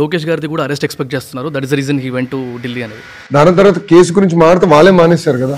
లోకేష్ 0.00 0.26
గారిది 0.28 0.48
కూడా 0.52 0.62
arrest 0.66 0.84
expect 0.86 1.12
చేస్తున్నారు. 1.14 1.48
That 1.54 1.64
is 1.66 1.72
the 1.72 1.78
reason 1.80 1.98
he 2.04 2.10
went 2.16 2.30
to 2.34 2.40
Delhi 2.64 2.82
అనేది. 2.86 3.02
దాని 3.36 3.56
తర్వాత 3.60 3.78
కేసు 3.90 4.10
గురించి 4.18 4.36
మాట్లాడితే 4.42 4.68
వాళ్ళే 4.74 4.92
మానేశారు 5.00 5.40
కదా. 5.44 5.56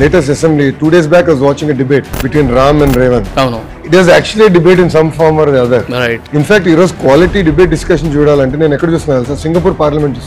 Latest 0.00 0.30
assembly 0.36 0.64
two 0.80 0.86
days 0.94 1.06
back 1.12 1.28
was 1.32 1.42
watching 1.48 1.72
debate 1.82 2.08
between 2.24 2.50
Ram 2.58 2.80
and 2.86 2.96
Revanth 3.02 3.28
అవును. 3.42 3.60
It 3.86 3.94
is 4.00 4.08
actually 4.16 4.48
debate 4.56 4.80
in 4.84 4.92
some 4.96 5.10
form 5.20 5.38
or 5.42 5.50
other 5.66 5.86
right 6.04 6.26
in fact 6.40 6.68
ఈ 6.72 6.74
రోజు 6.80 6.94
క్వాలిటీ 7.04 7.42
డిబేట్ 7.48 7.70
డిస్కషన్ 7.76 8.12
చూడాలంటే 8.16 8.56
నేను 8.62 8.74
ఎక్కడ 8.78 8.90
చూస్తున్నా 8.94 9.16
తెలుసా? 9.20 9.36
Singapore 9.44 9.76
parliament 9.84 10.18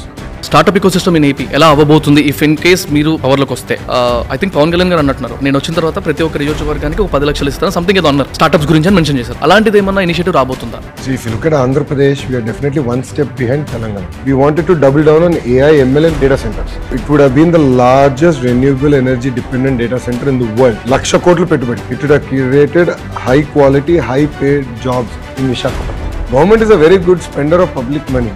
startup 0.48 0.78
ecosystem 0.80 1.16
in 1.20 1.26
AP 1.30 1.46
ఎలా 1.58 1.68
అవ్వబోతుంది? 1.74 2.22
ఇఫ్ 2.32 2.42
ఇన్ 2.48 2.56
కేస్ 2.64 2.84
మీరు 2.96 3.12
పవర్లోకి 3.24 3.54
వస్తే. 3.58 3.76
ఐ 4.34 4.38
థింక్ 4.42 4.54
పవన్ 4.58 4.72
కళ్యాణ్ 4.74 4.92
గారు 4.94 5.02
అన్నట్టున్నారు. 5.04 5.36
నేను 5.46 5.56
వచ్చిన 5.60 5.74
తర్వాత 5.80 5.98
ప్రతి 6.06 6.24
ఒక్క 6.28 6.38
నియోజకవర్గానికి 6.44 7.02
ఒక 7.06 7.10
పది 7.16 7.26
లక్షలు 7.30 7.50
ఇస్తాను. 7.54 7.74
సంథింగ్ 7.78 8.00
ఏదో 8.02 8.10
అన్నారు. 8.12 8.30
స్టార్ట్అప్స్ 8.38 8.70
గురించి 8.72 8.94
మెన్షన్ 8.98 9.20
చేశారు. 9.22 9.40
అలాంటిది 9.48 9.80
ఏమన్నా 9.82 10.04
ఇనిషియేటివ్ 10.08 10.36
రాబోతుందా? 10.40 10.80
Andhra Pradesh 11.66 12.22
definitely 12.50 12.84
one 12.90 13.04
step 13.10 13.34
behind 13.42 13.68
Telangana 13.74 14.06
we 14.28 14.34
wanted 14.42 14.68
to 14.72 14.76
down 15.10 15.38
AI 15.56 15.74
MLN 15.86 16.18
data 16.24 16.38
centres 16.46 16.76
it 16.98 17.06
would 17.12 17.24
the 17.58 17.62
largest 17.82 18.42
renewable 18.50 18.96
energy 19.02 19.30
dependent 19.40 19.80
data 19.84 20.00
centre 20.08 20.30
in 20.34 20.40
the 20.44 20.50
world 20.62 20.80
లక్ష 20.96 21.16
కోట్లు 21.28 21.48
పెట్టుబడి. 21.54 21.82
It 21.94 22.04
would 22.06 22.16
created 22.32 22.92
high 23.28 23.38
quality 23.56 23.98
high 24.10 24.22
paid 24.42 24.68
jobs 24.88 25.16
in 25.40 25.50
Visakhapatnam 25.56 25.96
government 26.34 26.64
is 26.68 26.74
a 26.78 26.82
very 26.86 27.00
good 27.08 27.24
spender 27.30 27.64
of 27.68 27.74
public 27.80 28.12
money 28.18 28.34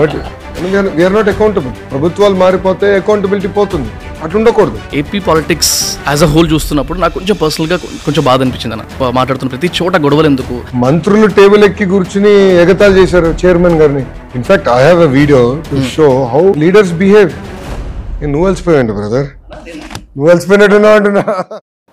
but 0.00 0.16
we 0.60 0.70
are, 0.76 0.86
we 0.96 1.02
are 1.06 1.12
not 1.16 1.28
accountable. 1.32 1.72
ప్రభుత్వాలు 1.90 2.34
మారిపోతే 2.34 2.86
accountability 2.96 3.48
పోతుంది. 3.48 3.90
అటు 4.22 4.36
ఉండకూడదు 4.38 4.78
AP 4.94 5.18
politics 5.28 5.72
as 6.08 6.22
a 6.22 6.26
whole 6.26 6.48
చూస్తున్నప్పుడు 6.52 6.98
నాకు 6.98 7.14
కొంచెం 7.18 7.36
పర్సనల్గా 7.42 7.76
కొంచెం 8.06 8.22
బాధ 8.24 8.38
అనిపించింది 8.40 8.74
అన్న. 8.76 9.10
మాట్లాడుతున్న 9.18 9.50
ప్రతి 9.50 9.70
చోట 9.78 9.96
గొడవలు 9.96 10.26
ఎందుకు? 10.26 10.56
మంత్రులు 10.84 11.26
టేబుల్ 11.38 11.64
ఎక్కి 11.64 11.86
కూర్చుని 11.86 12.34
ఎగతాలు 12.64 12.94
చేశారు 13.00 13.30
చైర్మన్ 13.44 13.78
గారిని. 13.82 14.04
In fact 14.34 14.68
I 14.68 14.80
have 14.86 15.02
a 15.02 15.10
video 15.18 15.42
to 15.70 15.82
show 15.96 16.08
how 16.34 16.44
leaders 16.64 16.92
behave 17.02 17.30
నువ్వు 18.32 18.46
అలసిపోయాడు 18.46 18.92
బ్రదర్ 18.92 19.28
నువ్వు 20.16 20.30
అలసిపోయినట్టున్నావు 20.30 20.94
అంటున్నా 20.94 21.24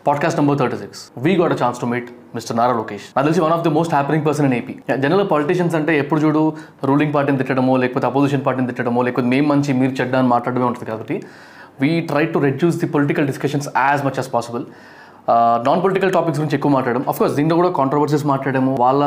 podcast 0.06 0.40
number 0.40 0.60
thirty 0.60 0.78
six 0.78 1.02
we 1.18 1.32
got 1.36 1.56
chance 1.64 1.80
to 1.82 1.86
meet 1.86 2.10
Mister 2.36 2.58
Nara 2.60 2.74
Lokesh. 2.80 3.06
నాకు 3.16 3.26
తెలిసి 3.28 3.42
one 3.46 3.54
of 3.56 3.64
the 3.66 3.72
most 3.78 3.94
happening 3.96 4.26
person 4.28 4.48
in 4.50 4.56
AP 4.60 4.74
general 5.04 5.26
politicians 5.34 5.76
అంటే 5.80 5.94
ఎప్పుడు 6.04 6.20
చూడు 6.26 6.44
రూలింగ్ 6.90 7.14
పార్టీని 7.16 7.40
తిట్టడమో 7.42 7.76
లేకపోతే 7.84 8.08
అపోజిషన్ 8.12 8.44
పార్టీని 8.48 8.70
తిట్టడమో 8.72 9.02
లేకపోతే 9.08 9.30
మేము 9.34 9.48
మంచి 9.54 9.74
మీరు 9.82 9.94
చెడ్డ 10.00 10.16
అని 10.22 10.32
మాట్లాడమే 10.36 10.68
ఉంటుంది 10.70 10.88
కాబట్టి 10.92 11.18
we 11.84 11.92
try 12.12 12.24
to 12.36 12.40
reduce 12.48 12.80
the 12.84 12.90
political 12.96 13.28
discussions 13.32 13.70
as 13.84 14.02
much 14.08 14.18
as 14.22 14.32
possible 14.36 14.66
non 15.68 15.82
political 15.84 16.12
topics 16.16 16.40
గురించి 16.40 16.56
ఎక్కువ 16.58 16.72
మాట్లాడడం. 16.76 17.04
అఫ్కోర్స్ 17.12 17.36
దీంట్లో 17.38 17.56
కూడా 17.60 17.70
కాంట్రవర్సీస్ 17.80 18.24
మాట్లాడము 18.32 18.72
వాళ్ళ 18.84 19.04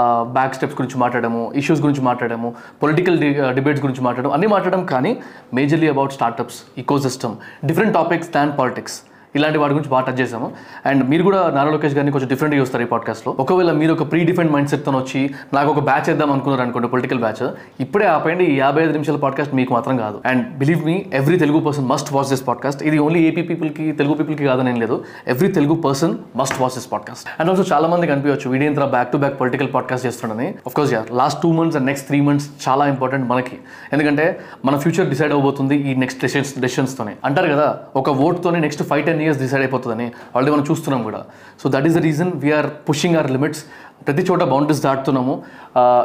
uh, 0.00 0.22
బ్యాక్ 0.36 0.54
స్టెప్స్ 0.56 0.76
గురించి 0.80 0.98
మాట్లాడము 1.02 1.42
ఇష్యూస్ 1.60 1.82
గురించి 1.84 2.02
మాట్లాడము 2.08 2.48
పొలిటికల్ 2.82 3.18
డిబేట్స్ 3.58 3.82
గురించి 3.84 4.02
మాట్లాడడం 4.06 4.34
అన్నీ 4.36 4.48
మాట్లాడడం 4.54 4.84
కానీ 4.92 5.12
majorly 5.58 5.90
about 5.94 6.14
startups 6.18 6.58
ecosystem 7.06 7.36
different 7.70 7.94
topics 7.98 8.30
than 8.36 8.52
politics 8.58 8.98
ఇలాంటి 9.36 9.58
వాటి 9.58 9.72
గురించి 9.72 9.90
బాగా 9.90 10.04
టచ్ 10.04 10.20
చేసాము 10.20 10.52
అండ్ 10.86 11.10
మీరు 11.10 11.22
కూడా 11.22 11.50
నారా 11.50 11.70
లోకేష్ 11.70 11.94
గారిని 11.94 12.12
కొంచెం 12.12 12.28
డిఫరెంట్గా 12.28 12.60
చూస్తారు 12.60 12.84
ఈ 12.84 12.86
పాడ్కాస్ట్లో 12.86 13.36
ఒకవేళ 13.38 13.72
మీరు 13.72 13.92
ఒక 13.92 14.10
ప్రీ 14.10 14.24
డిఫెండ్ 14.24 14.52
మైండ్ 14.52 14.68
సెట్తో 14.68 14.90
వచ్చి 14.90 15.30
నాకు 15.54 15.70
ఒక 15.70 15.78
బ్యాచ్ 15.78 16.10
చేద్దాం 16.10 16.32
అనుకున్నారు 16.32 16.62
అనుకోండి 16.62 16.88
పొలిటికల్ 16.88 17.18
బ్యాచ్ 17.18 17.42
ఇప్పుడే 17.80 18.06
ఆపేయండి 18.06 18.44
ఈ 18.44 18.56
యాభై 18.58 18.82
ఐదు 18.82 18.92
నిమిషాల 18.92 19.16
పాడ్కాస్ట్ 19.16 19.54
మీకు 19.54 19.72
మాత్రం 19.72 19.96
కాదు. 19.96 20.20
And 20.26 20.58
believe 20.58 20.84
me 20.84 21.06
every 21.12 21.38
Telugu 21.38 21.60
person 21.60 21.86
must 21.88 22.12
watch 22.12 22.28
this 22.28 22.46
podcast 22.48 22.82
ఇది 22.82 22.98
ఓన్లీ 22.98 23.22
ఏపీ 23.22 23.42
పీపుల్కి 23.42 23.92
తెలుగు 23.92 24.14
పీపుల్కి 24.14 24.44
కాదని 24.44 24.70
ఏం 24.70 24.80
లేదు. 24.80 25.04
Every 25.26 25.48
Telugu 25.48 25.74
person 25.74 26.14
must 26.36 26.60
watch 26.62 26.72
this 26.72 26.92
podcast 26.92 27.40
and 27.40 27.50
also 27.50 27.74
చాలా 27.74 27.88
మంది 27.88 28.06
కనిపించవచ్చు 28.06 28.50
వీడియంత్ర 28.50 28.84
back 28.84 29.12
to 29.12 29.16
back 29.16 29.40
political 29.40 29.68
podcast 29.74 30.06
చేస్తుండని. 30.06 30.48
Of 30.66 30.74
course 30.74 30.92
yeah 30.92 31.04
last 31.12 31.42
two 31.42 31.52
months 31.52 31.76
and 31.76 31.86
next 31.86 32.06
three 32.06 32.20
months 32.20 32.48
చాలా 32.68 32.86
ఇంపార్టెంట్ 32.86 33.28
మనకి. 33.28 33.58
ఎందుకంటే 33.92 34.40
మన 34.64 34.76
ఫ్యూచర్ 34.76 35.08
డిసైడ్ 35.08 35.32
అవబోతుంది 35.32 35.76
ఈ 35.76 35.94
నెక్స్ట్ 35.94 36.20
డెసిషన్స్ 36.20 36.58
డెసిషన్స్తోనే 36.58 37.14
అంటారు 37.24 37.52
కదా 37.52 37.78
ఒక 37.96 38.10
ఓట్తోనే 38.10 38.60
next 38.60 38.82
five 38.82 39.04
ten 39.06 39.21
years 39.26 39.40
decide 39.44 39.62
అయిపోతుందని 39.64 40.06
ఆల్రెడీ 40.34 40.52
మనం 40.54 40.64
చూస్తున్నాం 40.70 41.00
కూడా. 41.08 41.20
So 41.60 41.66
that 41.74 41.86
is 41.88 41.96
the 41.98 42.02
reason 42.08 42.30
we're 42.44 42.68
pushing 42.88 43.16
our 43.18 43.30
limits 43.36 43.62
ప్రతి 44.06 44.22
చోట 44.28 44.42
బౌండరీస్ 44.52 44.82
దాటుతున్నాము. 44.86 45.34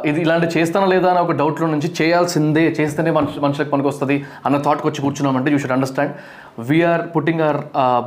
ఇది 0.10 0.20
ఇలాంటి 0.26 0.48
చేస్తానా 0.56 0.88
లేదా 0.94 1.08
అని 1.14 1.22
ఒక 1.26 1.34
డౌట్లో 1.42 1.68
నుంచి 1.76 1.90
చేయాల్సిందే 2.00 2.64
చేస్తేనే 2.80 3.12
మనుషు 3.18 3.40
మనుషులకు 3.46 3.72
పనికి 3.74 3.90
వస్తుంది 3.92 4.16
అన్న 4.48 4.58
థాట్కి 4.68 4.88
వచ్చి 4.90 5.02
కూర్చున్నామంటే 5.06 5.52
you 5.54 5.60
should 5.64 5.76
understand 5.78 6.14
we're 6.70 7.04
putting 7.16 7.42
our 7.48 7.60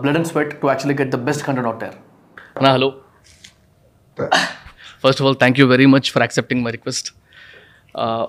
blood 0.02 0.18
and 0.20 0.28
sweat 0.32 0.52
to 0.62 0.68
actually 0.72 0.96
get 1.02 1.12
the 1.16 1.20
best 1.30 1.44
content 1.48 1.68
out 1.70 1.80
there 1.84 1.96
అన్నా 2.58 2.72
hello 2.76 2.90
first 5.04 5.20
of 5.20 5.26
all 5.28 5.38
thank 5.42 5.58
you 5.60 5.66
very 5.74 5.88
much 5.96 6.08
for 6.14 6.24
accepting 6.26 6.62
my 6.66 6.72
request 6.78 7.08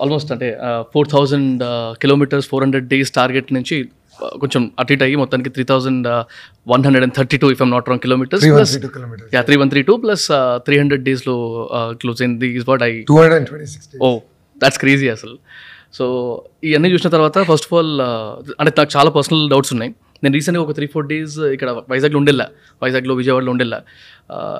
almost 0.04 0.30
అంటే 0.36 0.48
four 0.94 1.08
thousand 1.16 1.64
kilometres 2.04 2.48
four 2.52 2.64
hundred 2.66 2.88
days 2.94 3.12
target 3.20 3.50
నుంచి 3.58 3.78
కొంచెం 4.42 4.62
అటు 4.82 4.94
ఇటు 4.94 5.04
అయ్యి 5.04 5.18
మొత్తానికి 5.22 5.50
three 5.56 5.64
thousand 5.64 6.08
one 6.74 6.84
hundred 6.86 7.06
and 7.08 7.16
thirty 7.20 7.38
two 7.44 7.50
if 7.56 7.62
am 7.66 7.72
not 7.76 7.88
wrong 7.92 8.04
kilometres 8.06 8.46
plus 8.56 8.74
yeah 9.36 9.42
three 9.48 9.58
one 9.64 9.72
three 9.74 9.84
two 9.90 9.96
plus 10.06 10.26
three 10.68 10.78
hundred 10.80 11.04
డేస్లో 11.10 11.36
close 12.04 12.22
అయింది 12.26 12.50
is 12.60 12.68
what 12.72 12.84
I 12.90 12.92
two 13.12 13.18
hundred 13.24 13.48
twenty 13.52 13.70
six 13.74 13.90
oh 14.06 14.10
that's 14.62 14.80
crazy 14.84 15.10
అసలు. 15.16 15.36
So 15.98 16.06
ఇవన్నీ 16.64 16.90
చూసిన 16.94 17.10
తర్వాత 17.16 17.38
first 17.50 17.68
of 17.68 17.74
all 17.80 17.94
అంటే 18.60 18.72
నాకు 18.80 18.92
చాలా 18.98 19.10
personal 19.18 19.44
doubts 19.54 19.72
ఉన్నాయి. 19.76 19.92
నేను 20.24 20.34
రీసెంట్గా 20.38 20.64
ఒక 20.64 20.74
త్రీ 20.78 20.86
ఫోర్ 20.94 21.06
డేస్ 21.12 21.36
ఇక్కడ 21.56 21.70
వైజాగ్లో 21.92 22.18
ఉండేలా 22.22 22.46
వైజాగ్లో 22.84 23.14
విజయవాడలో 23.22 23.52
ఉండేలా. 23.56 23.80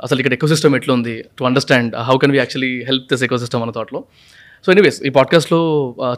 అసలు 0.06 0.20
ఇక్కడ 0.22 0.34
ఎకో 0.38 0.48
సిస్టమ్ 0.54 0.76
ఎట్లా 0.80 0.94
ఉంది? 0.98 1.14
To 1.38 1.44
understand 1.50 1.92
how 2.08 2.16
can 2.24 2.34
we 2.36 2.40
actually 2.44 2.72
help 2.90 3.06
this 3.12 3.24
ecosystem 3.44 3.64
అన్న 3.66 3.74
థాట్లో 3.78 4.00
సో 4.66 4.70
ఎనీవేస్ 4.72 4.98
ఈ 5.08 5.12
పాడ్కాస్ట్లో 5.18 5.60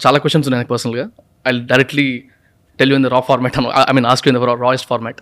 చాలా 0.06 0.18
క్వశ్చన్స్ 0.24 0.48
ఉన్నాయి 0.48 0.62
నాకు 0.62 0.72
పర్సనల్గా 0.74 1.06
I 1.48 1.52
directly 1.72 2.08
tell 2.80 2.92
you 2.94 2.98
in 3.00 3.08
the 3.08 3.12
raw 3.16 3.22
format 3.30 3.58
I 3.90 3.94
mean 4.00 4.10
ask 4.14 4.28
you 4.28 4.32
in 4.34 4.40
the 4.40 4.52
rawest 4.68 4.88
format 4.92 5.22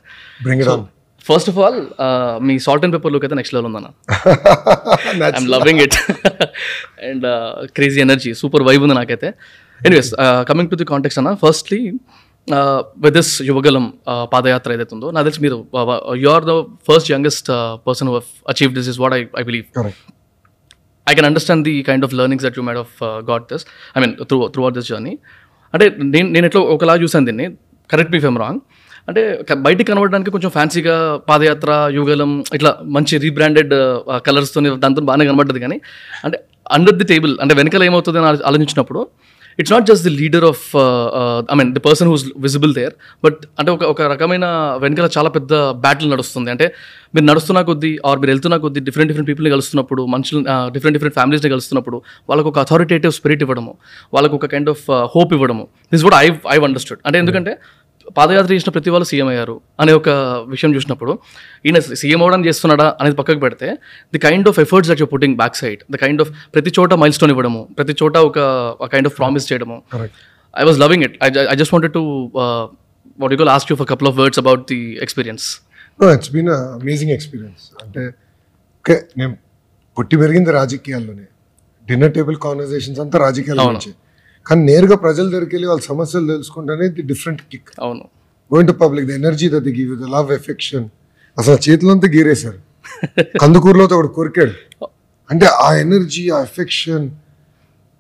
first 1.30 1.50
of 1.52 1.58
all 1.64 1.80
me 2.48 2.54
salt 2.66 2.84
and 2.86 2.94
pepper 2.96 3.12
look 3.14 3.26
అయితే 3.26 3.36
next 3.40 3.54
level 3.56 3.68
ఉందన్న. 3.70 3.90
I'm 5.28 5.50
loving 5.56 5.82
it 5.86 5.98
and 7.10 7.28
crazy 7.78 8.00
energy 8.06 8.32
super 8.42 8.64
vibe 8.70 8.84
ఉంది 8.86 8.96
నాకైతే. 9.00 9.30
Anyways 9.82 10.10
coming 10.50 10.70
to 10.72 10.78
the 10.82 10.88
context 10.94 11.20
అన్న 11.22 11.32
firstly 11.44 11.80
with 13.04 13.16
this 13.18 13.34
Yuvagalam 13.50 13.86
padayatra 14.34 14.72
ఏదైతే 14.76 14.94
ఉందో 14.98 15.10
నాకు 15.16 15.26
తెలిసి 15.28 15.42
మీరు 15.46 15.58
you 16.24 16.30
are 16.36 16.46
the 16.50 16.56
first 16.90 17.10
youngest 17.14 17.50
person 17.88 18.10
who 18.12 18.16
achieve 18.54 18.72
this 18.80 18.90
is 18.94 19.00
what 19.04 19.16
I 19.20 19.22
I 19.42 19.44
believe 19.50 19.68
I 21.08 21.14
can 21.18 21.28
understand 21.30 21.64
the 21.70 21.76
kind 21.90 22.06
of 22.08 22.16
learnings 22.22 22.46
that 22.48 22.58
you 22.60 22.66
made 22.70 22.80
of 22.86 22.96
got 23.32 23.46
this 23.54 23.66
I 23.96 24.02
mean 24.06 24.16
through 24.32 24.40
throughout 24.66 24.78
this 24.80 24.90
journey 24.94 25.14
అంటే 25.74 25.86
నేను 26.14 26.30
నేను 26.30 26.46
ఎట్లా 26.46 26.62
ఒకలా 26.74 26.96
చూసాను 26.96 27.26
దీన్ని. 27.26 27.48
Correct 27.90 28.12
మీ 28.12 28.20
fem 28.20 28.38
wrong 28.38 28.62
అంటే 29.08 29.22
బయటికి 29.56 29.92
కనబడడానికి 29.92 30.32
కొంచెం 30.32 30.50
ఫ్యాన్సీగా 30.50 30.96
పాదయాత్ర 31.30 31.72
యుగలం 31.94 32.44
ఇట్లా 32.56 32.72
మంచి 32.88 33.18
రీబ్రాండెడ్ 33.18 33.74
కలర్స్తో 34.26 34.62
దాంతో 34.76 35.02
బాగానే 35.02 35.26
కనబడ్డది 35.26 35.60
కానీ 35.60 35.78
అంటే 36.24 36.38
అండర్ 36.72 36.98
ది 36.98 37.04
టేబుల్ 37.04 37.34
అంటే 37.42 37.54
వెనకాల 37.54 37.84
ఏమవుతుంది 37.84 38.20
అని 38.20 38.44
ఆలోచించినప్పుడు 38.46 39.02
it's 39.60 39.74
not 39.74 39.86
just 39.86 40.04
the 40.08 40.14
leader 40.22 40.46
of 40.46 40.64
I 41.52 41.56
mean 41.60 41.74
the 41.74 41.80
person 41.80 42.08
who's 42.08 42.26
visible 42.38 42.74
there 42.74 42.94
but 43.24 43.40
అంటే 43.60 43.72
ఒక 43.72 43.84
ఒక 43.84 44.02
రకమైన 44.02 44.46
వెనకాల 44.84 45.10
చాలా 45.18 45.30
పెద్ద 45.30 45.54
బ్యాటిల్ 45.86 46.12
నడుస్తుంది. 46.12 46.52
అంటే 46.52 46.68
మీరు 47.16 47.26
నడుస్తున్న 47.26 47.62
కొద్దీ 47.62 48.00
ఆర్ 48.06 48.20
మీరు 48.20 48.32
వెళ్తున్న 48.32 48.58
కొద్దీ 48.58 48.80
డిఫరెంట్ 48.80 49.10
డిఫరెంట్ 49.12 49.30
పీపుల్ని 49.30 49.52
కలుస్తున్నప్పుడు 49.52 50.06
మనుషులు 50.06 50.40
డిఫరెంట్ 50.76 50.96
డిఫరెంట్ 50.98 51.16
ఫ్యామిలీస్ని 51.16 51.52
కలుస్తున్నప్పుడు 51.52 52.02
వాళ్ళకు 52.30 52.50
ఒక 52.50 52.60
అథారిటేటివ్ 52.60 53.14
స్పిరిట్ 53.14 53.42
ఇవ్వడము 53.42 53.74
వాళ్ళకు 54.14 54.36
ఒక 54.36 54.46
కైండ్ 54.46 54.70
ఆఫ్ 54.70 54.84
హోప్ 55.16 55.34
ఇవ్వడము. 55.34 55.68
దిస్ 55.94 56.04
కూడా 56.04 56.22
ఐ 56.22 56.30
ఐ 56.50 56.58
అండర్స్టూడ్ 56.70 57.00
అంటే 57.06 57.20
ఎందుకంటే 57.20 57.58
పాదయాత్ర 58.18 58.52
చేసిన 58.54 58.72
ప్రతి 58.76 58.90
వాళ్ళు 58.94 59.08
సీఎం 59.12 59.28
అయ్యారు 59.34 59.56
అనే 59.82 59.92
ఒక 60.00 60.10
విషయం 60.54 60.72
చూసినప్పుడు 60.76 61.14
ఈయన 61.68 61.80
సీఎం 62.02 62.22
అవడం 62.26 62.42
చేస్తున్నాడా 62.48 62.88
అనేది 63.02 63.16
పక్కకు 63.20 63.42
పెడితే 63.46 63.68
the 64.16 64.22
kind 64.26 64.50
of 64.52 64.60
efforts 64.66 64.92
that 64.92 65.02
you 65.04 65.08
putting 65.14 65.38
back 65.42 65.58
side 65.62 65.82
the 65.94 66.00
kind 66.04 66.22
of 66.26 66.32
ప్రతి 66.56 66.74
చోట 66.80 67.00
మైల్ 67.04 67.16
స్టోన్ 67.18 67.34
ఇవ్వడము 67.36 67.62
ప్రతి 67.80 67.96
చోట 68.04 68.18
ఒక 68.30 68.40
కైండ్ 68.94 69.10
ఆఫ్ 69.12 69.18
ప్రామిస్ 69.20 69.48
చేయడము. 69.52 69.78
I 70.62 70.66
was 70.70 70.80
loving 70.86 71.06
it 71.08 71.18
I 71.52 71.56
just 71.62 71.74
wanted 71.76 71.96
to 72.00 72.04
what 73.24 73.34
you 73.36 73.50
ask 73.58 73.72
you 73.74 73.78
for 73.82 73.90
couple 73.94 74.10
of 74.12 74.18
words 74.22 74.42
about 74.44 74.64
the 74.74 74.82
experience 75.08 75.46
no 76.04 76.10
it's 76.18 76.32
been 76.36 76.52
amazing 76.80 77.14
experience 77.18 77.64
అంటే 77.84 78.04
okay 78.82 78.98
నేను 79.20 79.34
పుట్టి 79.98 80.16
పెరిగింది 80.22 80.52
రాజకీయాల్లోనే. 80.62 81.26
డిన్నర్ 81.90 82.14
టేబుల్ 82.18 82.36
కాన్వర్సేషన్స్ 82.46 83.00
అంతా 83.04 83.18
రాజకీయాల 83.26 83.64
నుంచి. 83.76 83.92
కానీ 84.46 84.62
నేరుగా 84.70 84.96
ప్రజల 85.06 85.26
దగ్గరికి 85.28 85.54
వెళ్ళి 85.56 85.68
వాళ్ళ 85.72 85.84
సమస్యలు 85.92 86.26
తెలుసుకుంటేనే 86.34 86.86
ది 86.98 87.04
డిఫరెంట్ 87.12 87.42
కిక్ 87.52 87.70
అవును. 87.86 88.04
Going 88.52 88.70
to 88.72 88.76
public 88.84 89.06
the 89.10 89.14
energy 89.22 89.48
that 89.54 89.66
the 89.70 89.74
give 89.80 89.92
the 90.04 90.08
love 90.16 90.32
affection 90.40 90.86
అసలు 91.38 91.58
చేతులంతా 91.66 92.08
గీరేశారు. 92.16 92.60
కందుకూరులో 93.42 93.84
ఒకడు 93.88 94.10
కొరికాడు. 94.18 94.56
అంటే 95.30 95.46
ఆ 95.66 95.70
ఎనర్జీ 95.84 96.24
ఆ 96.38 96.40
ఎఫెక్షన్ 96.48 97.06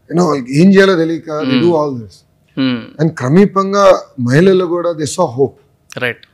యూనో 0.09 0.23
ఏం 0.59 0.67
చేయాలో 0.73 0.95
తెలియక 1.01 1.29
డూ 1.63 1.69
ఆల్ 1.79 1.93
దిస్ 2.01 2.17
అండ్ 2.99 3.11
క్రమీపంగా 3.19 3.85
మహిళలు 4.27 4.65
కూడా 4.73 4.89
దిస్ 5.01 5.15
ఆ 5.25 5.27
హోప్ 5.37 5.57
రైట్ 6.03 6.25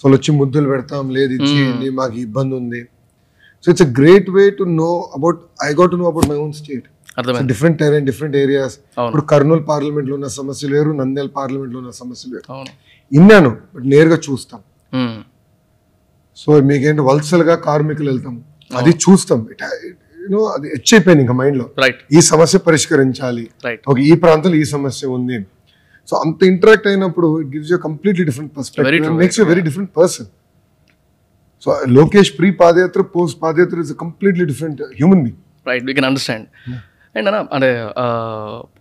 సో 0.00 0.08
వచ్చి 0.14 0.30
ముద్దులు 0.40 0.68
పెడతాం 0.72 1.04
లేదు 1.16 1.32
ఇది 1.36 1.46
చేయండి 1.52 1.88
మాకు 1.98 2.16
ఇబ్బంది 2.26 2.54
ఉంది. 2.60 2.80
So 3.64 3.66
it's 3.72 3.84
a 3.86 3.90
great 3.98 4.28
way 4.36 4.44
to 4.58 4.64
know 4.82 4.90
about 5.18 5.38
I 5.68 5.70
got 5.80 5.92
to 5.94 5.98
know 6.02 6.06
about 6.12 6.26
my 6.32 6.38
own 6.44 6.54
state 6.60 6.86
different 7.52 7.78
terrain 7.82 8.06
different 8.10 8.36
areas. 8.44 8.76
ఇప్పుడు 9.08 9.24
కర్నూలు 9.32 9.64
పార్లమెంట్లో 9.72 10.14
ఉన్న 10.18 10.28
సమస్యలు 10.38 10.72
వేరు 10.76 10.90
నంద్యాల 11.00 11.30
పార్లమెంట్లో 11.38 11.78
ఉన్న 11.82 11.92
సమస్యలు 12.00 12.32
వేరు 12.36 12.46
అవును. 12.54 12.72
ఇన్నాను 13.18 13.50
బట్ 13.74 13.86
నేరుగా 13.94 14.18
చూస్తాం. 14.28 14.60
సో 16.36 16.52
మీకేంటి 16.70 17.02
వలసలుగా 17.10 17.54
కార్మికులు 17.68 18.08
వెళ్తాం. 18.12 18.36
అది 18.80 18.92
చూస్తాం. 19.04 19.40
యూనో 20.22 20.40
అది 20.54 20.66
హెచ్ 20.74 20.92
అయిపోయింది 20.94 21.22
ఇంకా 21.24 21.34
మైండ్లో 21.40 21.66
ఈ 22.16 22.20
సమస్య 22.32 22.58
పరిష్కరించాలి. 22.68 23.44
ఈ 24.10 24.14
ప్రాంతంలో 24.22 24.56
ఈ 24.62 24.64
సమస్య 24.76 25.08
ఉంది. 25.16 25.38
సో 26.08 26.14
అంత 26.24 26.40
ఇంటరాక్ట్ 26.52 26.86
అయినప్పుడు 26.90 27.28
it 27.42 27.50
gives 27.56 27.70
you 27.72 27.78
completely 27.84 28.24
different 28.30 28.52
perspective 28.56 29.14
makes 29.20 29.38
you 29.40 29.44
very 29.52 29.62
different 29.68 29.90
person 29.98 30.28
so 31.66 31.76
Lokesh 31.98 32.30
pre 32.38 32.48
padayatra 32.62 33.02
post 33.14 33.36
padayatra 33.42 33.78
is 33.84 33.92
completely 34.02 34.44
different 34.44 34.82
human 34.98 35.22
being 35.22 35.40
right 35.70 35.84
we 35.84 35.94
can 35.98 36.04
understand 36.04 36.46
and 37.18 37.28
అన్న 37.30 37.38
అంటే 37.56 37.68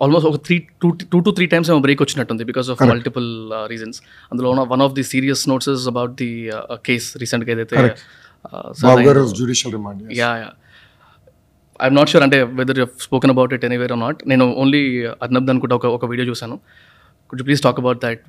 ఆల్మోస్ట్ 0.03 0.27
ఒక 0.29 0.37
three 0.45 0.55
two 0.81 0.89
two 1.11 1.17
to 1.27 1.31
three 1.37 1.45
times 1.53 1.69
ఏమో 1.71 1.81
break 1.85 2.01
వచ్చినట్టుంది 2.05 2.43
because 2.51 2.69
of 2.73 2.81
multiple 2.91 3.29
reasons 3.73 3.99
అందులో 4.31 4.51
one 4.73 4.83
of 4.87 4.93
the 4.99 5.05
serious 5.13 5.43
notes 5.51 5.69
is 5.73 5.85
about 5.93 6.13
the 6.23 6.31
case 6.89 7.07
రీసెంట్గా 7.23 7.53
ఏదైతే 7.55 7.77
yeah 10.21 10.31
yeah 10.43 10.49
I'm 11.83 11.95
not 11.99 12.09
sure 12.13 12.23
అంటే 12.27 12.39
whether 12.59 12.79
you 12.81 12.85
spoken 13.05 13.31
about 13.35 13.53
it 13.57 13.63
anywhere 13.69 13.93
not 14.05 14.19
నేను 14.31 14.45
only 14.63 14.81
Arnab 15.25 15.49
అనుకుంటా 15.53 15.75
ఒక 15.79 15.85
ఒక 15.97 16.05
వీడియో 16.11 16.25
చూశాను. 16.31 16.55
Could 17.29 17.39
you 17.41 17.45
please 17.47 17.61
talk 17.67 17.79
about 17.83 17.99
that 18.05 18.23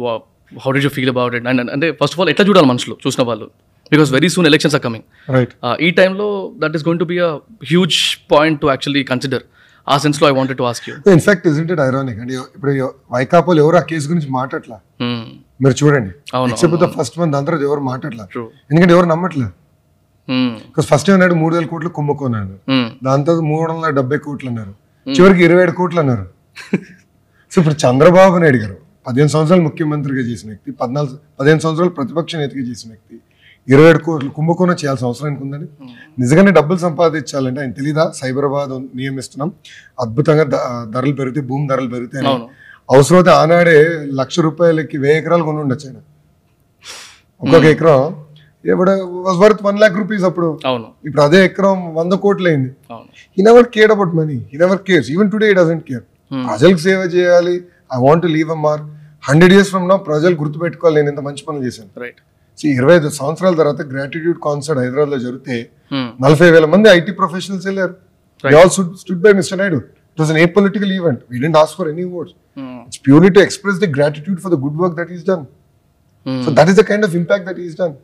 how 0.65 0.71
do 0.77 0.81
you 0.87 0.91
feel 0.97 1.13
about 1.15 1.35
it 1.39 1.47
and 1.53 1.71
అంటే 1.77 1.87
first 2.01 2.15
of 2.15 2.21
all 2.23 2.31
ఎట్లా 2.33 2.45
చూడాలి 2.49 2.69
మనుషులు 2.73 2.97
చూసిన 3.07 3.23
వాళ్ళు? 3.31 3.47
Because 3.93 4.11
very 4.17 4.29
soon 4.35 4.47
elections 4.51 4.77
are 4.79 4.85
coming 4.87 5.05
right 5.37 5.53
ఈ 5.87 5.91
టైంలో 6.01 6.29
that 6.63 6.77
is 6.79 6.85
going 6.89 7.03
to 7.05 7.09
be 7.13 7.19
a 7.29 7.31
huge 7.73 7.99
point 8.33 8.59
to 8.63 8.69
actually 8.75 9.03
consider 9.13 9.45
ఆ 9.87 9.97
సెన్స్లో 9.99 10.27
I 10.29 10.35
wanted 10.37 10.59
to 10.59 10.63
ask 10.63 10.85
you 10.89 10.95
in fact 11.13 11.47
is 11.47 11.59
it 11.63 11.73
ironic 11.81 12.21
అంటే 12.21 12.35
ఇప్పుడు 12.57 12.73
వైకాపాలు 13.13 13.61
ఎవరు 13.61 13.77
ఆ 13.77 13.85
కేసు 13.91 14.07
గురించి 14.09 14.31
మాట్లాడలా 14.31 14.79
మీరు 15.61 15.75
చూడండి. 15.81 16.13
ఎక్సెప్ట్ 16.53 16.85
ఫస్ట్ 16.97 17.17
మంత్ 17.19 17.37
అందరూ 17.37 17.57
ఎవరు 17.69 17.83
మాట్లాడలా 17.91 18.25
ఎందుకంటే 18.71 18.93
ఎవరు 18.97 19.07
నమ్మట్లేదు 19.07 19.53
బికాస్ 20.69 20.87
ఫస్ట్ 20.87 21.09
ఏమన్నాడు? 21.11 21.35
మూడు 21.35 21.55
వేల 21.57 21.67
కోట్లు 21.67 21.91
కుంభకోనాడు 21.91 22.55
దాని 23.05 23.25
తర్వాత 23.25 23.43
మూడు 23.51 23.67
వందల 23.73 23.91
డెబ్బై 23.91 24.19
కోట్లు 24.27 24.49
అన్నారు. 24.51 24.73
చివరికి 25.07 25.43
ఇరవై 25.45 25.63
ఏడు 25.63 25.73
కోట్లు 25.73 26.01
అన్నారు. 26.01 26.25
సో 27.53 27.61
ఇప్పుడు 27.61 27.77
చంద్రబాబు 27.83 28.37
నాయుడు 28.39 28.59
గారు 28.63 28.77
పదిహేను 29.07 29.31
సంవత్సరాలు 29.35 29.63
ముఖ్యమంత్రిగా 29.63 30.23
చేసిన 30.29 30.49
వ్యక్తి 30.49 30.71
పద్నాలుగు 30.81 31.17
పదిహేను 31.39 31.61
సంవత్సరాలు 31.61 31.93
ప్రతిపక్ష 31.99 32.37
నేతగా 32.37 32.63
చేసిన 32.71 32.89
వ్యక్తి 32.91 33.17
ఇరవై 33.69 33.89
ఏడు 33.91 34.01
కోట్లు 34.07 34.31
కుంభకోణం 34.37 34.77
చేయాల్సిన 34.81 35.07
అవసరం 35.11 35.27
ఆయనకు 35.29 35.43
ఉందని 35.47 35.67
నిజంగానే 36.23 36.51
డబ్బులు 36.59 36.79
సంపాదించాలంటే 36.87 37.61
ఆయన 37.63 37.73
తెలీదా? 37.79 38.05
సైబరాబాద్ 38.19 38.75
నియమిస్తున్నాం. 38.99 39.51
అద్భుతంగా 40.05 40.45
ధరలు 40.95 41.15
పెరిగితే 41.21 41.43
భూమి 41.51 41.65
ధరలు 41.73 41.89
పెరుగుతాయి 41.95 42.25
అవసరమైతే 42.89 43.33
ఆనాడే 43.43 43.79
లక్ష 44.21 44.37
రూపాయలకి 44.47 44.97
వెయ్యి 45.05 45.19
ఎకరాలు 45.21 45.45
కొని 45.49 45.61
ఉండొచ్చు 45.65 45.87
ఆయన. 45.89 45.99
ఒక్కొక్క 47.43 47.67
ఎకరం 47.75 48.03
ఇప్పుడు 48.73 48.93
was 49.25 49.39
worth 49.45 49.63
one 49.67 49.79
lakh 49.83 49.97
rupees 50.01 50.25
అప్పుడు. 50.29 50.49
అవును. 50.69 50.87
ఇప్పుడు 51.07 51.23
అదే 51.27 51.41
ఎకరం 51.49 51.79
వంద 51.99 52.15
కోట్లు 52.25 52.49
అయింది 52.51 52.71
he 53.37 53.43
never 53.49 53.67
care 53.77 53.93
about 53.97 54.13
money 54.21 54.37
he 54.51 54.59
never 54.65 54.81
cares 54.89 55.09
even 55.15 55.31
today 55.33 55.49
he 55.53 55.57
doesn't 55.61 55.85
care 55.89 56.05
ప్రజలకు 56.49 56.83
సేవ 56.87 57.01
చేయాలి. 57.17 57.57
I 57.97 57.99
want 58.07 58.27
leave 58.37 58.53
a 58.57 58.61
mark 58.67 58.87
hundred 59.31 59.55
years 59.57 59.73
from 59.75 59.89
నా 59.93 59.97
ప్రజలు 60.09 60.35
గుర్తుపెట్టుకోవాలి. 60.43 60.97
నేను 61.01 61.11
ఇంత 61.15 61.23
మంచి 61.29 61.43
పనులు 61.49 61.65
చేశాను. 61.69 61.91
రైట్ 62.05 62.23
ఇరవై 62.59 62.95
ఐదు 62.99 63.09
సంవత్సరాల 63.21 63.55
తర్వాత 63.61 63.83
గ్రాటిట్యూడ్ 63.93 64.39
కాన్సర్ట్ 64.47 64.81
హైదరాబాద్లో 64.83 65.19
జరిగితే 65.27 65.57
నలభై 66.25 66.49
వేల 66.55 66.67
మంది 66.75 66.89
ఐటీ 66.99 67.13
ప్రొఫెషనల్స్ 67.21 67.67
వెళ్ళారు. 67.71 67.95
All 68.45 68.73
stood 69.03 69.23
by 69.27 69.33
Mister 69.41 69.59
Naidu 69.63 69.81
it 70.13 70.21
was 70.23 70.33
a 70.45 70.47
political 70.59 70.93
event 70.99 71.21
we 71.33 71.39
didn't 71.45 71.59
for 71.79 71.91
any 71.95 72.07
words 72.15 72.35
it's 72.89 73.03
purely 73.09 73.31
to 73.39 73.43
express 73.47 73.79
the 73.85 73.89
gratitude 73.99 74.41
for 74.45 74.55
the 74.57 74.59
good 74.67 74.81
work 74.85 74.97
that 75.01 75.13
is 75.19 75.27
done 75.33 75.45
So 76.27 76.51
that 76.51 76.69
is 76.69 76.77
the 76.77 76.85
kind 76.85 77.05
of 77.05 77.15
impact 77.15 77.45
that 77.45 77.57
he's 77.57 77.75
done. 77.75 77.95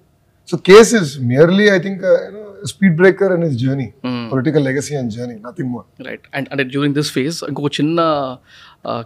So 0.49 0.59
case 0.61 0.93
is 0.93 1.19
merely, 1.21 1.71
I 1.71 1.79
think, 1.79 2.03
uh, 2.03 2.27
you 2.27 2.33
know, 2.33 2.55
a 2.63 2.67
speed 2.67 2.97
breaker 2.97 3.35
in 3.35 3.41
his 3.41 3.57
journey, 3.57 3.87
political 4.03 4.61
legacy 4.61 4.95
and 4.95 5.11
journey, 5.11 5.37
nothing 5.41 5.69
more. 5.75 5.85
Right 6.09 6.27
and 6.37 6.49
అంటే 6.53 6.65
during 6.65 6.97
this 6.99 7.11
phase 7.17 7.39
ఇంకొక 7.49 7.71
చిన్న 7.79 7.99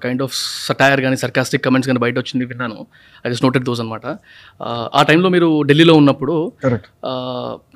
kind 0.03 0.23
of 0.27 0.35
satire 0.67 1.01
కానీ 1.05 1.17
sarcastic 1.23 1.63
comments 1.67 1.89
కానీ 1.91 2.01
బయట 2.05 2.17
వచ్చింది 2.23 2.45
విన్నాను. 2.51 2.79
I 3.25 3.31
just 3.33 3.45
noted 3.47 3.65
those 3.69 3.81
అనమాట 3.85 4.07
ఆ 4.99 5.03
టైంలో 5.09 5.29
మీరు 5.37 5.49
ఢిల్లీలో 5.71 5.95
ఉన్నప్పుడు 6.03 6.37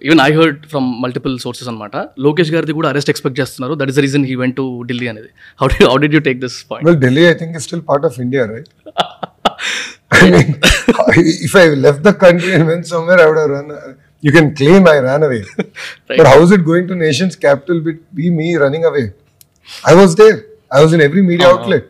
even 0.06 0.22
I 0.28 0.30
heard 0.38 0.60
from 0.72 0.88
multiple 1.04 1.34
sources 1.44 1.70
అనమాట 1.72 1.96
లోకేష్ 2.26 2.52
గారిది 2.56 2.76
కూడా 2.80 2.90
అరెస్ట్ 2.92 3.10
ఎక్స్పెక్ట్ 3.14 3.38
చేస్తున్నారు. 3.40 3.74
That 3.80 3.92
is 3.94 4.00
reason 4.06 4.26
he 4.30 4.36
went 4.42 4.56
to 4.60 4.66
Delhi 4.90 5.08
అనేది. 5.12 5.30
How 5.62 5.68
do 5.74 5.78
how 5.90 5.96
do 6.04 6.10
you 6.18 6.22
take 6.28 6.40
this 6.46 6.58
point 6.72 7.00
Delhi 7.06 7.24
I 7.32 7.34
think 7.42 7.56
still 7.66 7.84
part 7.90 8.06
of 8.10 8.18
India 8.26 8.44
right 8.54 8.70
if 11.48 11.56
I 11.62 11.64
left 11.86 12.04
the 12.08 12.12
country 12.26 12.52
and 12.58 12.68
went 12.72 12.88
somewhere 12.94 13.20
I 13.24 13.26
would 13.30 13.40
have 13.42 13.52
run 13.56 13.72
you 14.22 14.32
can 14.36 14.50
claim 14.60 14.86
I 14.94 14.98
run 15.08 15.24
away 15.28 15.40
but 16.18 16.28
how 16.32 16.38
is 16.46 16.54
it 16.58 16.66
going 16.70 16.88
to 16.92 16.98
nation's 17.06 17.36
capital 17.46 17.80
be 18.18 18.28
me 18.40 18.48
running 18.64 18.88
away 18.90 19.04
I 19.92 19.94
was 20.00 20.14
there 20.22 20.38
I 20.70 20.82
was 20.84 20.92
in 20.92 21.00
every 21.00 21.22
media 21.22 21.48
outlet. 21.48 21.84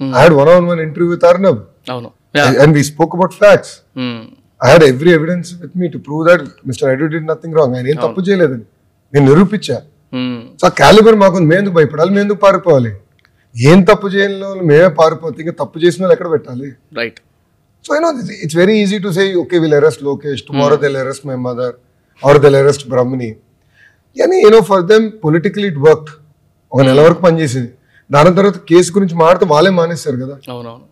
I 0.00 0.22
had 0.22 0.32
one-on-one 0.34 0.80
interview 0.80 1.10
with 1.14 1.24
Arnab. 1.24 1.58
అవును. 1.92 2.08
Yeah 2.38 2.44
And 2.62 2.70
we 2.76 2.82
spoke 2.92 3.12
about 3.16 3.32
facts. 3.42 3.70
I 4.60 4.70
had 4.72 4.82
every 4.92 5.10
evidence 5.18 5.48
with 5.62 5.74
me 5.80 5.86
to 5.94 5.98
prove 6.06 6.22
that 6.28 6.42
Mr. 6.68 6.82
Naidu 6.88 7.08
did 7.14 7.24
nothing 7.32 7.52
wrong. 7.56 7.70
ఆయన 7.76 7.86
ఏం 7.92 7.98
తప్పు 8.04 8.20
చేయలేదని 8.28 8.64
నేను 9.12 9.26
నిరూపించా 9.30 9.78
so 10.60 10.64
ఆ 10.70 10.72
calibre 10.80 11.16
మాకు 11.22 11.36
ఎందుకు 11.60 11.74
భయపడాలి 11.78 12.10
మేము 12.16 12.24
ఎందుకు 12.26 12.40
పారిపోవాలి 12.46 12.92
ఏం 13.54 13.80
తప్పు 13.90 14.06
చేయని 14.14 14.36
వాళ్ళు 14.44 14.64
మేమే 14.70 14.88
పారిపోతే 15.00 15.38
ఇంకా 15.44 15.54
తప్పు 15.62 15.76
చేసిన 15.84 16.02
వాళ్ళు 16.04 16.14
ఎక్కడ 16.16 16.28
పెట్టాలి 16.34 16.68
right 16.98 17.18
so 17.84 17.90
you know 17.96 18.10
it's 18.44 18.58
very 18.62 18.74
easy 18.84 18.98
to 19.06 19.10
say 19.16 19.24
okay 19.42 19.56
will 19.64 19.76
arrest 19.80 20.02
Lokesh 20.08 20.42
tomorrow 20.48 20.76
they'll 20.84 20.98
arrest 21.02 21.24
my 21.30 21.36
mother 21.46 21.74
or 22.22 22.38
they'll 22.44 22.58
arrest 22.62 22.84
Brahmani 22.94 23.30
కానీ 24.16 24.36
you know 24.44 24.60
for 24.70 24.84
them 24.92 25.06
politically 25.24 25.66
it 25.72 25.80
work 25.88 26.10
ఒక 26.72 26.80
నెల 26.88 27.00
వరకు 27.06 27.20
పనిచేసింది. 27.26 27.70
దాని 28.10 28.36
తర్వాత 28.36 28.58
కేసు 28.70 28.92
గురించి 28.92 29.14
మాడితే 29.14 29.44
వాళ్ళే 29.44 29.70
మానేస్తారు 29.70 30.16
కదా. 30.16 30.34
అవునవును. 30.52 30.84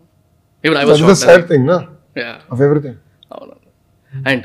సాడ్ 1.25 1.45
థింగ్ 1.49 1.67
నా 1.67 1.77
ఆఫ్ 2.53 2.61
ఎవ్రీథింగ్ 2.67 2.99
అవును 3.33 3.55
and 4.13 4.45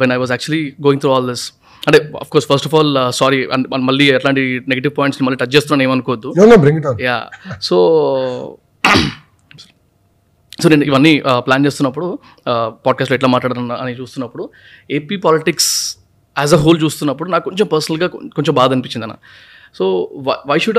when 0.00 0.12
I 0.12 0.16
was 0.16 0.32
actually 0.32 0.62
going 0.86 1.00
through 1.00 1.12
all 1.12 1.28
this 1.30 1.44
అంటే 1.82 1.98
of 2.20 2.30
course 2.30 2.48
first 2.52 2.66
of 2.66 2.74
all 2.74 2.92
sorry 3.10 3.38
మళ్ళీ 3.88 4.06
ఎట్లాంటి 4.10 4.42
నెగిటివ్ 4.68 4.92
పాయింట్స్ 4.98 5.22
మళ్ళీ 5.22 5.36
టచ్ 5.36 5.54
చేస్తున్నాను 5.56 5.84
ఏమనుకోవద్దు. 5.88 6.30
ఆన్ 6.40 7.02
యా 7.02 7.18
సో 7.62 7.76
సో 10.62 10.68
నేను 10.68 10.84
ఇవన్నీ 10.84 11.12
ప్లాన్ 11.46 11.66
చేస్తున్నప్పుడు 11.66 12.06
పాడ్కాస్ట్లో 12.86 13.14
ఎట్లా 13.14 13.28
మాట్లాడాలని 13.28 13.74
అని 13.82 13.92
చూస్తున్నప్పుడు 13.92 14.44
AP 14.90 15.16
politics 15.16 15.70
as 16.36 16.54
a 16.54 16.56
whole 16.56 16.78
చూస్తున్నప్పుడు 16.82 17.28
నాకు 17.30 17.44
కొంచెం 17.44 17.66
పర్సనల్గా 17.66 18.06
కొంచెం 18.36 18.54
బాధ 18.54 18.70
అనిపించింది 18.72 19.04
అన్న. 19.04 19.16
So 19.78 19.84
why 20.50 20.56
should 20.64 20.78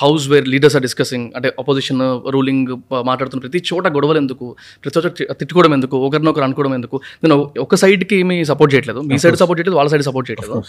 house 0.00 0.24
where 0.32 0.46
leaders 0.52 0.74
are 0.78 0.84
discussing 0.86 1.26
అంటే 1.36 1.48
అపోజిషన్ 1.62 2.00
రూలింగ్ 2.34 2.70
మాట్లాడుతున్న 3.08 3.40
ప్రతి 3.44 3.60
చోట 3.70 3.86
గొడవలు 3.96 4.18
ఎందుకు? 4.22 4.46
ప్రతి 4.82 4.94
చోట 4.96 5.06
తిట్టుకోవడం 5.40 5.74
ఎందుకు? 5.76 5.96
ఒకరినొకరు 6.08 6.44
అనుకోవడం 6.48 6.74
ఎందుకు? 6.78 6.96
నేను 7.24 7.36
ఒక 7.64 7.78
సైడ్కి 7.82 8.16
ఏమీ 8.24 8.36
సపోర్ట్ 8.50 8.72
చేయట్లేదు. 8.74 9.02
మీ 9.10 9.18
సైడ్ 9.24 9.38
సపోర్ట్ 9.42 9.58
చేయట్లేదు 9.60 9.78
వాళ్ళ 9.80 9.90
సైడ్ 9.94 10.04
సపోర్ట్ 10.08 10.28
చేయట్లేదు. 10.30 10.60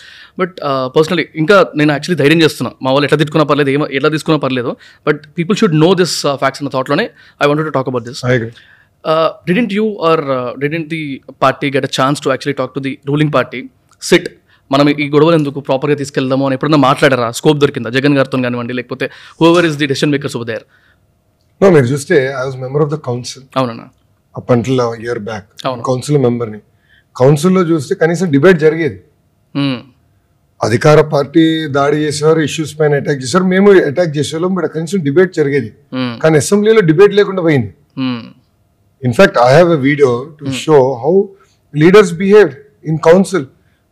బట్ 0.42 0.56
పర్సనలీ 0.96 1.26
ఇంకా 1.44 1.58
నేను 1.82 1.92
యాక్చువల్లీ 1.98 2.20
ధైర్యం 2.24 2.42
చేస్తున్నా. 2.46 2.72
మా 2.86 2.92
వాళ్ళు 2.96 3.08
ఎట్లా 3.10 3.20
తిట్టుకున్నా 3.24 3.48
పర్లేదు 3.52 3.72
ఏమో 3.76 3.88
ఎట్లా 4.00 4.12
తీసుకున్నా 4.16 4.40
పర్లేదు. 4.46 4.74
But 5.10 5.22
people 5.40 5.58
should 5.62 5.78
know 5.86 5.92
this 6.02 6.16
facts 6.44 6.64
అన్న 6.64 6.74
థాట్లోనే 6.78 7.08
I 7.44 7.48
want 7.52 7.64
to 7.70 7.76
talk 7.80 7.92
about 7.94 8.08
this 8.10 8.24
didn't 9.50 9.74
you 9.80 9.86
or 10.10 10.26
didn't 10.64 10.90
the 10.96 11.04
party 11.44 11.68
get 11.78 11.88
a 11.92 11.94
chance 12.00 12.22
to 12.26 12.30
actually 12.34 12.58
talk 12.62 12.74
to 12.78 12.84
the 12.88 12.94
ruling 13.12 13.34
party 13.38 13.62
sit 14.02 14.28
మనం 14.72 14.86
ఈ 15.04 15.06
గొడవలు 15.14 15.36
ఎందుకు 15.40 15.60
ప్రాపర్గా 15.68 15.96
తీసుకెళ్దాము 16.02 16.46
అని 16.48 16.56
ఎప్పుడన్నా 16.58 16.80
మాట్లాడారా? 16.88 17.28
స్కోప్ 17.40 17.60
దొరికిందా? 17.64 17.90
జగన్ 17.98 18.16
గారితో 18.20 18.38
కానివ్వండి 18.46 18.74
లేకపోతే 18.80 19.06
whoever 19.42 19.68
is 19.70 19.78
the 19.82 19.88
decision 19.92 20.12
makers 20.16 20.38
over 20.40 20.50
there 20.52 20.66
no 21.62 21.68
మీరు 21.76 21.88
చూస్తే 21.94 22.16
I 22.40 22.42
was 22.48 22.58
member 22.64 22.84
of 22.86 22.92
the 22.96 22.98
council 23.10 23.46
అవునన్నా. 23.60 23.86
అప్ 24.36 24.50
అంటిల్ 24.56 24.82
ఇయర్ 25.06 25.22
బ్యాక్ 25.30 25.48
అవును. 25.68 25.82
కౌన్సిల్ 25.90 26.20
మెంబర్ని 26.26 26.60
కౌన్సిల్లో 27.16 27.62
చూస్తే 27.74 27.94
కనీసం 28.02 28.26
డిబేట్ 28.36 28.60
జరిగేది. 28.66 29.00
Hmm. 29.56 29.78
అధికార 30.62 31.00
పార్టీ 31.14 31.44
దాడి 31.78 31.98
చేసేవారు 32.04 32.42
ఇష్యూస్ 32.48 32.72
పైన 32.80 33.00
అటాక్ 33.02 33.20
చేశారు 33.24 33.46
మేము 33.54 33.70
అటాక్ 33.90 34.12
చేసేవాళ్ళం 34.18 34.52
బట్ 34.58 34.66
కనీసం 34.76 35.00
డిబేట్ 35.08 35.32
జరిగేది. 35.40 35.70
Hmm. 35.96 36.14
కానీ 36.24 36.36
అసెంబ్లీలో 36.44 36.82
డిబేట్ 36.90 37.14
లేకుండా 37.20 37.42
పోయింది. 37.48 37.72
In fact 39.04 39.38
I 39.48 39.50
have 39.56 39.72
a 39.78 39.80
video 39.88 40.12
to 40.40 40.52
show 40.64 40.78
how 41.04 41.14
leaders 41.74 42.14
behave 42.22 42.52
in 42.90 43.00
council 43.08 43.46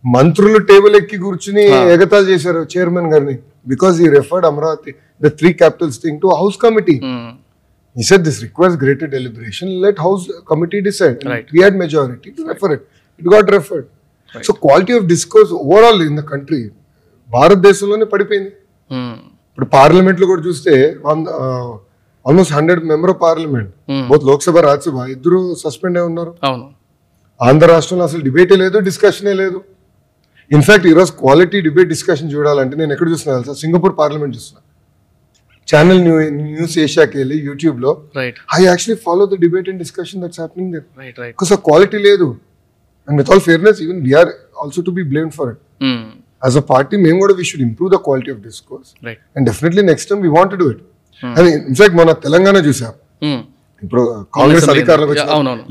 మంత్రులు 0.05 0.59
టేబుల్ 0.69 0.95
ఎక్కి 0.99 1.17
కూర్చుని 1.23 1.63
ఎగతాలు 1.93 2.25
చేశారు 2.31 2.61
చైర్మన్ 2.73 3.09
గారిని 3.13 3.35
because 3.67 3.95
he 4.01 4.09
referred 4.15 4.45
Amaravati 4.45 4.91
the 5.21 5.31
three 5.39 5.49
capitals 5.61 5.97
thing 6.05 6.19
to 6.25 6.29
house 6.41 6.57
committee 6.65 6.97
Hmm. 7.05 7.25
He 7.95 8.03
said 8.03 8.23
this 8.23 8.37
requires 8.41 8.75
greater 8.75 9.07
deliberation. 9.07 9.67
Let 9.81 9.97
House 9.97 10.23
committee 10.45 10.81
decide. 10.81 11.19
Right. 11.25 11.45
We 11.49 11.59
had 11.61 11.75
majority 11.75 12.31
to 12.31 12.41
refer 12.45 12.73
it. 12.73 12.81
It 13.21 13.25
got 13.25 13.49
referred. 13.49 13.85
So 14.33 14.53
quality 14.55 14.93
of 14.93 15.03
discourse 15.07 15.51
overall 15.53 16.01
in 16.01 16.15
the 16.15 16.25
country, 16.31 16.61
భారతదేశంలోనే 17.29 18.05
పడిపోయింది 18.13 18.51
Hmm. 18.91 19.13
ఇప్పుడు 19.49 19.67
పార్లమెంట్లో 19.75 20.25
కూడా 20.27 20.43
చూస్తే 20.47 20.73
almost 22.25 22.53
hundred 22.53 22.81
member 22.91 23.11
of 23.13 23.19
parliament 23.21 23.69
both 24.09 24.25
Lok Sabha 24.29 24.63
Rajya Sabha 24.65 25.05
ఇద్దరు 25.13 25.39
suspend 25.63 25.97
అయి 25.99 26.05
ఉన్నారు 26.09 26.31
ఆంధ్ర 27.39 27.67
రాష్ట్రంలో 27.73 28.05
అసలు 28.09 28.21
డిబేటే 28.27 28.55
లేదు 28.63 28.77
డిస్కషనే 28.89 29.33
లేదు 29.41 29.57
ఇన్ఫాక్ట్ 30.51 30.85
ఈరోజు 30.91 31.11
క్వాలిటీ 31.21 31.57
డిబేట్ 31.67 31.89
డిస్కషన్ 31.93 32.29
చూడాలంటే 32.35 32.75
నేను 32.81 32.91
ఎక్కడ 32.95 33.07
చూస్తున్నా 33.13 33.35
తెలుసా? 33.37 33.53
సింగపూర్ 33.61 33.93
పార్లమెంట్ 34.01 34.33
చూస్తున్నా. 34.37 34.61
ఛానల్ 35.67 36.01
న్యూ 36.07 36.15
న్యూస్ 36.39 36.75
ఏషియాకి 36.83 37.15
వెళ్ళి 37.21 37.37
యూట్యూబ్లో 37.47 37.91
right 38.19 38.37
I 38.57 38.59
actually 38.71 38.97
follow 39.05 39.23
the 39.31 39.39
debate 39.45 39.67
and 39.71 39.79
discussion 39.83 40.19
that's 40.23 40.39
happening 40.41 40.71
there 40.75 40.85
because 41.31 41.53
quality 41.69 41.99
లేదు. 42.07 42.27
And 43.07 43.17
with 43.21 43.31
all 43.33 43.43
fairness 43.47 43.79
even 43.85 43.99
we're 44.07 44.31
also 44.63 44.83
to 44.89 44.93
be 44.99 45.05
blame 45.13 45.31
for 45.37 45.49
it 45.53 45.61
as 46.47 46.57
a 46.61 46.65
party 46.73 46.95
మేము 47.05 47.17
కూడా 47.23 47.35
we 47.39 47.45
should 47.49 47.65
improve 47.69 47.91
the 47.95 47.99
quality 48.07 48.31
of 48.35 48.41
discourse 48.47 48.91
and 49.35 49.45
definitely 49.49 49.83
next 49.91 50.09
time 50.11 50.21
we 50.27 50.31
want 50.37 50.55
do 50.61 50.67
it 50.75 50.83
and 51.23 51.49
in fact 51.71 51.97
మన 52.01 52.13
తెలంగాణ 52.27 52.57
చూసాం. 52.67 52.93
ఇప్పుడు 53.83 54.01
Congress. 54.37 54.67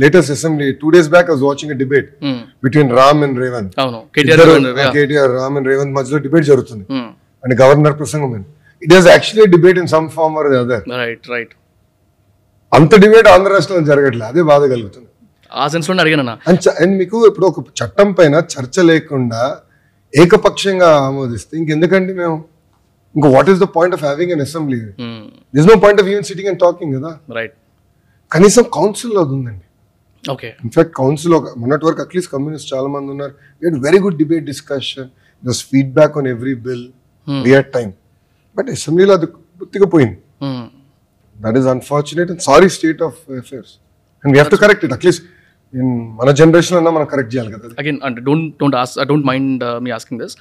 Latest 0.02 0.32
assembly 0.36 0.66
two 0.80 0.88
days 0.94 1.08
back 1.14 1.28
was 1.32 1.42
watching 1.48 1.72
debate 1.82 2.08
between 2.64 2.90
Ram 3.00 3.20
and 3.26 3.38
Revanth 3.44 3.72
KTR 4.98 5.32
Ram 5.40 5.56
and 5.60 5.68
Revanth 5.72 5.94
మధ్యలో 5.98 6.20
debate 6.26 6.46
జరుగుతుంది. 6.52 6.84
And 7.44 7.54
governor 7.62 7.96
ప్రసంగం 8.00 8.30
it 8.82 8.94
is 8.98 9.08
actually 9.14 9.46
debate 9.56 9.78
in 9.82 9.90
some 9.94 10.06
form 10.16 10.36
or 10.42 10.48
other 10.62 10.84
right 11.02 11.26
right 11.34 11.54
అంత 12.78 12.94
debate 13.04 13.28
Andhra 13.34 13.50
రాష్ట్రంలో 13.56 13.86
జరగట్లేదు 13.90 14.28
అదే 14.32 14.42
బాధ 14.52 14.62
కలుగుతుంది. 14.74 15.08
ఆ 15.60 15.64
సెన్స్లో 15.72 15.94
అండ్ 16.82 16.94
మీకు 17.00 17.16
ఇప్పుడు 17.30 17.46
ఒక 17.50 17.58
చట్టం 17.80 18.08
పైన 18.18 18.34
చర్చ 18.54 18.76
లేకుండా 18.92 19.42
ఏకపక్షంగా 20.14 20.88
ఆమోదిస్తే 21.06 21.52
ఇంకెందుకండి 21.60 22.12
మేము? 22.22 22.36
ఇంకా 23.14 23.28
what 23.34 23.48
is 23.52 23.60
the 23.64 23.66
point 23.76 23.94
of 23.96 24.02
having 24.08 24.32
an 24.34 24.42
assembly 24.46 24.80
this 25.56 25.68
no 25.70 25.76
point 25.84 26.00
of 26.02 26.08
even 26.12 26.26
sitting 26.30 26.48
and 26.52 26.60
talking 26.64 26.92
కదా. 26.98 27.10
రైట్ 27.38 27.54
కనీసం 28.34 28.64
కౌన్సిల్ 28.76 29.16
అది 29.22 29.32
ఉందండి. 29.36 29.64
ఓకే. 30.24 30.48
ఇన్ఫాక్ట్ 30.64 30.92
కౌన్సిల్ 31.00 31.34
ఒక 31.38 31.48
మొన్నటి 31.60 31.84
వరకు 31.86 32.00
అట్లీస్ట్ 32.04 32.30
కమ్యూనిస్ట్ 32.32 32.68
చాలా 32.74 32.88
మంది 32.94 33.10
ఉన్నారు 33.14 33.34
we 33.62 33.72
very 33.86 34.00
good 34.04 34.18
debate 34.22 34.44
discussion 34.52 35.08
thus 35.42 35.60
feedback 35.72 36.16
on 36.20 36.28
every 36.34 36.54
bill 36.68 36.84
had 37.50 37.70
time 37.78 37.88
but 38.56 38.68
అసెంబ్లీలో 38.70 39.14
అది 39.18 39.26
పూర్తిగా 39.60 39.86
పోయింది. 39.94 40.18
That 41.36 41.58
is 41.58 41.68
unfortunate 41.74 42.30
and 42.30 42.42
sorry 42.48 42.68
state 42.68 43.02
of 43.02 43.18
affairs 43.40 43.72
and 44.24 44.32
we 44.34 44.38
have 44.38 44.52
to 44.54 44.60
correct 44.64 44.84
it 44.88 44.92
at least 44.92 45.24
in 45.74 45.92
మన 46.18 46.30
generation 46.40 46.76
అన్నా 46.78 46.90
మనం 46.90 47.06
correct 47.12 47.32
చేయాలి 47.34 47.52
కదా 47.52 47.68
again 47.82 47.98
అంటే 48.08 48.20
don't 48.20 48.50
don't 48.60 48.76
as 48.82 48.94
don't 49.10 49.26
mind 49.30 49.64
me 49.80 49.92
asking 49.98 50.20
this 50.24 50.36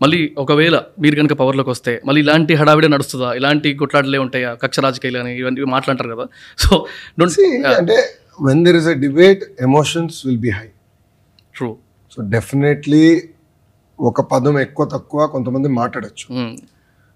మళ్ళీ 0.00 0.18
ఒకవేళ 0.42 0.76
మీరు 1.02 1.16
కనుక 1.20 1.34
పవర్లోకి 1.40 1.70
వస్తే 1.74 1.92
మళ్ళీ 2.06 2.20
ఇలాంటి 2.24 2.52
హడావిడే 2.60 2.88
నడుస్తుందా? 2.94 3.28
ఇలాంటి 3.38 3.68
కొట్లాటలే 3.80 4.18
ఉంటాయా? 4.24 4.50
కక్ష 4.62 4.80
రాజకీయాలు 4.86 5.18
అని 5.22 5.32
ఇవన్నీ 5.40 5.68
మాట్లాడతారు 5.76 6.10
కదా. 6.14 6.24
సో 6.62 6.70
డోంట్ 7.18 7.34
See, 7.38 7.50
అంటే 7.80 7.96
when 8.48 8.62
there 8.66 8.78
is 8.80 8.88
a 8.94 8.96
debate 9.06 9.42
emotions 9.68 10.18
will 10.26 10.42
be 10.46 10.52
high 10.58 10.66
true 11.54 11.70
so 12.14 12.22
definitely 12.34 13.04
ఒక 13.98 14.20
పదం 14.32 14.54
ఎక్కువ 14.66 14.84
తక్కువ 14.94 15.26
కొంతమంది 15.34 15.68
మాట్లాడచ్చు. 15.80 16.26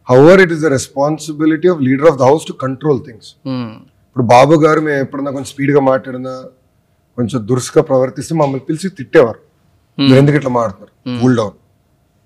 However 0.08 0.40
it 0.44 0.52
is 0.56 0.62
the 0.66 0.70
responsibility 0.78 1.68
of 1.74 1.80
leader 1.86 2.08
of 2.12 2.18
the 2.20 2.24
house 2.30 2.44
to 2.50 2.54
control 2.64 3.00
things 3.06 3.30
ఇప్పుడు 4.08 4.26
బాబు 4.34 4.54
గారు 4.64 4.80
మేము 4.80 5.00
ఎప్పుడన్నా 5.04 5.30
కొంచెం 5.36 5.50
స్పీడ్గా 5.54 5.80
మాట్లాడినా 5.90 6.34
కొంచెం 7.18 7.38
దురుసుగా 7.48 7.82
ప్రవర్తిస్తే 7.88 8.34
మమ్మల్ని 8.40 8.64
పిలిచి 8.68 8.88
తిట్టేవారు. 8.98 9.40
మీరు 9.98 10.18
ఎందుకు 10.22 10.36
ఇట్లా 10.40 10.50
మాట్లాడుతున్నారు? 10.56 10.92
కూల్ 11.20 11.36
డౌన్ 11.40 11.56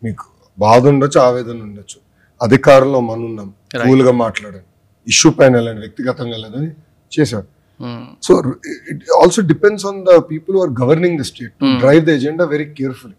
మీకు 0.03 0.25
బాధ 0.65 0.83
ఉండొచ్చు 0.93 1.19
ఆవేదన 1.27 1.59
ఉండొచ్చు. 1.69 1.99
అధికారంలో 2.41 2.99
మనం 3.09 3.25
ఉన్నాం. 3.31 3.49
కూల్గా 3.87 4.13
మాట్లాడండి 4.25 4.69
ఇష్యూ 5.07 5.29
పైన 5.39 5.53
వెళ్ళండి 5.59 5.81
వ్యక్తిగతంగా 5.87 6.35
వెళ్ళదని 6.37 6.71
చేశారు. 7.13 7.49
So 8.27 8.33
it 8.93 9.03
also 9.19 9.41
depends 9.53 9.85
on 9.91 10.01
the 10.09 10.17
people 10.31 10.57
are 10.63 10.73
governing 10.83 11.17
the 11.21 11.25
state 11.31 11.55
drive 11.83 12.03
the 12.09 12.17
agenda 12.19 12.45
very 12.55 12.67
carefully 12.79 13.17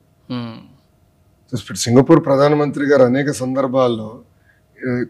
Singapore 1.85 2.19
ప్రధానమంత్రి 2.27 2.85
గారు 2.91 3.03
అనేక 3.11 3.29
సందర్భాల్లో 3.39 4.09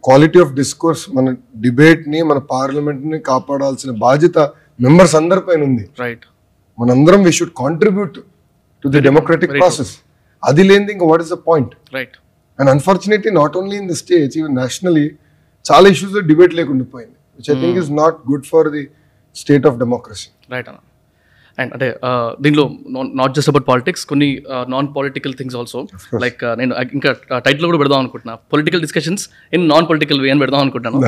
క్వాలిటీ 0.05 0.39
ఆఫ్ 0.43 0.53
డిస్కోర్స్ 0.59 1.03
మన 1.17 1.27
డిబేట్ని 1.65 2.19
మన 2.29 2.39
పార్లమెంట్ని 2.53 3.19
కాపాడాల్సిన 3.31 3.91
బాధ్యత 4.05 4.37
మెంబర్స్ 4.85 5.15
అందరిపైన 5.19 5.61
ఉంది. 5.69 5.85
రైట్ 6.03 6.25
మనందరం 6.77 7.21
we 7.27 7.31
should 7.39 7.53
contribute 7.63 8.17
to 8.83 8.89
the 8.95 9.01
democratic 9.07 9.53
process 9.61 9.93
అది 10.43 10.63
లేనిది 10.69 10.91
ఇంకా 10.95 11.07
what 11.11 11.23
is 11.25 11.31
the 11.35 11.37
point 11.49 11.73
right 11.97 12.17
and 12.61 12.71
unfortunately 12.73 13.33
not 13.39 13.57
only 13.59 13.77
in 13.81 13.89
the 13.89 13.97
states 14.01 14.37
even 14.39 14.55
nationally 14.61 15.05
చాలా 15.65 15.87
ఇష్యూస్ 15.93 16.15
డిబేట్ 16.31 16.53
లేకుండా 16.59 16.85
పోయింది 16.93 17.17
which 17.39 17.51
I 17.53 17.59
think 17.61 17.79
is 17.81 17.91
not 17.99 18.17
good 18.31 18.47
for 18.51 18.69
the 18.75 18.83
state 19.35 19.67
of 19.69 19.77
democracy 19.83 20.29
right 20.53 20.69
అన్న. 20.71 20.79
And 21.57 21.71
అంటే 21.75 21.87
దీనిలో 22.39 22.63
not 23.19 23.33
just 23.37 23.49
about 23.51 23.65
politics 23.69 24.03
కొన్ని 24.05 24.27
non 24.69 24.87
political 24.95 25.33
things 25.39 25.55
also 25.59 25.79
like 26.23 26.41
నేను 26.59 26.73
ఇంకా 26.93 27.09
title 27.47 27.65
కూడా 27.69 27.79
పెడదాం 27.81 27.99
అనుకుంటున్నా. 28.03 28.35
Political 28.53 28.81
discussions 28.85 29.23
in 29.53 29.65
non 29.69 29.87
political 29.89 30.21
way 30.21 30.29
అని 30.33 30.41
పెడదాం 30.43 30.61
అనుకుంటున్నాను 30.61 31.01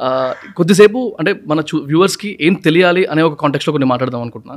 ఆ, 0.00 0.08
కొద్దిసేపు 0.56 1.00
అంటే 1.18 1.32
మన 1.46 1.60
వ్యూవర్స్కి 1.84 2.30
ఏం 2.40 2.54
తెలియాలి 2.66 3.04
అనే 3.12 3.22
ఒక 3.22 3.36
కాంటెక్స్లో 3.42 3.74
కొన్ని 3.76 3.88
మాట్లాడదాం 3.92 4.22
అనుకుంటున్నా. 4.26 4.56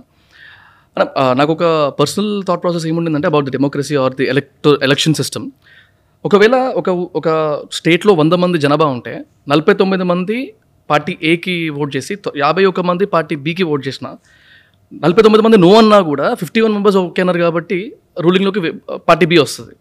నాకు 1.37 1.51
ఒక 1.51 1.63
personal 1.99 2.31
thought 2.43 2.61
process 2.61 2.85
ఏముండిందంటే 2.87 3.27
about 3.27 3.45
the 3.45 3.53
democracy 3.57 3.95
or 4.03 4.13
the 4.13 4.25
elect 4.33 4.67
election 4.87 5.15
system 5.15 5.47
ఒకవేళ 6.27 6.55
ఒక 6.79 6.89
ఒక 7.20 7.27
స్టేట్లో 7.77 8.12
వంద 8.20 8.34
మంది 8.44 8.58
జనాభా 8.63 8.86
ఉంటే 8.96 9.13
నలభై 9.51 9.74
తొమ్మిది 9.82 10.05
మంది 10.12 10.38
పార్టీ 10.89 11.13
ఏకి 11.32 11.55
ఓట్ 11.82 11.91
చేసి 11.96 12.13
యాభై 12.44 12.63
ఒక 12.72 12.82
మంది 12.89 13.05
పార్టీ 13.15 13.36
బీకి 13.46 13.65
ఓట్ 13.74 13.84
చేసిన 13.88 14.08
నలభై 15.03 15.24
తొమ్మిది 15.25 15.44
మంది 15.46 15.58
నో 15.65 15.70
అన్నా 15.82 16.00
కూడా 16.12 16.27
ఫిఫ్టీ 16.41 16.60
వన్ 16.65 16.74
మెంబర్స్ 16.75 16.98
ఓకే 17.01 17.22
అన్నారు 17.24 17.39
కాబట్టి 17.46 17.77
రూలింగ్లోకి 18.25 18.62
పార్టీ 19.10 19.25
బి 19.32 19.38
వస్తుంది. 19.44 19.74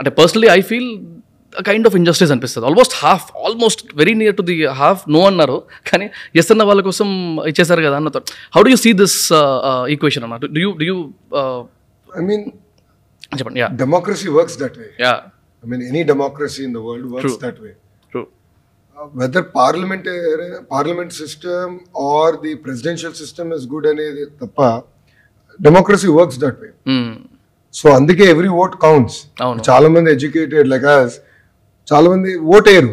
అంటే 0.00 0.10
personally 0.20 0.48
I 0.56 0.60
feel 0.70 0.90
kind 1.68 1.86
of 1.90 1.96
injustice 2.00 2.32
అనిపిస్తుంది. 2.34 2.66
Almost 2.70 2.96
half 3.04 3.28
almost 3.46 3.82
very 4.00 4.14
near 4.22 4.36
to 4.40 4.46
the 4.50 4.56
half 4.80 5.02
no 5.16 5.22
అన్నారు 5.30 5.58
కానీ 5.90 6.08
ఎస్ 6.42 6.50
అన్న 6.54 6.66
వాళ్ళ 6.70 6.82
కోసం 6.88 7.08
ఇచ్చేసారు 7.50 7.84
కదా 7.88 7.98
అన్నతో. 8.00 8.22
How 8.56 8.62
do 8.66 8.72
you 8.74 8.80
see 8.86 8.92
this 9.02 9.18
equation 9.96 10.26
అన్న? 10.28 10.38
Do 10.56 10.60
you 10.66 10.72
do 10.82 10.86
you 10.90 10.98
I 12.08 12.24
mean 12.30 12.44
చెప్పండి 13.32 13.60
yeah 13.62 13.68
democracy 13.82 14.28
works 14.38 14.58
that 14.62 14.78
way 14.82 14.88
yeah 15.06 15.14
democracy 16.10 16.60
in 16.66 16.72
the 16.72 16.82
world 16.84 17.04
works 17.14 17.24
True. 17.24 17.38
that 17.42 17.56
way. 17.64 17.72
True 18.12 18.20
Uh, 18.96 19.06
whether 19.18 19.42
parliament 19.58 20.06
parliament 20.72 21.10
system 21.18 21.66
or 22.06 22.24
the 22.44 22.52
presidential 22.64 23.12
system 23.20 23.46
is 23.56 23.62
good 23.72 23.84
అనేది 23.90 24.24
తప్ప 24.40 24.58
democracy 25.60 26.08
works 26.18 26.38
that 26.44 26.58
way 26.62 26.70
so 27.74 27.86
అందుకే 27.98 28.24
every 28.34 28.50
vote 28.62 28.74
counts. 28.86 29.18
చాలా 29.68 29.88
మంది 29.94 30.08
educated 30.16 30.68
like 30.72 30.86
చాలా 31.88 32.06
మంది 32.14 32.30
vote 32.54 32.68
వేయరు 32.70 32.92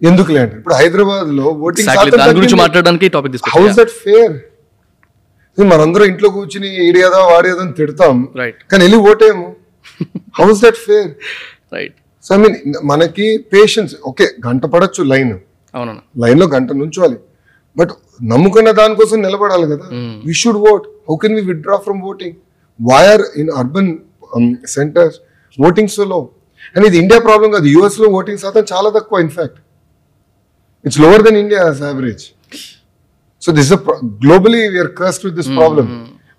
ఎందుకు 0.00 0.30
లేండి 0.36 0.54
ఇప్పుడు 0.60 0.76
హైదరాబాద్లో 0.80 1.46
ఓటింగ్ 1.66 2.36
గురించి 2.40 2.58
మాట్లాడడానికి 2.64 3.08
టాపిక్ 3.16 3.48
హౌస్ 3.56 3.76
దట్ 3.80 3.94
ఫేర్ 4.04 4.34
మనందరం 5.58 6.06
ఇంట్లో 6.12 6.28
కూర్చుని 6.36 6.68
ఈడేదా 6.86 7.18
వాడేదా 7.30 7.60
అని 7.64 7.74
తిడతాం. 7.80 8.16
కానీ 8.70 8.82
వెళ్ళి 8.86 8.98
ఓటేము 9.10 9.44
house 10.40 10.60
that 10.64 10.78
fair 10.86 11.10
right 11.76 11.96
so 12.24 12.30
I 12.36 12.38
mean 12.44 12.56
మనకి 12.92 13.26
పేషెన్స్ 13.54 13.92
ఓకే 14.10 14.26
గంట 14.46 14.64
పడచ్చు 14.74 15.02
లైన్. 15.12 15.32
అవునన్న 15.74 16.00
లైన్లో 16.22 16.46
గంట 16.54 16.68
నుంచోవాలి. 16.82 17.18
బట్ 17.76 17.92
నమ్ముకున్న 18.32 18.70
దానికోసం 18.80 19.18
నిలబడాలి 19.26 19.66
కదా. 19.72 19.86
We 20.26 20.34
should 20.42 20.60
vote 20.70 20.86
how 21.08 21.16
can 21.22 21.34
we 21.38 21.42
withdraw 21.50 21.76
from 21.86 22.00
voting 22.10 22.36
why are 22.80 23.24
in 23.42 23.50
urban 23.60 23.90
centres 24.76 25.16
voting 25.58 25.90
so 25.96 26.04
low 26.12 26.18
and 26.74 26.84
ఇది 26.88 26.96
ఇండియా 27.02 27.18
ప్రాబ్లం 27.28 27.48
కాదు. 27.54 27.66
యుఎస్లో 27.74 28.08
ఓటింగ్ 28.18 28.40
శాతం 28.44 28.64
చాలా 28.72 28.88
తక్కువ 28.96 29.18
in fact 29.26 29.58
it's 30.84 31.00
lower 31.04 31.22
than 31.26 31.38
India 31.44 31.62
average 31.88 32.24
so 33.42 33.52
this 33.58 33.72
globally 34.24 34.62
we're 34.74 34.92
cursed 35.00 35.24
with 35.28 35.36
this 35.40 35.50
problem 35.58 35.88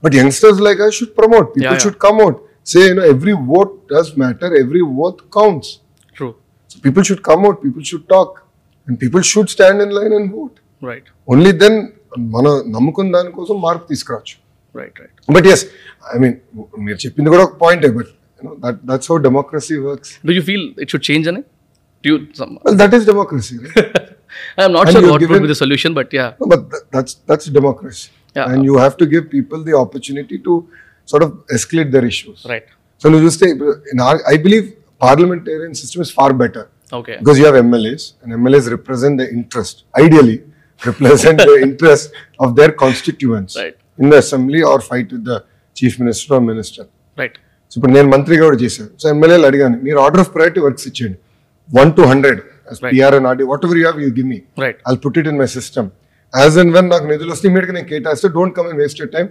but 0.03 0.15
youngsters 0.21 0.61
like 0.67 0.79
I 0.87 0.89
should 0.99 1.13
promote 1.21 1.47
people. 1.55 1.79
Should 1.85 1.99
come 2.05 2.19
out 2.25 2.39
Say 2.66 2.80
you 2.84 2.94
know 2.94 3.06
every 3.12 3.34
vote 3.58 3.72
does 3.92 4.10
matter 4.22 4.54
every 4.62 4.82
vote 5.04 5.20
counts 5.38 5.70
true 6.16 6.28
So 6.70 6.78
people 6.80 7.02
should 7.02 7.22
come 7.22 7.42
out, 7.46 7.56
people 7.62 7.84
should 7.84 8.04
talk, 8.08 8.30
and 8.88 8.96
people 9.02 9.22
should 9.24 9.48
stand 9.48 9.78
in 9.84 9.92
line 9.98 10.14
and 10.16 10.26
vote. 10.32 10.56
Right 10.82 11.08
only 11.28 11.52
then 11.62 11.78
మన 12.34 12.44
నమ్ముకున్న 12.74 13.10
దానికోసం 13.16 13.56
మార్పు 13.62 13.86
తీసుకురావచ్చు 13.90 14.34
right 14.74 14.98
right 15.02 15.14
but 15.28 15.46
yes 15.52 15.62
I 16.08 16.18
mean 16.24 16.36
మీరు 16.86 16.98
చెప్పింది 17.04 17.28
కూడా 17.34 17.42
ఒక 17.46 17.56
పాయింటే 17.62 17.88
but 17.96 18.10
that 18.64 18.78
that's 18.90 19.08
how 19.10 19.16
democracy 19.24 19.76
works 19.86 20.12
do 20.28 20.34
you 20.38 20.44
feel 20.48 20.66
it 20.84 20.92
should 20.94 21.06
change 21.08 21.28
అని 21.32 21.42
do 22.04 22.12
well 22.62 22.78
that 22.82 22.94
is 22.98 23.06
democracy 23.10 23.56
I'm 24.58 24.72
not 24.72 24.84
And 24.84 24.94
sure 24.94 25.02
you're 25.02 25.12
what 25.12 25.16
would 25.16 25.24
given- 25.26 25.44
be 25.46 25.52
the 25.52 25.58
solution 25.62 25.94
but 25.98 26.12
yeah 26.18 26.26
but 26.52 26.64
that's 26.96 27.16
that's 27.30 27.50
democracy 27.58 28.06
Yeah. 28.36 28.46
And 28.50 28.64
you 28.66 28.74
have 28.76 28.94
to 28.98 29.06
give 29.12 29.22
people 29.30 29.60
The 31.02 31.02
opportunity 31.02 31.02
to 31.02 31.08
sort 31.08 31.24
of 31.26 31.34
escalate 31.58 31.90
their 31.96 32.06
issues 32.12 32.42
right 32.52 32.68
so 33.02 33.08
నువ్వు 33.12 33.24
చూస్తే 33.26 33.46
I 34.32 34.36
believe 34.46 34.66
parliamentarian 35.00 35.74
system 35.74 36.02
is 36.06 36.12
far 36.18 36.34
better 36.42 36.68
okay 36.92 37.14
because 37.18 37.38
you 37.40 37.46
have 37.48 37.56
MLAs 37.64 38.02
and 38.22 38.30
MLAs 38.42 38.66
represent 38.74 39.14
the 39.22 39.26
interest, 39.30 39.76
ideally 40.02 40.36
represent 40.82 41.38
the 41.42 41.56
interest 41.66 42.06
of 42.40 42.50
their 42.58 42.72
constituents 42.84 43.52
Right. 43.58 43.76
in 43.98 44.06
the 44.08 44.18
assembly 44.18 44.60
or 44.62 44.76
fight 44.82 45.08
with 45.14 45.24
the 45.24 45.38
chief 45.76 45.94
minister 46.02 46.30
or 46.34 46.42
minister. 46.42 46.84
Right 47.18 47.36
so 47.72 47.76
ఇప్పుడు 47.78 47.92
నేను 47.94 48.08
మంత్రిగా 48.12 48.42
కూడా 48.44 48.58
చేశాను 48.62 48.90
so 49.00 49.06
ఎమ్మెల్యేలు 49.14 49.46
అడిగాను 49.48 49.76
మీరు 49.86 49.98
order 50.04 50.20
of 50.22 50.30
priority 50.34 50.60
works 50.66 50.86
ఇచ్చేయండి 50.90 51.18
one 51.68 51.90
to 51.98 52.02
hundred 52.10 52.40
PR 52.92 53.14
and 53.18 53.28
RD 53.30 53.44
whatever 53.66 53.78
you 53.80 53.84
have 53.84 53.98
you 54.04 54.10
give 54.18 54.28
me 54.32 54.38
right 54.64 54.78
I'll 54.88 55.00
put 55.06 55.18
it 55.22 55.28
in 55.32 55.38
my 55.42 55.48
system 55.56 55.88
As 56.33 56.57
and 56.61 56.71
when 56.75 56.87
నాకు 56.93 57.05
నిధులు 57.11 57.31
వస్తే 57.35 57.45
ఇమీడియట్ 57.51 57.73
నేను 57.77 57.87
కేటాయిస్తే 57.91 58.29
don't 58.37 58.53
come 58.57 58.67
and 58.71 58.79
waste 58.83 59.01
time 59.15 59.25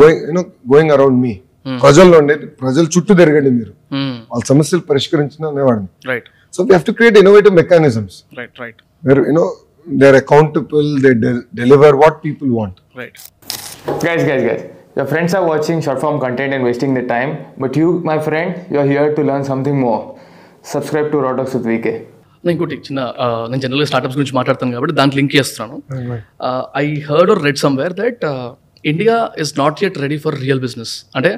going 0.00 0.20
you know 0.28 0.42
going 0.72 0.92
around 0.96 1.18
మీ 1.24 1.32
ప్రజల్లో 1.84 2.16
ఉండేది 2.22 2.46
ప్రజల 2.62 2.84
చుట్టూ 2.94 3.12
తిరగండి 3.20 3.50
మీరు. 3.56 3.72
వాళ్ళ 4.32 4.44
సమస్యలు 4.52 4.82
పరిష్కరించిన 4.90 5.44
అనేవాడిని. 5.52 5.88
Right 6.10 6.28
so 6.54 6.60
we 6.62 6.70
have 6.74 6.86
to 6.88 6.94
create 6.98 7.16
innovative 7.22 7.54
mechanisms 7.62 8.16
right 8.38 8.56
right 8.64 8.80
where 9.02 9.20
you know 9.28 9.44
they 9.86 10.06
are 10.12 10.18
accountable 10.24 10.88
they 11.04 11.12
deliver 11.60 11.96
what 12.04 12.18
people 12.26 12.50
want 12.60 12.80
right 13.02 13.18
Guys, 14.04 14.22
guys, 14.22 14.42
guys. 14.42 14.62
Your 14.96 15.06
friends 15.06 15.32
are 15.36 15.44
watching 15.44 15.78
short 15.80 15.98
form 16.02 16.16
content 16.20 16.52
and 16.54 16.62
wasting 16.62 16.90
their 16.96 17.06
time, 17.06 17.30
but 17.62 17.72
you, 17.74 17.86
my 18.02 18.16
friend, 18.18 18.48
you're 18.72 18.86
here 18.86 19.06
to 19.16 19.22
learn 19.22 19.44
something 19.44 19.76
more. 19.80 20.00
Subscribe 20.64 21.08
to 21.12 21.18
Talks 21.28 21.54
with 21.56 21.64
VK. 21.64 21.88
నేను 22.44 22.52
ఇంకోటి 22.54 22.76
చిన్న 22.86 23.00
నేను 23.50 23.62
జనరల్గా 23.64 23.88
startups 23.90 24.16
గురించి 24.18 24.34
మాట్లాడతాను 24.38 24.74
కాబట్టి 24.76 24.94
దానికి 25.00 25.16
link 25.18 25.34
చేస్తున్నాను. 25.38 25.76
I 26.82 26.86
heard 27.08 27.30
or 27.32 27.40
read 27.46 27.60
somewhere 27.64 27.94
that 28.00 28.24
India 28.92 29.16
is 29.44 29.52
not 29.62 29.80
yet 29.84 29.98
ready 30.04 30.18
for 30.24 30.36
real 30.44 30.62
business 30.66 30.94
అంటే 31.18 31.32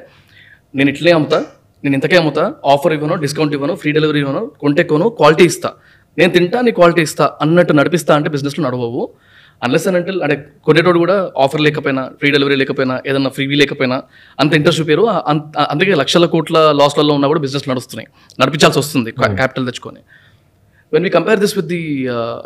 నేను 0.79 0.91
ఇట్లే 0.95 1.13
అమ్ముతా 1.19 1.41
నేను 1.85 1.95
ఇంతకే 1.99 2.17
అమ్ముతా 2.23 2.45
ఆఫర్ 2.73 2.93
ఇవ్వను 2.97 3.15
డిస్కౌంట్ 3.25 3.55
ఇవ్వను 3.57 3.75
ఫ్రీ 3.81 3.91
డెలివరీ 3.97 4.21
ఇవ్వను 4.25 4.43
కొంటే 4.63 4.83
కొను 4.93 5.07
క్వాలిటీ 5.21 5.45
ఇస్తా. 5.51 5.71
నేను 6.19 6.31
తింటా 6.37 6.59
నీ 6.67 6.73
క్వాలిటీ 6.79 7.03
ఇస్తా 7.09 7.27
అన్నట్టు 7.45 7.75
నడిపిస్తా 7.81 8.13
అంటే 8.19 8.31
బిజినెస్లో 8.35 8.63
నడవవు. 8.67 9.03
అన్లెస్ 9.65 9.85
అని 9.89 9.97
అంటే 9.99 10.13
అంటే 10.25 10.37
కొనేటోడు 10.67 10.99
కూడా 11.03 11.17
ఆఫర్ 11.43 11.63
లేకపోయినా 11.67 12.03
ఫ్రీ 12.21 12.29
డెలివరీ 12.35 12.57
లేకపోయినా 12.61 12.95
ఏదన్నా 13.09 13.31
ఫ్రీవీ 13.37 13.57
లేకపోయినా 13.61 13.97
అంత 14.43 14.53
ఇంట్రెస్ట్ 14.59 14.81
చూపారు 14.81 15.05
అంత 15.33 15.59
అందుకే 15.73 15.95
లక్షల 16.03 16.27
కోట్ల 16.35 16.59
లాస్లలో 16.81 17.13
ఉన్నా 17.19 17.29
కూడా 17.33 17.43
బిజినెస్ 17.45 17.67
నడుస్తున్నాయి. 17.73 18.09
నడిపించాల్సి 18.41 18.79
వస్తుంది 18.83 19.11
క్యాపిటల్ 19.41 19.67
తెచ్చుకొని. 19.71 20.01
When 20.93 21.05
we 21.07 21.11
compare 21.17 21.41
this 21.45 21.55
with 21.59 21.69
the 21.75 21.83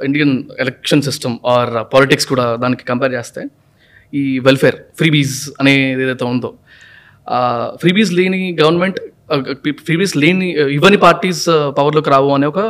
Indian 0.09 0.35
election 0.65 1.03
system 1.09 1.37
or 1.55 1.73
politics 1.95 2.29
కూడా 2.33 2.47
దానికి 2.65 2.85
కంపేర్ 2.91 3.13
చేస్తే 3.19 3.43
ఈ 4.13 4.25
వెల్ఫేర్ 4.47 4.79
ఫ్రీబీస్ 5.01 5.37
అనేది 5.61 6.03
ఏదైతే 6.07 6.27
ఉందో 6.35 6.51
ఫ్రీబీస్ 7.83 8.13
లేని 8.19 8.43
గవర్నమెంట్ 8.63 8.99
ఫ్రీబీస్ 9.87 10.13
లేని 10.23 10.49
ఇవ్వని 10.77 10.99
పార్టీస్ 11.07 11.41
పవర్లోకి 11.79 12.11
రావు 12.15 12.29
అనే 12.37 12.47
ఒక 12.53 12.61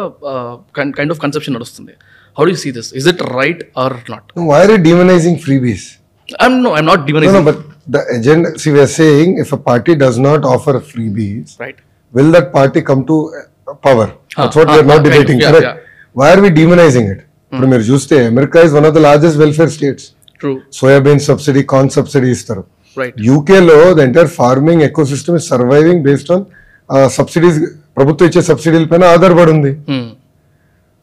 కైండ్ 0.99 1.13
ఆఫ్ 1.15 1.21
కన్సెప్షన్ 1.25 1.55
నడుస్తుంది. 1.57 1.95
How 2.37 2.45
do 2.49 2.55
see 2.63 2.71
this 2.79 2.91
is 3.01 3.09
it 3.13 3.23
right 3.41 3.63
or 3.83 3.97
not 4.15 4.31
why 4.53 4.59
are 4.63 4.73
you 4.75 4.79
demonising 4.91 5.39
freebies? 5.47 5.83
I'm 6.45 6.57
no 6.67 6.71
I'm 6.79 6.89
not 6.93 7.03
No, 7.03 7.09
divine 7.09 7.37
no, 7.39 7.43
but 7.51 7.59
the 7.95 8.01
agenda, 8.17 8.49
see, 8.61 8.71
we 8.77 8.81
are 8.85 8.93
saying 9.01 9.29
if 9.43 9.51
a 9.57 9.61
party 9.69 9.93
does 10.05 10.17
not 10.29 10.41
offer 10.55 10.75
freebies, 10.93 11.51
right 11.65 11.81
will 12.13 12.31
that 12.37 12.49
party 12.57 12.81
come 12.91 13.03
to 13.11 13.17
uh, 13.41 13.45
correct? 14.37 15.31
yeah. 15.67 15.77
Why 16.15 16.29
are 16.35 16.43
we 16.47 16.51
demonizing 16.61 17.09
it? 17.15 17.21
ఇప్పుడు 17.53 17.69
మీరు 17.73 17.85
చూస్తే 17.89 18.17
America 18.31 18.61
is 18.67 18.73
one 18.77 18.87
of 18.89 18.95
the 18.97 19.01
largest 19.07 19.39
welfare 19.43 19.71
states 19.75 20.07
soybean 20.79 21.21
subsidy 21.27 21.63
corn 21.73 21.91
subsidy 21.97 22.29
ఇస్తారు. 22.37 22.63
యూకేలో 23.29 23.77
the 23.97 24.01
entire 24.07 24.31
farming 24.39 24.83
ecosystem 25.13 25.37
is 25.41 25.47
surviving 25.53 26.03
based 26.07 26.31
on 26.37 26.45
subsidies 27.19 27.59
ప్రభుత్వం 27.99 28.29
ఇచ్చే 28.31 28.43
సబ్సిడీల 28.49 28.87
పైన 28.93 29.05
ఆధారపడి 29.15 29.53
ఉంది 29.57 29.73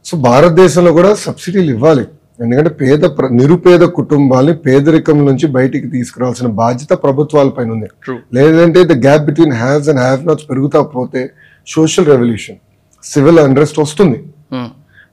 సో 0.08 0.16
భారతదేశంలో 0.28 0.92
కూడా 0.98 1.10
సబ్సిడీలు 1.24 1.70
ఇవ్వాలి. 1.76 2.04
ఎందుకంటే 2.44 2.70
పేద 2.82 3.10
నిరుపేద 3.40 3.82
కుటుంబాలని 3.98 4.54
పేదరికం 4.66 5.18
నుంచి 5.28 5.46
బయటికి 5.56 5.86
తీసుకురావాల్సిన 5.94 6.48
బాధ్యత 6.62 6.92
ప్రభుత్వాల 7.04 7.48
పైన 7.56 7.70
ఉంది. 7.76 7.88
True. 8.06 8.18
లేదంటే 8.36 8.80
the 8.92 8.96
gap 9.06 9.24
between 9.28 9.56
haves 9.62 9.88
and 9.92 10.02
have 10.04 10.22
nots 10.28 10.46
పెరుగుతా 10.50 10.82
పోతే 10.96 11.22
సోషల్ 11.66 12.08
రెవల్యూషన్ 12.12 12.58
సివిల్ 13.10 13.40
అండ్రెస్ట్ 13.46 13.78
వస్తుంది. 13.84 14.18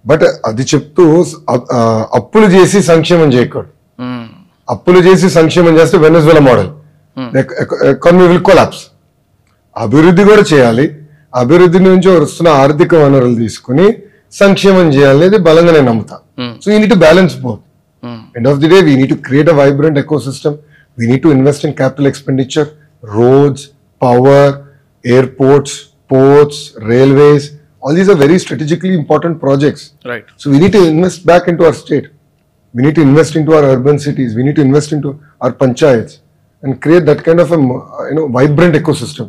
బట్ 0.09 0.23
అది 0.49 0.63
చెప్తూ 0.71 1.03
అప్పులు 2.19 2.47
చేసి 2.55 2.77
సంక్షేమం 2.91 3.29
చేయకూడదు. 3.35 3.71
అప్పులు 4.73 4.99
చేసి 5.07 5.27
సంక్షేమం 5.39 5.73
చేస్తే 5.79 5.97
Venezuela 6.05 6.41
model? 6.49 6.69
Economy 7.93 8.25
will 8.31 8.45
collapse. 8.49 8.83
అభివృద్ధి 9.75 10.23
కూడా 10.29 10.43
చేయాలి. 10.51 10.85
అభివృద్ధి 11.41 11.79
నుంచి 11.89 12.07
వస్తున్న 12.13 12.49
ఆర్థిక 12.61 12.93
వనరులు 13.03 13.37
తీసుకుని 13.43 13.87
సంక్షేమం 14.39 14.87
చేయాలనేది 14.95 15.37
బలంగా 15.47 15.71
నేను 15.75 15.87
నమ్ముతా. 15.91 16.15
So 16.63 16.67
you 16.71 16.77
need 16.81 16.93
to 16.95 16.99
balance 17.05 17.35
both 17.45 17.63
end 18.37 18.49
of 18.51 18.59
the 18.63 18.69
day 18.73 18.77
we 18.87 18.93
need 18.99 19.11
to 19.13 19.19
create 19.27 19.49
a 19.53 19.55
vibrant 19.61 19.97
ecosystem 20.27 20.55
we 20.97 21.05
need 21.11 21.23
to 21.25 21.31
invest 21.37 21.63
in 21.67 21.75
capital 21.81 22.07
expenditure 22.11 22.69
roads 23.03 23.63
power 24.01 24.53
airports 25.05 25.77
ports 26.13 26.61
railways 26.91 27.47
All 27.82 27.96
these 27.98 28.10
are 28.10 28.20
very 28.22 28.38
strategically 28.42 28.94
important 29.00 29.38
projects 29.42 29.86
right 30.06 30.28
So 30.36 30.46
we 30.52 30.58
need 30.62 30.72
to 30.72 30.84
invest 30.90 31.20
back 31.26 31.44
into 31.46 31.64
our 31.64 31.76
state. 31.76 32.06
We 32.74 32.82
need 32.82 32.96
to 32.96 33.02
invest 33.02 33.34
into 33.36 33.52
our 33.52 33.64
urban 33.74 33.98
cities. 33.98 34.30
We 34.34 34.42
need 34.42 34.56
to 34.56 34.64
invest 34.64 34.90
into 34.92 35.10
our 35.40 35.52
panchayats 35.52 36.14
and 36.62 36.72
create 36.84 37.04
that 37.06 37.20
kind 37.22 37.40
of 37.40 37.50
a 37.52 37.60
mo- 37.60 37.82
uh, 37.90 38.04
you 38.08 38.16
know 38.16 38.26
vibrant 38.30 38.74
ecosystem. 38.74 39.26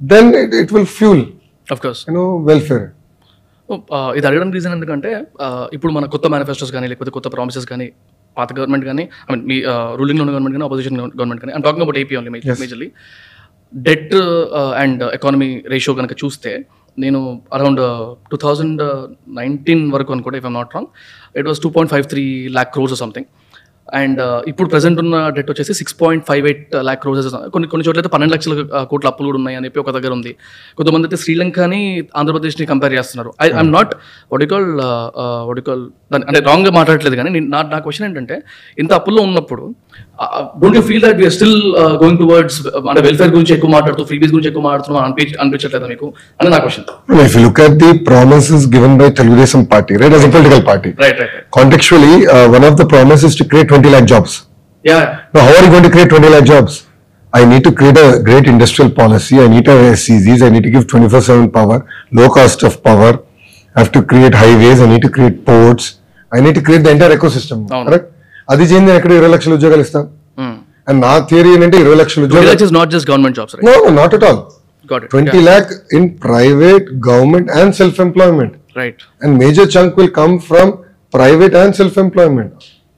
Then 0.00 0.26
it, 0.34 0.52
it 0.62 0.70
will 0.72 0.88
fuel 0.96 1.20
of 1.68 1.80
course 1.80 2.00
you 2.08 2.14
know 2.16 2.26
welfare. 2.48 2.84
ఇది 4.16 4.26
అడగడం 4.26 4.50
reason 4.52 4.72
ఎందుకంటే 4.72 5.10
ఆ, 5.40 5.46
ఇప్పుడు 5.72 5.92
మన 5.92 6.06
కొత్త 6.14 6.26
manifestos 6.26 6.72
కానీ 6.74 6.86
లేకపోతే 6.86 7.10
కొత్త 7.10 7.28
ప్రామిసెస్ 7.34 7.66
కానీ 7.70 7.86
పాత 8.36 8.48
గవర్నమెంట్ 8.58 8.86
కానీ 8.90 9.04
ఐ 9.24 9.32
మీన్ 9.32 9.44
మీ 9.50 9.56
రూలింగ్లో 10.00 10.22
ఉన్న 10.24 10.32
గవర్నమెంట్ 10.34 10.56
కానీ 10.56 10.66
అపోజిషన్ 10.68 10.96
గవర్నమెంట్ 11.18 11.42
కానీ 11.44 11.52
I'm 11.56 11.64
talking 11.66 11.84
about 11.86 11.98
AP 12.02 12.16
only 12.20 12.30
majorly 12.62 12.88
debt 13.73 14.15
and 14.75 15.03
economy 15.13 15.49
ratio 15.67 15.95
కనుక 15.95 16.15
చూస్తే 16.23 16.51
నేను 16.97 17.19
అరౌండ్ 17.53 17.81
టూ 18.31 18.37
థౌజండ్ 18.37 18.81
నైన్టీన్ 19.33 19.91
వరకు 19.91 20.13
అనుకుంటే 20.13 20.37
if 20.37 20.45
I'm 20.45 20.57
not 20.59 20.73
wrong 20.75 20.89
it 21.35 21.47
was 21.47 21.59
two 21.59 21.69
point 21.69 21.91
five 21.91 22.07
three 22.07 22.23
lakh 22.49 22.73
crores 22.73 22.97
something 22.99 23.29
and 23.93 24.19
ఇప్పుడు 24.47 24.67
present 24.69 24.99
ఉన్న 24.99 25.29
debt 25.29 25.49
వచ్చేసి 25.51 25.73
six 25.73 25.95
point 26.01 26.23
five 26.25 26.45
eight 26.47 26.75
lakh 26.87 27.01
crores 27.01 27.29
కొన్ని 27.53 27.67
కొన్ని 27.67 27.85
చోట్ల 27.87 27.99
అయితే 27.99 28.11
పన్నెండు 28.15 28.33
లక్షల 28.35 28.53
కోట్ల 28.83 29.07
అప్పులు 29.07 29.27
కూడా 29.27 29.37
ఉన్నాయి 29.37 29.57
అని 29.57 29.65
చెప్పి 29.65 29.79
ఒక 29.79 29.91
దగ్గర 29.91 30.11
ఉంది. 30.13 30.31
కొంతమంది 30.77 31.05
అయితే 31.07 31.17
శ్రీలంకని 31.23 31.79
ఆంధ్రప్రదేశ్ని 32.15 32.65
కంపేర్ 32.65 32.93
చేస్తున్నారు. 32.93 33.31
I 33.41 33.47
I'm 33.51 33.71
not 33.73 33.93
radical 34.33 34.67
radical 35.49 35.81
అంటే 36.19 36.41
రాంగ్గా 36.49 36.71
మాట్లాడట్లేదు 36.71 37.15
కానీ 37.15 37.29
నేను- 37.29 37.49
నా 37.49 37.61
నా 37.73 37.79
క్వశ్చన్ 37.79 38.07
ఏంటంటే 38.09 38.37
ఇంత 38.77 38.91
అప్పుల్లో 38.93 39.21
ఉన్నప్పుడు 39.21 39.63
don't 40.61 40.75
you 40.77 40.81
feel 40.89 41.03
that 41.05 41.17
we're 41.21 41.33
still 41.37 41.55
going 42.01 42.19
towards 42.23 42.57
అంటే 42.91 43.01
వెల్ఫేర్ 43.07 43.31
గురించి 43.35 43.53
ఎక్కువ 43.57 43.69
మాట్లాడుతూ 43.75 44.03
ఫ్రీబీస్ 44.09 44.31
గురించి 44.35 44.49
ఎక్కువ 44.51 44.63
మాట్లాడుతున్నాం 44.65 45.03
అనిపి 45.07 45.25
అనిపించట్లేదా 45.43 45.87
మీకు 45.93 46.07
అని 46.39 46.51
నా 46.55 46.59
question 46.65 46.87
If 47.27 47.35
you 47.37 47.43
look 47.47 47.59
at 47.67 47.75
the 47.83 47.91
promises 48.09 48.61
given 48.75 48.93
by 49.01 49.07
Telugu 49.19 49.37
Desam 49.41 49.63
Party, 49.73 49.95
right, 50.01 50.13
as 50.19 50.25
a 50.27 50.31
political 50.35 50.63
party, 50.71 50.91
right 51.05 51.19
right 51.23 51.37
contextually, 51.59 52.13
uh, 52.35 52.45
one 52.57 52.65
of 52.69 52.75
the 52.81 52.87
promises 52.95 53.27
is 53.31 53.37
to 53.41 53.47
create 53.53 53.69
20 53.73 53.95
lakh 53.95 54.07
jobs. 54.13 54.33
Yeah 54.83 54.99
Now, 55.35 55.41
how 55.47 55.55
are 55.57 55.63
you 55.65 55.71
going 55.75 55.87
to 55.89 55.93
create 55.95 56.11
20 56.17 56.35
lakh 56.35 56.47
jobs? 56.53 56.75
I 57.33 57.45
need 57.45 57.63
to 57.63 57.71
create 57.71 57.97
a 57.97 58.09
great 58.27 58.45
industrial 58.47 58.91
policy. 58.91 59.35
I 59.39 59.47
need 59.47 59.65
to 59.65 59.71
have 59.71 59.83
SCZs. 59.93 60.41
I 60.47 60.49
need 60.49 60.63
to 60.63 60.71
give 60.75 60.85
24 60.93 61.21
7 61.21 61.49
power, 61.57 61.77
low 62.11 62.29
cost 62.37 62.63
of 62.63 62.75
power. 62.83 63.11
I 63.75 63.79
have 63.81 63.91
to 63.97 64.01
create 64.11 64.35
highways. 64.43 64.79
I 64.85 64.87
need 64.87 65.03
to 65.07 65.11
create 65.17 65.45
ports. 65.49 65.85
I 66.31 66.41
need 66.45 66.55
to 66.55 66.63
create 66.67 66.83
the 66.83 66.93
entire 66.95 67.13
ecosystem. 67.17 67.59
అవును. 67.75 67.87
Correct? 67.89 68.07
అది 68.53 68.63
చేయండి 68.69 68.87
నేను 68.89 68.97
ఎక్కడ 68.99 69.13
ఇరవై 69.19 69.31
లక్షల 69.35 69.53
ఉద్యోగాలు 69.59 69.83
ఇస్తాను 69.87 70.07
and 70.89 70.99
నా 71.05 71.11
థియరీ 71.31 71.49
ఏంటంటే 71.55 71.77
ఇరవై 71.83 71.97
లక్షల 72.01 72.23
ఉద్యోగాలు 72.27 72.63
is 72.67 72.73
not 72.79 72.91
just 72.95 73.07
government 73.11 73.37
jobs 73.39 73.55
right 73.57 73.67
no 73.69 73.75
not 74.01 74.13
at 74.17 74.25
all 74.29 74.41
got 74.91 75.03
it 75.05 75.11
twenty 75.15 75.41
lakh 75.49 75.71
in 75.99 76.07
private 76.27 76.87
government 77.09 77.49
and 77.59 77.75
self 77.81 77.99
employment 78.07 78.55
right 78.79 79.01
and 79.21 79.31
major 79.43 79.65
chunk 79.75 79.97
will 79.99 80.11
come 80.19 80.33
from 80.49 80.67
private 81.13 81.53
and 81.55 81.75
self-employment. 81.75 82.53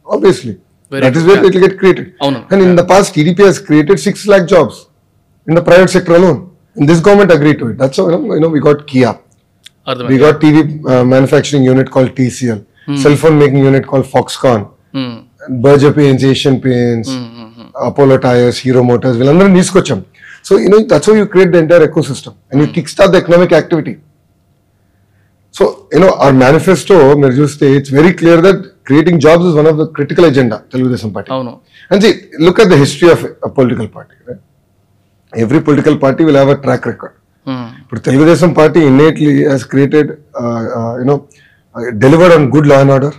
Obviously, 0.08 0.54
Very 0.92 1.02
that 1.04 1.16
is 1.16 1.24
good, 1.24 1.30
where 1.30 1.38
yeah. 1.38 1.50
it 1.50 1.54
will 1.56 1.64
get 1.68 1.76
created. 1.82 2.08
అవును, 2.24 2.40
And 2.52 2.62
in 2.62 2.72
the 2.76 2.86
past, 2.92 3.08
TDP 3.16 3.40
has 3.50 3.60
created 3.60 3.98
six 4.00 4.16
lakh 4.28 4.46
jobs 4.48 4.76
in 5.48 5.56
the 5.56 5.64
private 5.70 5.90
sector 5.90 6.16
alone. 6.16 6.40
And 6.78 6.88
this 6.90 7.00
government 7.00 7.32
agreed 7.32 7.60
to 7.60 7.68
it. 7.72 7.78
That's 7.78 7.98
how 7.98 8.06
you 8.06 8.14
know, 8.16 8.34
you 8.36 8.42
know 8.42 8.50
we 8.50 8.60
got 8.60 8.80
Kia, 8.92 9.12
we 9.12 9.92
అర్థమైంది 9.92 10.18
got 10.26 10.36
TV 10.44 10.58
uh, 10.94 11.04
manufacturing 11.06 11.64
Berger 15.41 15.93
Paints, 15.93 16.23
Asian 16.25 16.60
Paints, 16.60 17.10
Apollo 17.82 18.17
Tires, 18.19 18.58
Hero 18.60 18.84
Motors. 18.84 19.15
వీళ్ళందరం 19.19 19.54
తీసుకొచ్చాం 19.56 19.99
so 20.47 20.54
you 20.58 20.69
know 20.69 20.80
that's 20.86 21.08
how 21.08 21.15
you 21.15 21.27
create 21.27 21.51
the 21.51 21.60
entire 21.60 21.84
ecosystem 21.88 22.34
and 22.49 22.60
you 22.62 22.67
kickstart 22.77 23.12
the 23.12 23.19
economic 23.19 23.51
activity. 23.54 23.93
So, 25.56 25.63
you 25.93 25.99
know, 25.99 26.12
our 26.23 26.34
manifesto, 26.43 26.95
మీరు 27.21 27.34
చూస్తే 27.39 27.65
it's 27.77 27.91
very 27.97 28.12
clear 28.19 28.41
that 28.45 28.62
creating 28.88 29.19
jobs 29.25 29.47
is 29.49 29.58
one 29.60 29.67
of 29.71 29.80
the 29.82 29.86
critical 29.97 30.25
agenda 30.30 30.58
Telugu Desam 30.73 31.10
party 31.15 31.30
అవును 31.38 31.51
and 31.91 32.06
look 32.45 32.62
at 32.63 32.71
the 32.73 32.77
history 32.84 33.10
of 33.15 33.23
political 33.58 33.89
party 33.97 34.15
every 35.34 35.60
political 35.67 35.97
party 36.06 36.21
will 36.27 36.39
have 36.39 36.51
a 36.56 36.58
track 36.65 36.88
record 36.91 37.17
ఇప్పుడు 37.82 38.01
Telugu Desam 38.08 38.51
party 38.60 38.80
innately 38.91 39.30
has 39.51 39.65
created 39.73 40.10
you know 41.01 41.15
delivered 42.06 42.36
on 42.38 42.47
good 42.56 42.69
law 42.71 42.80
and 42.84 42.93
order 42.95 43.15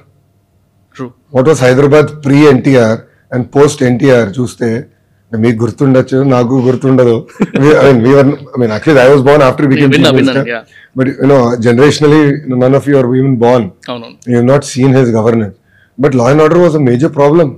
what 1.32 1.48
was 1.50 1.60
Hyderabad 1.66 2.08
pre 2.24 2.38
NTR 2.54 2.98
and 3.34 3.46
post 3.56 3.80
NTR 3.90 4.28
చూస్తే 4.38 4.68
మీకు 5.32 5.56
గుర్తుండొచ్చు 5.62 6.18
నాకు 6.32 6.54
గుర్తుండదు. 6.66 7.14
I 9.04 9.06
was 9.12 9.22
born 9.28 9.44
after. 9.46 9.66
But 10.98 11.08
you know 11.22 11.38
generationally 11.66 12.22
none 12.64 12.76
of 12.78 12.88
your 12.92 13.08
even 13.20 13.36
born 13.44 13.66
you 14.34 14.40
not 14.52 14.66
seen 14.72 14.94
his 14.98 15.10
governance 15.18 15.56
but 15.98 16.16
law 16.20 16.26
and 16.32 16.42
order 16.46 16.60
was 16.64 16.76
a 16.80 16.82
major 16.90 17.12
problem 17.18 17.52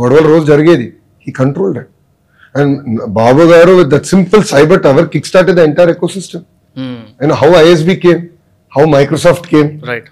గొడవలు 0.00 0.26
రోజు 0.32 0.44
జరిగేది. 0.52 0.88
He 1.26 1.32
controlled 1.42 1.78
it 1.82 1.90
and 2.54 2.74
Babu 3.20 3.44
garu 3.52 3.74
with 3.80 3.90
that 3.94 4.08
simple 4.14 4.42
cyber 4.54 4.82
tower 4.88 5.06
kick 5.14 5.28
start 5.32 5.52
the 5.58 5.66
entire 5.68 5.92
ecosystem 6.16 6.44
and 7.22 7.34
how 7.42 7.50
ISB 7.64 7.96
came 8.06 8.22
how 8.72 8.84
Microsoft 8.96 9.48
came 9.54 9.70
right 9.92 10.10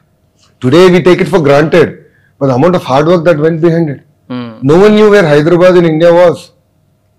Today 0.63 0.83
we 0.95 0.99
take 1.07 1.21
it 1.25 1.29
for 1.33 1.39
granted, 1.47 1.89
but 2.41 2.47
the 2.47 2.55
amount 2.55 2.75
of 2.75 2.83
hard 2.83 3.07
work 3.07 3.23
that 3.25 3.39
went 3.39 3.61
behind 3.61 3.91
it. 3.91 4.01
Hmm. 4.29 4.59
No 4.63 4.79
one 4.81 4.95
knew 4.95 5.11
where 5.11 5.27
Hyderabad 5.33 5.77
in 5.77 5.85
India 5.85 6.13
was. 6.13 6.53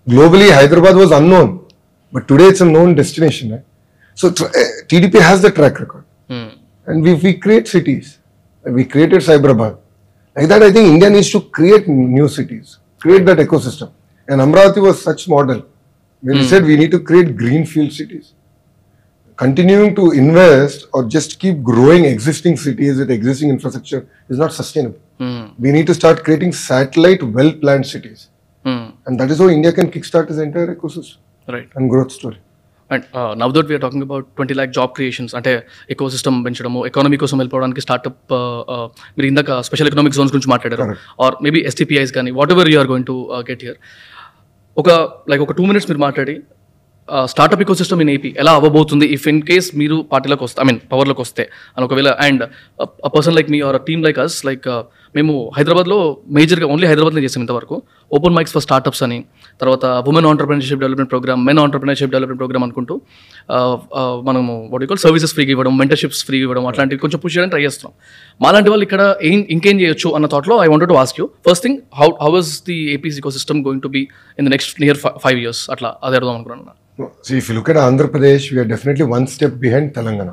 Globally, 0.09 0.51
Hyderabad 0.51 0.95
was 0.95 1.11
unknown, 1.11 1.67
but 2.11 2.27
today 2.27 2.45
it's 2.45 2.61
a 2.61 2.65
known 2.65 2.95
destination. 2.95 3.63
So 4.15 4.31
tr- 4.31 4.45
eh, 4.61 4.71
TDP 4.87 5.21
has 5.21 5.43
the 5.43 5.51
track 5.51 5.79
record, 5.79 6.03
hmm. 6.27 6.49
and 6.87 7.03
we 7.03 7.13
we 7.25 7.33
create 7.45 7.67
cities. 7.67 8.17
We 8.63 8.85
created 8.85 9.21
Cyberabad. 9.29 9.77
Like 10.35 10.47
that, 10.47 10.63
I 10.63 10.71
think 10.71 10.87
India 10.95 11.09
needs 11.09 11.31
to 11.35 11.41
create 11.41 11.87
new 11.87 12.27
cities, 12.27 12.79
create 12.99 13.25
that 13.25 13.37
ecosystem. 13.37 13.91
And 14.27 14.41
Amravati 14.41 14.81
was 14.81 15.01
such 15.09 15.27
model. 15.27 15.65
When 16.21 16.37
we 16.37 16.43
hmm. 16.43 16.49
said 16.49 16.63
we 16.63 16.77
need 16.77 16.91
to 16.91 16.99
create 16.99 17.35
greenfield 17.35 17.93
cities 17.93 18.33
continuing 19.41 19.95
to 19.95 20.11
invest 20.11 20.87
or 20.93 21.03
just 21.05 21.39
keep 21.39 21.63
growing 21.63 22.05
existing 22.05 22.55
cities 22.55 22.99
with 22.99 23.09
existing 23.09 23.49
infrastructure 23.49 24.07
is 24.29 24.37
not 24.37 24.53
sustainable. 24.53 24.99
We 25.63 25.71
need 25.71 25.87
to 25.87 25.93
start 25.93 26.23
creating 26.25 26.51
satellite, 26.59 27.23
well 27.37 27.51
planned 27.61 27.85
cities. 27.85 28.21
And 29.07 29.19
that 29.19 29.29
is 29.31 29.41
how 29.41 29.49
India 29.57 29.71
can 29.71 29.89
kickstart 29.95 30.29
its 30.31 30.39
entire 30.45 30.71
ecosystem 30.75 31.19
right 31.49 31.77
and 31.77 31.91
growth 31.93 32.13
story. 32.19 32.39
And 32.91 33.03
now 33.39 33.53
that 33.53 33.65
we're 33.65 33.81
talking 33.81 34.03
about 34.03 34.25
twenty 34.25 34.53
lakh 34.53 34.71
job 34.71 34.89
creations 34.89 35.35
అంటే 35.35 35.67
eco 35.89 36.09
system 36.09 36.45
పెంచడము 36.45 36.85
economy 36.85 37.17
కోసం 37.17 37.37
వెళ్ళిపోవడానికి 37.37 37.81
startup 37.81 38.33
మీరు 39.17 39.27
ఇందాక 39.27 39.61
special 39.61 39.87
economic 39.87 40.15
zones 40.15 40.33
గురించి 40.33 40.49
మాట్లాడారు. 40.51 40.95
Or 41.23 41.35
maybe 41.43 41.59
STPIs 41.59 42.11
కానీ 42.11 42.31
whatever 42.51 42.69
you're 42.69 42.87
going 42.87 43.05
to 43.05 43.15
get 43.51 43.63
here 43.63 43.77
ఒక 44.77 44.89
లైక్ 45.29 45.41
ఒక 45.41 45.51
టూ 45.51 45.65
మినిట్స్ 45.65 45.89
మీరు 45.89 45.99
మాట్లాడి 45.99 46.35
startup 47.25 47.61
eco 47.61 47.75
system 47.75 48.01
in 48.01 48.09
AP 48.09 48.35
ఎలా 48.37 48.51
అవ్వబోతుంది? 48.51 49.05
ఇఫ్ 49.05 49.27
ఇన్ 49.27 49.41
కేస్ 49.41 49.75
మీరు 49.75 50.05
పార్టీలోకి 50.11 50.43
వస్తే 50.43 50.61
ఐ 50.61 50.65
మీన్ 50.65 50.79
పవర్లోకి 50.91 51.21
వస్తే. 51.21 51.49
అని 51.77 51.85
ఒకవేళ 51.85 52.09
and 52.09 52.43
person 53.15 53.35
like 53.35 53.51
me 53.51 53.61
or 53.61 53.81
team 53.81 54.03
like 54.03 54.19
us 54.19 54.45
like 54.45 54.67
మేము 55.15 55.51
హైదరాబాద్లో 55.57 56.17
మేజర్గా 56.37 56.67
ఓన్లీ 56.67 56.87
హైదరాబాద్లో 56.87 57.21
చేసాం 57.21 57.41
ఇంతవరకు. 57.43 57.81
ఓపెన్ 58.13 58.35
మైక్స్ 58.35 58.53
ఫర్ 58.53 58.61
స్టార్ట్అప్స్ 58.61 59.03
అని 59.03 59.23
తర్వాత 59.61 59.85
women 59.85 60.25
entrepreneurship 60.25 60.79
development 60.79 61.11
program 61.11 61.45
men 61.45 61.59
entrepreneurship 61.59 62.11
development 62.11 62.39
program 62.39 62.63
అనుకుంటూ 62.63 63.01
మనము 64.29 64.69
వాటి 64.71 64.85
కాల్ 64.85 64.97
సర్వీసెస్ 64.97 65.33
ఫ్రీగా 65.33 65.51
ఇవ్వడం 65.51 65.77
మెంటర్షిప్స్ 65.77 66.25
ఫ్రీగా 66.25 66.41
ఇవ్వడం 66.41 66.67
అట్లాంటివి 66.67 66.99
కొంచెం 66.99 67.19
పుష్ 67.25 67.37
చేయడానికి 67.37 67.55
ట్రై 67.55 67.63
చేస్తున్నాం. 67.65 67.93
మాలాంటి 68.41 68.69
వాళ్ళు 68.69 68.83
ఇక్కడ 68.83 69.15
ఏం 69.23 69.45
ఇంకేం 69.49 69.79
చేయొచ్చు 69.79 70.11
అన్న 70.11 70.25
థాట్లో 70.25 70.63
I 70.63 70.67
want 70.67 70.89
to 70.89 70.93
ask 70.93 71.19
you 71.19 71.29
first 71.49 71.63
thing 71.63 71.79
how 71.95 72.09
how 72.21 72.39
is 72.39 72.63
the 72.67 72.93
AP's 72.93 73.17
ecosystem 73.31 73.61
going 73.65 73.81
to 73.81 73.87
be 73.87 74.07
in 74.39 74.47
the 74.47 74.49
next 74.49 74.81
near 74.81 74.97
five 74.97 75.39
years 75.39 75.71
అట్లా 75.71 75.95
అదే 76.03 76.15
అర్థం 76.15 76.35
అనుకున్నాను 76.35 76.79
Andhra Pradesh 77.89 78.53
if 78.53 78.95
you 78.99 79.11
one 79.13 79.27
step 79.27 79.55
behind 79.55 79.93
Telangana 79.93 80.31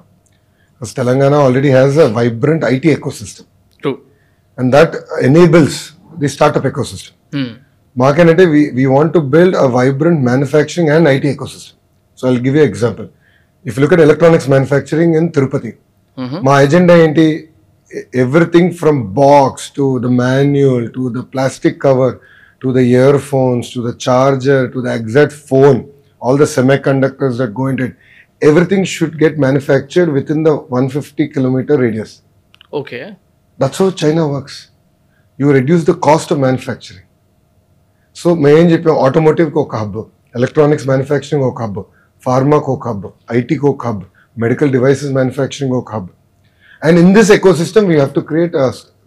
we 0.81 0.91
are 0.91 0.93
definitely 0.93 1.11
one 1.11 1.35
step 1.43 1.43
behind 1.67 2.01
Telangana. 2.01 2.62
Because 2.81 2.85
Telangana 3.09 3.48
and 4.59 4.73
that 4.73 4.94
enables 5.23 5.92
the 6.18 6.29
startup 6.29 6.64
ecosystem. 6.64 7.12
Hmm. 7.33 7.55
Mark 7.94 8.18
and 8.18 8.37
we, 8.38 8.71
we 8.73 8.87
want 8.87 9.12
to 9.14 9.21
build 9.21 9.55
a 9.55 9.68
vibrant 9.68 10.21
manufacturing 10.21 10.90
and 10.90 11.09
IT 11.09 11.23
ecosystem. 11.23 11.75
So 12.14 12.29
I'll 12.29 12.38
give 12.38 12.55
you 12.55 12.62
an 12.62 12.68
example. 12.68 13.11
If 13.64 13.77
you 13.77 13.83
look 13.83 13.92
at 13.92 14.01
electronics 14.01 14.47
manufacturing 14.47 15.14
in 15.14 15.31
Tirupati, 15.33 15.73
mm 16.16 16.29
-hmm. 16.29 16.42
my 16.49 16.59
agenda 16.66 16.94
ain't 17.03 17.18
everything 18.25 18.66
from 18.81 19.12
box 19.14 19.71
to 19.71 19.85
the 20.01 20.11
manual 20.25 20.88
to 20.97 21.11
the 21.11 21.23
plastic 21.23 21.75
cover 21.87 22.11
to 22.61 22.73
the 22.73 22.85
earphones 23.05 23.71
to 23.75 23.83
the 23.83 23.94
charger 23.94 24.68
to 24.75 24.83
the 24.83 24.92
exact 24.94 25.33
phone, 25.33 25.79
all 26.21 26.37
the 26.37 26.44
semiconductors 26.44 27.38
that 27.38 27.55
go 27.55 27.68
into 27.68 27.85
it. 27.85 27.97
Everything 28.40 28.85
should 28.85 29.18
get 29.18 29.38
manufactured 29.38 30.12
within 30.18 30.42
the 30.42 30.55
150 30.55 31.29
kilometer 31.29 31.77
radius. 31.77 32.23
Okay. 32.73 33.16
That's 33.59 33.79
how 33.79 33.90
China 33.92 34.29
works. 34.29 34.57
You 35.38 35.53
reduce 35.53 35.85
the 35.85 35.94
cost 36.07 36.31
of 36.31 36.38
manufacturing. 36.40 37.05
So 38.16 38.29
మేము 38.42 38.57
ఏం 38.61 38.66
చెప్పాం 38.71 38.97
ఆటోమోటివ్కి 39.07 39.59
ఒక 39.62 39.77
hub 39.77 39.99
electronics 40.35 40.87
manufacturing 40.87 41.44
ఒక 41.49 41.62
hub 41.62 41.79
ఫార్మాకి 42.23 42.71
ఒక 42.75 42.88
hub 42.88 43.07
ఐటీకి 43.37 43.66
ఒక 43.71 43.87
హబ్ 43.88 44.03
మెడికల్ 44.37 44.71
డివైసెస్ 44.77 45.12
మ్యానుఫ్యాక్చరింగ్ 45.18 45.75
ఒక 45.81 45.92
hub 45.97 46.09
and 46.83 46.99
in 47.03 47.12
this 47.18 47.31
ecosystem 47.62 47.87
we 47.90 47.94
have 47.94 48.12
to 48.18 48.23
create 48.31 48.57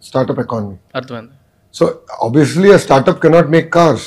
startup 0.10 0.42
economy 0.46 0.78
అర్థమైంది 1.00 1.36
so 1.76 1.84
obviously 2.28 2.72
a 2.72 2.80
startup 2.86 3.18
cannot 3.26 3.50
make 3.56 3.68
cars, 3.78 4.04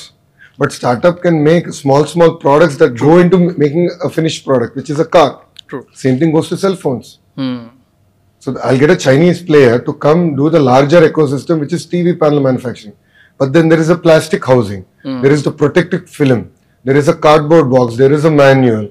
but 0.59 0.71
startup 0.79 1.15
can 1.25 1.37
make 1.49 1.65
small, 1.81 2.03
small 2.15 2.31
products 2.43 2.77
that 2.81 2.91
go 3.05 3.13
into 3.23 3.37
m- 3.45 3.55
making 3.63 3.85
a 4.07 4.11
finished 4.17 4.41
product, 4.49 4.73
which 4.79 4.91
is 4.95 4.99
a 5.05 5.09
car. 5.17 5.29
True 5.69 5.79
Same 6.03 6.17
thing 6.19 6.31
goes 6.37 6.49
to 6.53 6.57
cell 6.65 6.77
phones. 6.83 7.07
So 8.45 8.55
I'll 8.63 8.77
get 8.77 8.91
a 8.91 8.95
Chinese 8.95 9.41
player 9.41 9.79
to 9.85 9.91
come 9.91 10.35
do 10.35 10.51
the 10.51 10.59
larger 10.59 10.99
ecosystem, 11.09 11.59
which 11.59 11.73
is 11.73 11.87
TV 11.87 12.11
panel 12.23 12.39
manufacturing. 12.39 12.95
But 13.39 13.53
then 13.53 13.69
there 13.69 13.79
is 13.79 13.89
a 13.89 13.97
plastic 13.97 14.45
housing, 14.45 14.83
hmm. 15.01 15.21
there 15.23 15.31
is 15.31 15.41
the 15.41 15.51
protective 15.51 16.07
film, 16.07 16.51
there 16.83 16.95
is 16.95 17.07
a 17.07 17.15
cardboard 17.15 17.71
box, 17.71 17.95
there 17.97 18.13
is 18.17 18.23
a 18.23 18.29
manual. 18.29 18.83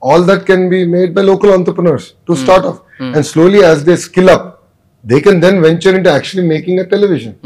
All 0.00 0.22
that 0.24 0.44
can 0.44 0.68
be 0.68 0.80
made 0.86 1.14
by 1.14 1.22
local 1.22 1.54
entrepreneurs 1.54 2.08
to 2.26 2.34
hmm. 2.34 2.42
start 2.42 2.66
off. 2.66 2.82
Hmm. 2.98 3.14
And 3.14 3.24
slowly, 3.24 3.62
as 3.68 3.84
they 3.84 3.96
skill 3.96 4.28
up, 4.28 4.68
they 5.02 5.22
can 5.22 5.40
then 5.40 5.62
venture 5.62 5.96
into 5.96 6.10
actually 6.10 6.46
making 6.46 6.80
a 6.80 6.86
television. 6.86 7.38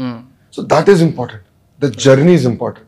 So 0.51 0.61
that 0.73 0.89
is 0.89 1.01
important. 1.01 1.43
The 1.79 1.89
journey 1.89 2.33
is 2.33 2.45
important. 2.45 2.85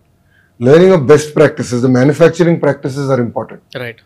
Learning 0.60 0.92
of 0.92 1.08
best 1.08 1.34
practices, 1.34 1.84
the 1.84 1.94
manufacturing 2.00 2.60
practices 2.60 3.10
are 3.10 3.22
important. 3.22 3.64
Right. 3.74 4.02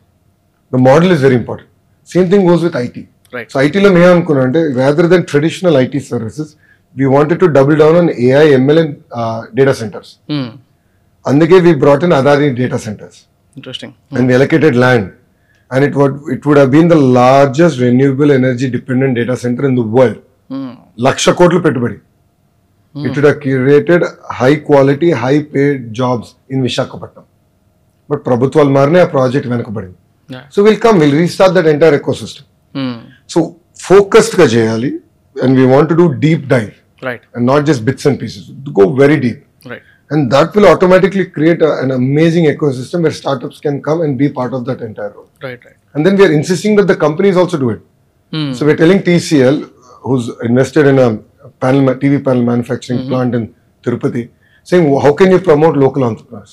The 0.70 0.78
model 0.78 1.10
is 1.10 1.22
very 1.22 1.40
important. 1.42 1.68
Same 2.04 2.30
thing 2.30 2.46
goes 2.46 2.62
with 2.62 2.76
IT. 2.76 3.08
So 3.54 3.58
ఐటీలో 3.66 3.90
మేము 3.98 4.12
అనుకున్నాం 4.16 4.46
అంటే 4.48 4.62
rather 4.80 5.08
than 5.14 5.26
traditional 5.32 5.78
IT 5.86 6.00
services 6.12 6.52
we 6.96 7.06
wanted 7.16 7.40
to 7.44 7.48
double 7.58 7.78
down 7.82 7.98
on 8.02 8.10
AI 8.28 8.46
ML 8.60 8.80
and 8.84 8.96
data 9.60 9.74
centres 9.82 10.12
అందుకే 11.26 11.58
we 11.68 11.74
brought 11.84 12.04
in 12.08 12.16
Adani 12.20 12.50
data 12.62 12.80
centres 12.88 13.20
interesting 13.58 13.94
and 14.20 14.32
allocated 14.38 14.78
land 14.84 15.10
and 15.72 15.86
it 15.88 15.98
would 16.02 16.18
it 16.36 16.46
would 16.50 16.76
been 16.78 16.92
the 16.94 16.98
largest 17.20 17.80
renewable 17.88 18.32
energy 18.40 18.70
dependent 18.78 19.16
data 19.22 19.36
centre 19.46 19.68
in 19.70 19.78
the 19.82 19.86
world 19.98 20.20
లక్ష 21.08 21.30
కోట్లు 21.40 21.60
పెట్టుబడి. 21.66 21.98
It 22.96 23.18
would 23.18 23.30
created 23.44 24.04
high 24.40 24.52
quality 24.70 25.10
high 25.24 25.36
paid 25.54 25.82
jobs 26.00 26.32
in 26.54 26.64
Visakhapatnam 26.70 27.26
but 28.10 28.22
ప్రభుత్వాలు 28.30 28.72
మారినే 28.78 29.00
ఆ 29.06 29.10
project 29.16 29.48
వెనకబడింది. 29.54 29.98
So 30.56 30.60
will 30.68 30.82
come 30.86 30.98
will 31.04 31.18
restart 31.24 31.56
that 31.58 31.70
entire 31.74 31.96
ecosystem 32.24 32.48
so 33.35 33.41
focused 33.81 34.37
గా 34.41 34.47
చేయాలి 34.57 34.91
and 35.37 35.55
we 35.61 35.67
want 35.75 35.93
do 36.01 36.07
deep 36.27 36.45
dive 36.55 36.71
right 37.03 37.25
and 37.37 37.45
not 37.53 37.67
just 37.71 37.85
bits 37.89 38.07
and 38.11 38.19
pieces 38.23 38.47
go 38.79 38.87
very 39.03 39.19
deep 39.27 39.43
right 39.73 39.85
and 40.11 40.21
that 40.33 40.49
will 40.57 40.67
automatically 40.73 41.25
create 41.37 41.61
a- 41.69 41.77
an 41.85 41.91
amazing 41.93 42.45
ecosystem 42.53 42.99
where 43.05 43.15
startups 43.21 43.57
can 43.65 43.77
come 43.87 44.01
and 44.05 44.13
be 44.21 44.29
part 44.37 44.53
of 44.59 44.63
that 44.69 44.81
entire 44.89 45.13
role. 45.17 45.29
Right 45.47 45.65
right 45.67 45.79
And 45.95 46.07
then 46.07 46.15
we 46.19 46.25
are 46.27 46.35
insisting 46.39 46.73
that 46.79 46.89
the 46.93 46.97
companies 46.97 47.37
also 47.43 47.57
do 47.59 47.69
it. 47.75 47.81
So 48.53 48.67
we're 48.67 48.77
telling 48.77 49.01
TCL, 49.01 49.57
who's 50.05 50.25
invested 50.43 50.87
in 50.87 50.99
a 50.99 51.09
panel 51.63 51.81
ma- 51.83 51.95
TV 51.95 52.15
panel 52.21 52.43
manufacturing 52.43 53.01
plant 53.09 53.35
in 53.35 53.45
Tirupati, 53.85 54.23
saying 54.67 54.87
how 55.01 55.13
can 55.13 55.31
you 55.31 55.41
promote 55.41 55.77
local 55.77 56.05
entrepreneurs? 56.05 56.53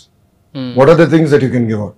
What 0.76 0.90
are 0.90 0.96
the 0.96 1.08
things 1.08 1.30
that 1.32 1.42
you 1.42 1.50
can 1.50 1.68
give 1.68 1.82
out? 1.82 1.96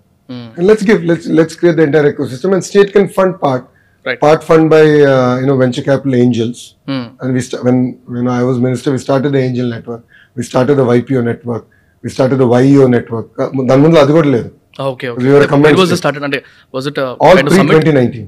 And 0.55 0.63
let's 0.69 0.83
give 0.83 0.99
let's 1.03 1.27
let's 1.39 1.55
create 1.55 1.75
the 1.75 1.83
entire 1.83 2.09
ecosystem, 2.13 2.51
and 2.53 2.63
state 2.63 2.91
can 2.91 3.07
fund 3.09 3.33
part. 3.39 3.63
Right. 4.05 4.19
Part 4.19 4.43
fund 4.43 4.69
by 4.69 4.83
uh, 5.03 5.39
you 5.39 5.47
know 5.47 5.57
venture 5.57 5.81
capital 5.81 6.15
angels, 6.15 6.57
and 6.87 7.33
we 7.35 7.41
st- 7.41 7.63
when 7.67 7.77
when 8.15 8.27
I 8.27 8.43
was 8.43 8.57
minister, 8.65 8.91
we 8.91 8.99
started 9.05 9.31
the 9.35 9.39
angel 9.39 9.67
network, 9.67 10.03
we 10.37 10.43
started 10.43 10.75
the 10.75 10.85
YPO 10.97 11.23
network, 11.29 11.63
we 12.03 12.09
started 12.15 12.37
the 12.37 12.47
YEO 12.63 12.85
network. 12.95 13.27
Uh, 13.41 13.49
దాని 13.69 13.81
ముందు 13.85 13.97
అది 14.01 14.13
కూడా 14.17 14.29
లేదు 14.35 14.49
okay 14.89 15.07
We 15.23 15.29
were 15.35 15.43
a 15.45 15.51
combined 15.53 15.79
was 15.81 15.89
state. 15.89 16.01
Started 16.01 16.25
అంటే 16.27 16.39
was 16.75 16.87
it 16.91 16.99
all 17.27 17.39
pre 17.47 17.61
twenty 17.71 17.93
nineteen 17.99 18.27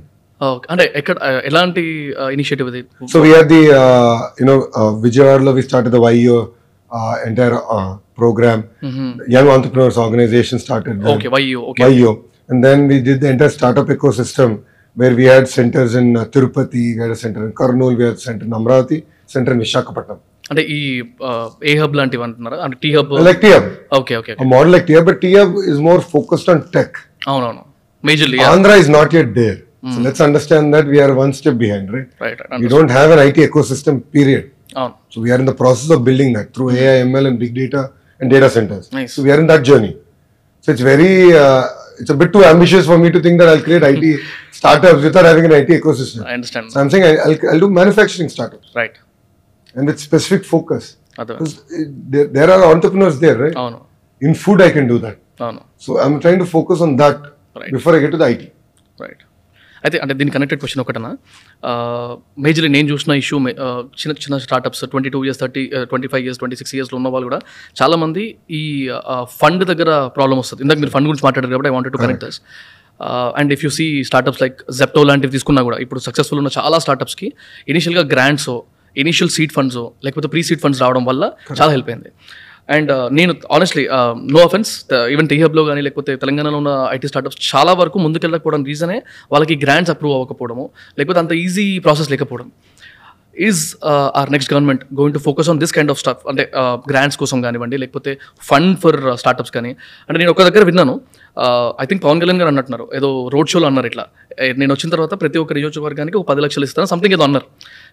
అంటే 0.74 0.86
ఎక్కడ 1.02 1.18
uh, 1.28 1.42
ఎలాంటి 1.50 1.84
initiative 2.38 2.70
ఇది 2.72 2.82
So 3.14 3.20
we 3.26 3.32
had 3.38 3.48
the, 3.56 3.62
uh, 3.82 4.16
you 4.40 4.48
know, 4.50 4.58
uh, 4.80 4.92
Vijayawada, 5.04 5.54
we 5.60 5.66
started 5.70 5.92
the 5.98 6.02
YEO 6.16 6.40
uh, 6.92 7.16
entire 7.30 7.60
uh, 7.76 7.92
program. 8.22 8.60
Young 9.36 9.50
Entrepreneurs 9.58 10.00
Organization 10.06 10.58
started 10.66 10.96
there. 11.04 11.14
Okay 11.16 11.30
Y 11.36 11.44
okay 11.70 11.92
YEO. 11.98 12.14
And 12.50 12.60
then 12.68 12.80
we 12.92 12.98
did 13.08 13.20
the 13.26 13.30
entire 13.36 13.54
startup 13.60 13.88
ecosystem 13.98 14.50
where 14.95 15.15
we 15.15 15.25
had 15.25 15.49
centers 15.49 15.95
in 15.95 16.17
uh, 16.17 16.25
Tirupati, 16.27 16.97
we 16.97 17.01
had 17.03 17.11
a 17.11 17.17
center 17.17 17.47
in 17.47 17.53
Kurnool, 17.53 17.97
we 17.97 18.05
had 18.05 18.15
a 18.15 18.19
center 18.19 18.45
in 18.45 18.51
Amravati, 18.51 19.05
center 19.27 19.53
in 19.53 19.61
Vishakhapatnam. 19.61 20.21
అంటే 20.51 20.63
ఈ 20.77 20.79
ఏ 21.71 21.73
hub 21.81 21.95
లాంటివి 21.99 22.23
అంటున్నారా 22.27 22.57
అంటే 22.65 22.77
T 22.85 22.89
hub 22.95 23.11
Like 23.29 23.41
T-Hub. 23.45 23.67
Okay 23.99 24.15
okay 24.21 24.33
A 24.45 24.49
model 24.55 24.71
like 24.75 24.87
T-Hub, 24.89 25.05
but 25.11 25.19
T-Hub 25.25 25.51
is 25.73 25.79
more 25.89 26.01
focused 26.15 26.49
on 26.53 26.59
tech. 26.77 26.91
అవునవును 27.31 27.63
majorly 28.09 28.39
Andhra 28.55 28.75
is 28.85 28.89
not 28.99 29.11
yet 29.19 29.29
there. 29.41 29.59
So 29.93 30.01
let's 30.07 30.21
understand 30.27 30.67
that 30.75 30.87
we 30.93 30.99
are 31.05 31.13
one 31.23 31.33
step 31.39 31.57
behind, 31.63 31.87
right? 31.95 32.09
Right 32.25 32.43
We 32.65 32.69
don't 32.75 32.93
have 32.99 33.11
an 33.15 33.21
IT 33.29 33.39
ecosystem, 33.49 33.95
period. 34.17 34.45
అవును 34.81 34.95
So 35.15 35.17
we 35.25 35.31
are 35.35 35.41
in 35.43 35.49
the 35.53 35.57
process 35.63 35.89
of 35.97 36.01
building 36.09 36.31
that 36.39 36.49
through 36.55 36.69
AI, 36.81 36.97
ML, 37.09 37.27
and 37.31 37.39
big 37.45 37.53
data 37.63 37.83
and 38.21 38.29
data 38.35 38.49
centers. 38.57 38.85
Nice. 38.99 39.13
So 39.15 39.23
we 39.27 39.31
are 39.35 39.41
in 39.45 39.49
that 39.53 39.63
journey. 39.71 39.93
So 40.65 40.69
it's 40.75 40.85
very, 40.93 41.13
uh, 41.45 41.63
it's 42.01 42.13
a 42.15 42.19
bit 42.23 42.31
too 42.37 42.45
ambitious 42.53 42.85
for 42.91 42.99
me 43.05 43.11
to 43.17 43.21
think 43.25 43.37
that 43.41 43.49
I'll 43.53 43.65
create 43.69 43.85
IT 43.93 44.05
startups 44.63 45.03
without 45.07 45.27
having 45.31 45.47
an 45.49 45.55
IT 45.61 45.71
ecosystem. 45.79 46.21
I 46.29 46.35
understand 46.37 46.71
So 46.75 46.79
I'm 46.83 46.91
saying 46.93 47.07
I, 47.11 47.15
I'll, 47.25 47.37
I'll 47.53 47.63
do 47.65 47.71
manufacturing 47.81 48.31
startups 48.37 48.69
right 48.81 48.99
and 49.77 49.85
with 49.91 50.01
specific 50.09 50.43
focus. 50.55 50.85
Because 51.21 51.55
uh, 51.59 51.85
there, 52.13 52.29
there 52.37 52.49
are 52.55 52.63
entrepreneurs 52.75 53.17
there, 53.25 53.37
right? 53.45 53.57
అవును 53.63 53.81
In 54.23 54.33
food, 54.45 54.59
I 54.67 54.73
can 54.77 54.87
do 54.93 54.99
that. 55.07 55.17
అవును 55.45 55.61
So 55.85 55.91
I'm 56.05 56.17
trying 56.25 56.41
to 56.45 56.49
focus 56.57 56.81
on 56.87 56.93
that 57.03 57.19
Right. 57.57 57.71
before 57.77 57.93
I 57.97 58.03
get 58.05 58.13
to 58.15 58.21
the 58.23 58.29
IT. 58.35 58.43
Right 58.99 59.23
అయితే 59.85 59.97
అంటే 60.03 60.15
దీని 60.19 60.33
connected 60.35 60.61
question 60.63 60.81
ఒకటనా 60.83 61.09
majorly 62.45 62.69
నేను 62.75 62.87
చూసిన 62.93 63.13
issue 63.23 63.37
చిన్న 64.01 64.13
చిన్న 64.25 64.37
startups 64.45 64.83
twenty 64.93 65.11
two 65.15 65.21
years 65.27 65.41
thirty 65.43 65.63
twenty 65.91 66.09
five 66.13 66.23
years 66.27 66.41
twenty 66.43 66.57
six 66.61 66.75
ఇయర్స్లో 66.77 66.97
ఉన్న 67.01 67.11
వాళ్ళు 67.15 67.27
కూడా 67.31 67.41
చాలామంది 67.81 68.23
ఈ 68.61 68.63
ఫండ్ 69.41 69.65
దగ్గర 69.71 69.91
ప్రాబ్లం 70.19 70.39
వస్తుంది 70.43 70.63
ఇందాక 70.67 70.81
మీరు 70.85 70.93
ఫండ్ 70.97 71.09
గురించి 71.11 71.27
మాట్లాడారు 71.29 71.53
కాబట్టి 71.55 71.71
I 71.73 71.75
wanted 71.79 71.95
to 71.97 72.03
connect 72.05 72.25
thus 72.27 72.39
and 73.39 73.53
if 73.57 73.65
you 73.65 73.71
see 73.71 73.87
startups 74.05 74.43
like 74.43 74.59
Zepto 74.79 75.03
లాంటివి 75.11 75.33
తీసుకున్నా 75.33 75.63
కూడా 75.63 75.79
ఇప్పుడు 75.85 76.01
సక్సెస్ఫుల్ 76.01 76.41
ఉన్న 76.43 76.53
చాలా 76.59 76.79
స్టార్టప్స్కి 76.79 77.29
ఇనిషియల్గా 77.69 78.05
గ్రాంట్స్ 78.15 78.51
ఇనిషియల్ 78.97 79.31
సీడ్ 79.31 79.53
ఫండ్స్ 79.53 79.83
లేకపోతే 80.05 80.29
ప్రీ 80.29 80.43
సీడ్ 80.43 80.61
ఫండ్స్ 80.61 80.81
రావడం 80.83 81.05
వల్ల 81.11 81.23
చాలా 81.61 81.71
హెల్ప్ 81.77 81.91
అయింది. 81.91 82.11
అండ్ 82.75 82.91
నేను 83.19 83.33
ఆనెస్ట్లీ 83.53 83.85
నో 84.35 84.41
అఫెన్స్ 84.49 84.71
ఈవెన్ 85.13 85.29
టీహబ్లో 85.29 85.63
కానీ 85.65 85.81
లేకపోతే 85.81 86.13
తెలంగాణలో 86.17 86.57
ఉన్న 86.57 86.73
ఐటీ 86.91 87.09
స్టార్టప్స్ 87.09 87.39
చాలా 87.51 87.73
వరకు 87.81 87.99
ముందుకెళ్ళకపోవడం 87.99 88.65
రీజనే 88.65 88.99
వాళ్ళకి 89.33 89.55
గ్రాంట్స్ 89.65 89.93
అప్రూవ్ 89.95 90.15
అవ్వకపోవడము 90.15 90.71
లేకపోతే 90.99 91.21
అంత 91.21 91.33
ఈజీ 91.45 91.67
ప్రాసెస్ 91.79 92.11
లేకపోవడం. 92.11 92.49
Is 93.49 93.63
our 94.19 94.31
next 94.33 94.51
government 94.53 94.83
going 94.95 95.15
to 95.15 95.19
focus 95.19 95.49
on 95.51 95.59
this 95.59 95.73
kind 95.73 95.91
of 95.91 96.01
stuff 96.01 96.23
అంటే 96.29 96.45
గ్రాంట్స్ 96.91 97.19
కోసం 97.19 97.43
కానివ్వండి 97.43 97.77
లేకపోతే 97.77 98.19
ఫండ్ 98.51 98.79
ఫర్ 98.79 98.99
స్టార్టప్స్ 99.15 99.51
కానీ 99.51 99.71
అంటే 100.09 100.19
నేను 100.19 100.31
ఒక 100.31 100.43
దగ్గర 100.43 100.65
విన్నాను 100.65 100.95
ఐ 101.83 101.85
థింక్ 101.91 102.03
పవన్ 102.07 102.19
కళ్యాణ్ 102.23 102.41
గారు 102.43 102.51
అన్నట్టున్నారు. 102.53 102.87
ఏదో 102.99 103.09
రోడ్ 103.35 103.51
షోలో 103.53 103.67
అన్నారు 103.71 103.87
ఇట్లా. 103.91 104.05
నేను 104.61 104.71
వచ్చిన 104.75 104.91
తర్వాత 104.95 105.15
ప్రతి 105.23 105.39
ఒక్క 105.43 105.53
నియోజకవర్గానికి 105.59 106.17
ఒక 106.21 106.27
పది 106.31 106.41
లక్షలు 106.45 106.67
ఇస్తాను 106.69 106.89
సంథింగ్ 106.93 107.15
ఏదో 107.19 107.25
అన్నారు. 107.29 107.47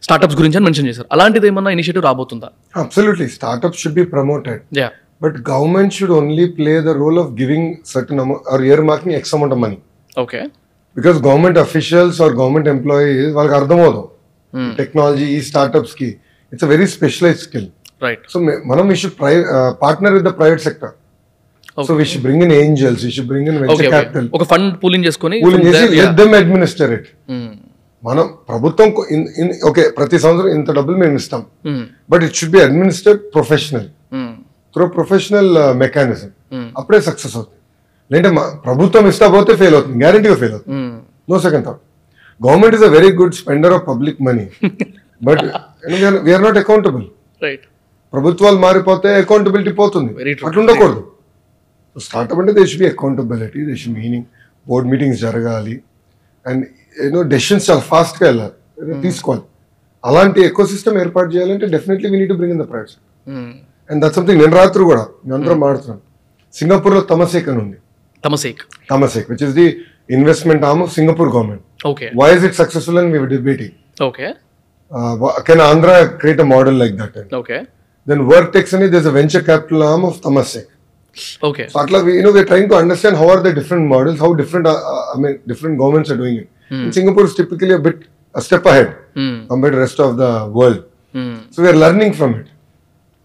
స్టార్టప్స్ 0.06 0.38
గురించి 0.39 0.58
అని 0.60 0.65
మెన్షన్ 0.67 0.88
చేశారు. 0.89 1.08
అలాంటిది 1.15 1.47
ఏమన్నా 1.52 1.71
ఇనిషియేటివ్ 1.78 2.06
రాబోతుందా? 2.10 2.49
Absolutely. 2.84 3.28
Startups 3.38 3.78
should 3.84 3.95
be 4.02 4.06
promoted. 4.15 4.60
Yeah 4.82 4.89
But 5.23 5.34
government 5.52 5.89
should 5.95 6.12
only 6.19 6.45
play 6.60 6.75
the 6.86 6.93
role 7.02 7.17
of 7.23 7.28
giving 7.39 7.63
certain 7.93 8.19
amount 8.23 8.43
or 8.52 8.60
earmarking 8.71 9.13
X 9.21 9.34
amount 9.38 9.54
of 9.56 9.60
money. 9.65 9.80
Okay 10.23 10.41
Because 10.97 11.17
government 11.25 11.58
officials 11.65 12.15
or 12.23 12.30
government 12.39 12.67
employees, 12.75 13.28
వాళ్ళకి 13.38 13.56
అర్థమవుదు 13.60 14.04
technology 14.80 15.25
ఈ 15.38 15.39
స్టార్టప్స్కి. 15.49 16.10
It's 16.54 16.65
a 16.67 16.69
very 16.73 16.88
specialize 16.95 17.39
skill 17.47 17.67
right 18.06 18.23
so 18.34 18.39
మనం 18.71 18.84
we 18.91 18.95
should 19.02 19.17
partner 19.84 20.13
with 20.17 20.25
the 20.30 20.34
private 20.39 20.63
sector 20.67 20.93
so 21.88 21.94
we 22.00 22.06
should 22.12 22.24
bring 22.26 22.44
in 22.46 22.54
angels 22.60 23.02
we 23.08 23.12
should 23.15 23.30
bring 23.32 23.48
in 23.52 23.58
venture 23.63 23.92
capital 23.96 24.28
ఒక 24.38 24.46
fund 24.52 24.72
pooling 24.84 25.06
చేసుకొని 25.08 25.38
pooling 25.46 25.65
చేసి. 25.68 25.84
Let 26.00 26.15
them 26.22 26.34
administer 26.42 26.92
it. 26.98 27.10
మనం 28.04 28.26
ప్రభుత్వం 28.50 28.89
okay 29.70 29.84
ప్రతి 30.00 30.18
సంవత్సరం 30.24 30.52
ఇంత 30.58 30.70
డబ్బులు 30.78 30.98
మేము 31.04 31.15
ఇస్తాం. 31.22 31.42
But 32.12 32.24
it 32.28 32.36
should 32.39 32.54
be 32.58 32.62
administered 32.68 33.22
professional. 33.36 33.88
Through 34.76 34.86
professional 34.98 35.52
mechanism. 35.84 36.32
అప్పుడే 36.80 37.00
సక్సెస్ 37.10 37.36
అవుతుంది. 37.38 37.58
లేదంటే 38.12 38.30
ప్రభుత్వం 38.68 39.04
ఇస్తా 39.12 39.26
పోతే 39.36 39.54
ఫెయిల్ 39.62 39.76
అవుతుంది. 39.78 39.98
గ్యారంటీగా 40.04 40.38
ఫెయిల్ 40.42 40.56
అవుతుంది. 40.58 40.80
No 41.32 41.38
second 41.46 41.65
thought 41.68 41.82
government 42.46 42.76
is 42.78 42.86
a 42.88 42.92
very 42.98 43.10
good 43.20 43.36
spender 43.42 43.74
of 43.78 43.84
public 43.92 44.20
money 44.28 44.46
but 45.28 45.44
we're 46.28 46.44
not 46.48 46.60
accountable 46.63 47.06
ప్రభుత్వాలు 48.13 48.58
మారిపోతే 48.65 49.10
అకౌంటబిలిటీ 49.24 49.72
పోతుంది. 49.80 50.12
అట్లా 50.48 50.60
ఉండకూడదు 50.62 51.02
స్టార్ట్అప్ 51.95 52.39
అంటే 52.41 52.54
they 52.58 52.63
should 52.69 52.84
be 52.84 52.89
accountability 52.93 53.62
they 53.69 53.75
should 53.82 53.97
meaning 54.04 54.25
board 54.65 54.88
meetings 54.91 55.21
జరగాలి. 55.28 55.75
అండ్ 56.45 56.63
యూనో 57.04 57.21
డెసిషన్స్ 57.34 57.65
చాలా 57.69 57.84
ఫాస్ట్గా 57.91 58.25
వెళ్ళాలి. 58.30 58.56
తీసుకోవాలి. 59.06 59.43
అలాంటి 60.04 60.39
ఎకో 60.49 60.63
సిస్టమ్ 60.73 60.97
ఏర్పాటు 61.04 61.30
చేయాలంటే 61.36 61.65
definitely 61.75 62.10
we 62.13 62.17
need 62.21 62.34
bring 62.39 62.54
in 62.56 62.62
the 62.63 62.67
private. 62.71 62.95
And 63.89 63.99
that 64.04 64.15
something 64.17 64.39
నేను 64.43 64.56
రాత్రి 64.62 64.84
కూడా 64.91 65.04
మేము 65.25 65.36
అందరం 65.39 65.60
మాడుతున్నాం 65.65 65.99
సింగపూర్లో 66.56 67.02
తమసేక్ 67.13 67.47
అని 67.52 67.60
ఉంది. 67.63 67.78
Temasek. 68.23 68.62
Temasek 68.91 69.28
which 69.32 69.43
is 69.47 69.56
the 69.60 69.67
investment 70.17 70.63
arm 70.69 70.82
of 70.86 70.93
Singapore 70.97 71.30
government 71.36 71.65
okay 71.91 72.08
why 72.21 72.30
is 72.36 72.45
it 72.47 72.56
successful 72.62 72.99
and 73.02 73.12
we 73.15 73.19
debating 73.36 73.75
okay 74.08 74.28
can 75.47 75.62
Andhra 75.69 75.91
create 76.21 76.41
a 76.45 76.47
model 76.56 76.78
like 76.82 76.95
that 77.02 77.36
okay 77.41 77.58
then 78.08 78.23
Vertex 78.56 78.73
అనేది 78.75 78.93
this 78.97 79.08
a 79.12 79.13
venture 79.19 79.43
capital 79.49 79.84
arm 79.91 80.06
of 80.10 80.17
Temasek 80.28 80.71
Okay. 81.41 81.67
So 81.67 81.82
at 81.82 81.89
we, 82.05 82.15
you 82.17 82.23
know, 82.23 82.32
we're 82.32 82.45
trying 82.45 82.69
to 82.69 82.75
understand 82.75 83.17
how 83.17 83.29
are 83.29 83.41
the 83.41 83.53
different 83.53 83.88
models, 83.88 84.19
how 84.19 84.34
different, 84.34 84.67
uh, 84.67 84.73
uh 84.73 85.15
I 85.15 85.17
mean, 85.17 85.41
different 85.47 85.77
governments 85.79 86.12
are 86.12 86.17
doing 86.17 86.38
it. 86.38 86.49
Mm. 86.69 86.93
Singapore 86.93 87.25
is 87.25 87.36
typically 87.36 87.71
a 87.71 87.79
bit 87.79 88.08
a 88.36 88.41
step 88.41 88.65
ahead 88.65 88.95
mm. 89.15 89.47
compared 89.47 89.73
to 89.73 89.77
the 89.77 89.82
rest 89.82 89.99
of 89.99 90.17
the 90.17 90.32
world. 90.53 90.86
Mm. 91.13 91.53
So 91.53 91.63
we 91.63 91.69
are 91.69 91.79
learning 91.86 92.13
from 92.13 92.36
it. 92.36 92.47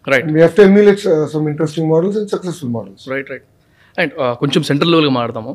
Right. 0.07 0.24
And 0.24 0.35
we 0.35 0.40
have 0.40 0.54
to 0.57 0.62
emulate 0.62 1.04
uh, 1.07 1.26
some 1.28 1.48
interesting 1.48 1.88
models 1.88 2.16
and 2.16 2.28
successful 2.28 2.68
models. 2.68 3.07
Right, 3.09 3.28
right. 3.28 3.42
And 4.02 4.12
కొంచెం 4.42 4.62
central 4.68 4.90
లెవెల్గా 4.92 5.12
మాట్లాడదాము 5.16 5.52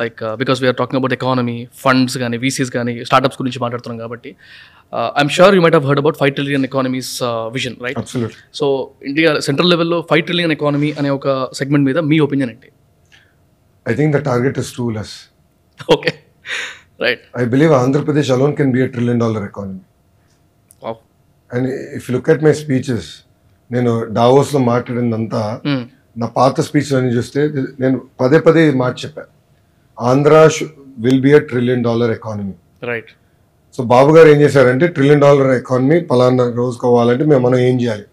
like 0.00 0.20
because 0.42 0.58
we're 0.62 0.76
talking 0.80 0.98
about 1.00 1.14
economy 1.18 1.56
funds 1.84 2.16
కానీ 2.22 2.36
VCs 2.44 2.70
కానీ 2.76 2.94
startups 3.08 3.38
గురించి 3.42 3.60
మాట్లాడుతున్నాం 3.64 3.98
కాబట్టి 4.04 4.30
I'm 5.20 5.32
sure 5.36 5.54
you 5.58 5.62
might 5.64 5.76
heard 5.90 6.02
about 6.02 6.18
five 6.22 6.32
trillion 6.38 6.64
economies 6.70 7.12
vision 7.56 7.76
right. 7.86 8.00
So 8.60 8.66
India 9.10 9.32
central 9.48 9.70
లెవెల్లో 9.74 10.00
five 10.12 10.24
trillion 10.30 10.54
economy 10.58 10.92
అనే 11.00 11.12
ఒక 11.18 11.28
సెగ్మెంట్ 11.60 11.86
మీద 11.90 11.98
మీ 12.12 12.18
ఒపీనియన్ 12.26 12.52
ఏంటి? 12.54 12.70
I 13.86 13.94
think 13.98 14.10
the 14.16 14.22
target 14.30 14.56
is 14.62 14.68
too 14.78 14.90
less. 14.98 15.12
Okay 15.96 16.12
right 17.04 17.24
Andhra 17.84 18.02
Pradesh 18.08 18.30
alone 18.36 18.54
can 18.60 18.70
be 18.76 18.82
a 18.86 18.90
trillion 18.94 19.18
dollar 19.24 19.42
economy. 19.52 19.82
And 21.50 21.64
if 21.96 22.02
you 22.06 22.12
look 22.16 22.28
at 22.32 22.40
my 22.46 22.52
speeches, 22.60 23.04
నేను 23.74 23.90
డావోస్లో 24.18 24.60
మాట్లాడిందంతా 24.72 25.42
నా 26.16 26.26
పాత 26.36 26.60
speech 26.60 26.92
అన్ని 26.94 27.12
చూస్తే 27.14 27.40
నేను 27.80 27.96
పదే 28.20 28.38
పదే 28.38 28.62
మాట 28.74 28.94
చెప్పాను 29.04 29.30
Andhra 29.98 30.34
will 30.98 31.20
be 31.20 31.32
a 31.32 31.40
trillion 31.50 31.82
dollar 31.82 32.10
economy 32.10 32.54
right 32.88 33.10
so 33.78 33.82
Babu 33.92 34.10
garu 34.12 34.28
ఏం 34.28 34.38
చేశారంటే 34.40 34.86
ట్రిలియన్ 34.88 35.20
డాలర్ 35.20 35.50
ఎకానమీ 35.54 35.98
పలానా 36.10 36.44
రోజు 36.54 36.76
కావాలంటే 36.78 37.24
మేము 37.24 37.42
మనం 37.46 37.58
ఏం 37.60 37.76
చేయాలి? 37.80 38.04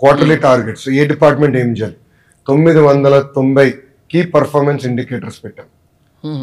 క్వార్టర్లీ 0.00 0.36
టార్గెట్స్ 0.38 0.86
ఏ 0.90 1.04
డిపార్ట్మెంట్ 1.04 1.56
ఏం 1.56 1.70
చేయాలి? 1.72 1.96
తొమ్మిది 2.46 2.80
వందల 2.80 3.14
తొంభై 3.34 3.64
కీ 4.10 4.20
పర్ఫార్మెన్స్ 4.34 4.82
ఇండికేటర్స్ 4.86 5.38
పెట్టాం 5.44 5.66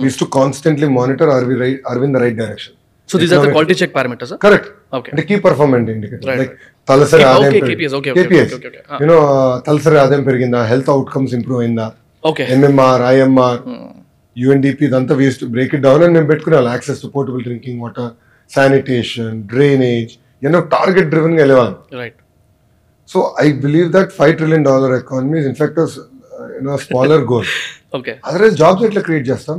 ways 0.01 0.17
to 0.19 0.25
constantly 0.35 0.87
monitor 0.97 1.29
are 1.29 1.45
we 1.45 1.55
right 1.55 1.79
are 1.87 1.99
the 2.07 2.21
right 2.23 2.37
direction 2.37 2.75
so 3.09 3.19
these 3.19 3.33
are 3.33 3.43
the 3.45 3.51
quality 3.51 3.75
check 3.81 3.93
parameters 3.95 4.33
correct 4.45 4.69
అంటే 5.11 5.23
కీ 5.29 5.35
పర్ఫార్మెన్స్ 5.47 5.87
ఇండికేటర్ 5.95 6.29
లైక్ 6.41 6.53
తలసరి 6.89 7.23
ఆదాయం 7.31 7.53
కేపీఎస్. 8.17 8.53
యూనో 9.01 9.17
తలసరి 9.67 9.97
ఆదాయం 10.03 10.23
పెరిగిందా? 10.29 10.59
హెల్త్ 10.71 10.89
అవుట్కమ్స్ 10.95 11.33
ఇంప్రూవ్ 11.37 11.59
అయిందా? 11.63 11.87
MMR 12.55 13.03
IMR 13.13 13.61
UNDP 14.35 14.83
ఇదంతా 14.89 15.13
waste 15.21 15.43
break 15.55 15.73
it 15.77 15.83
down 15.87 16.03
అని 16.05 16.13
మేము 16.17 16.27
పెట్టుకున్నాం. 16.31 16.67
Access 16.75 17.01
to 17.03 17.09
portable 17.15 17.43
drinking 17.47 17.79
water 17.85 18.11
sanitation 18.51 19.35
drainage 19.53 20.11
ఎన్నో 20.47 20.59
టార్గెట్ 20.75 21.09
డ్రివెన్గా 21.13 21.41
వెళ్ళాలి 21.43 21.75
right 22.01 22.19
so 23.09 23.19
I 23.45 23.47
believe 23.65 23.87
that 23.95 24.11
five 24.19 24.33
trillion 24.39 24.65
dollar 24.69 24.93
economy 25.01 25.37
is 25.41 25.47
in fact 25.51 25.79
you know 26.57 26.75
smaller 26.87 27.23
goal 27.31 27.49
okay 27.99 28.13
otherwise 28.27 28.57
jobs 28.61 28.83
ఎట్లా 28.87 29.01
create 29.07 29.25
చేస్తాం? 29.31 29.57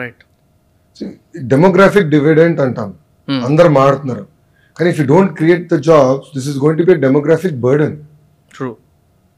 right 0.00 0.22
demographic 1.52 2.08
dividend 2.14 2.60
అంటాం. 2.64 2.90
అందరు 3.48 3.70
And 4.78 4.88
if 4.88 4.98
you 4.98 5.06
don't 5.06 5.36
create 5.36 5.68
the 5.68 5.80
jobs, 5.80 6.32
this 6.32 6.46
is 6.46 6.58
going 6.58 6.76
to 6.76 6.84
be 6.84 6.92
a 6.92 6.98
demographic 6.98 7.60
burden. 7.60 8.06
True. 8.50 8.78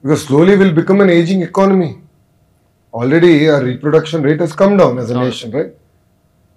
Because 0.02 0.24
slowly 0.24 0.56
we'll 0.56 0.74
become 0.74 1.00
an 1.00 1.10
aging 1.10 1.42
economy. 1.42 1.98
Already 2.92 3.48
our 3.48 3.62
reproduction 3.62 4.22
rate 4.22 4.40
has 4.40 4.54
come 4.54 4.76
down 4.76 4.98
as 4.98 5.10
a 5.10 5.14
nation, 5.14 5.50
right? 5.50 5.72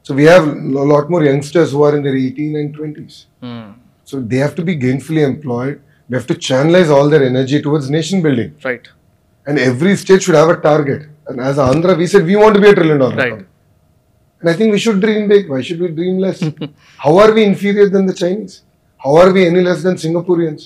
So 0.04 0.14
we 0.14 0.24
have 0.24 0.48
a 0.48 0.86
lot 0.94 1.10
more 1.10 1.24
youngsters 1.24 1.72
who 1.72 1.84
are 1.84 1.96
in 1.96 2.04
their 2.04 2.16
18 2.16 2.56
and 2.56 2.76
20s. 2.76 3.26
Mm. 3.44 3.76
So 4.06 4.22
they 4.22 4.38
have 4.38 4.56
to 4.56 4.64
be 4.64 4.78
gainfully 4.78 5.24
employed. 5.24 5.82
We 6.08 6.16
have 6.16 6.28
to 6.28 6.34
channelize 6.34 6.90
all 6.90 7.10
their 7.10 7.24
energy 7.24 7.62
towards 7.62 7.90
nation 7.90 8.22
building. 8.22 8.56
Right. 8.64 8.88
And 9.46 9.60
every 9.60 9.96
state 9.98 10.24
should 10.24 10.36
have 10.36 10.50
a 10.50 10.58
target. 10.58 11.10
And 11.28 11.40
as 11.40 11.58
Andhra, 11.58 11.98
we 11.98 12.08
said 12.08 12.26
we 12.26 12.36
want 12.36 12.56
to 12.56 12.62
be 12.62 12.70
a 12.70 12.74
trillion 12.74 13.00
dollar 13.00 13.16
right. 13.16 13.46
And 14.40 14.50
I 14.50 14.54
think 14.54 14.72
we 14.72 14.80
should 14.80 15.02
dream 15.02 15.28
big. 15.28 15.50
Why 15.50 15.62
should 15.62 15.80
we 15.80 15.90
dream 15.90 16.18
less? 16.18 16.42
How 16.98 17.18
are 17.18 17.32
we 17.34 17.44
inferior 17.44 17.90
than 17.90 18.06
the 18.06 18.14
Chinese? 18.14 18.64
How 19.02 19.16
are 19.18 19.32
we 19.32 19.46
any 19.46 19.62
less 19.62 19.82
than 19.84 19.96
Singaporeans? 20.06 20.62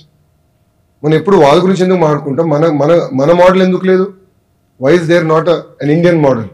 మనం 1.04 1.16
ఎప్పుడు 1.20 1.38
వాళ్ళ 1.44 1.58
గురించి 1.64 1.82
ఎందుకు 1.86 2.02
మాట్లాడుకుంటాం? 2.04 2.46
మన 2.54 2.66
మన 2.82 2.92
మన 3.20 3.32
model 3.40 3.62
ఎందుకు 3.66 3.86
లేదు? 3.90 4.06
Why 4.80 4.92
is 4.98 5.08
there 5.12 5.26
not 5.28 5.50
an 5.84 5.92
Indian 5.96 6.20
model 6.28 6.48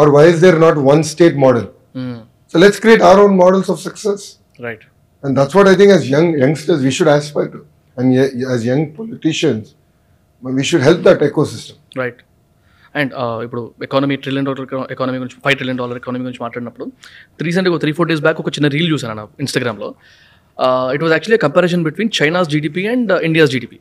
or 0.00 0.10
why 0.16 0.24
is 0.32 0.40
there 0.44 0.58
not 0.66 0.78
one 0.90 1.02
state 1.12 1.36
model 1.44 1.66
so 2.54 2.58
let's 2.58 2.80
create 2.84 3.02
our 3.08 3.22
own 3.24 3.34
models 3.44 3.70
of 3.74 3.82
success 3.88 4.24
right 4.66 4.84
And 5.24 5.36
that's 5.38 5.54
what 5.58 5.66
I 5.66 5.74
think 5.78 5.90
as 5.90 6.02
young 6.10 6.26
youngsters 6.40 6.80
we 6.86 6.90
should 6.96 7.08
aspire 7.12 7.48
to. 7.54 7.60
And 7.96 8.06
ye- 8.16 8.44
as 8.54 8.60
young 8.64 8.82
politicians, 8.98 9.64
we 10.42 10.64
should 10.68 10.82
help 10.88 11.00
that 11.06 11.20
ecosystem. 11.28 11.76
Right 12.00 12.20
and 12.94 13.12
ఇప్పుడు 13.46 13.62
economy 13.86 14.16
trillion 14.24 14.46
dollar 14.48 14.60
economy 14.94 15.18
గురించి 15.22 15.38
five 15.44 15.56
trillion 15.60 15.80
dollar 15.80 15.98
economy 16.02 16.22
గురించి 16.26 16.42
మాట్లాడినప్పుడు 16.44 16.84
రీసెంట్గా 17.46 17.78
three 17.84 17.92
four 17.98 18.08
days 18.10 18.22
back 18.26 18.38
ఒక 18.42 18.52
చిన్న 18.56 18.68
reel 18.76 18.88
చూసాను 18.92 19.16
నా 19.20 19.24
ఇన్స్టాగ్రామ్లో 19.44 19.88
it 20.94 21.02
was 21.04 21.12
actually 21.14 21.40
comparison 21.44 21.82
between 21.86 22.10
China's 22.18 22.48
GDP 22.52 22.82
and 22.92 23.10
India's 23.28 23.50
GDP 23.54 23.78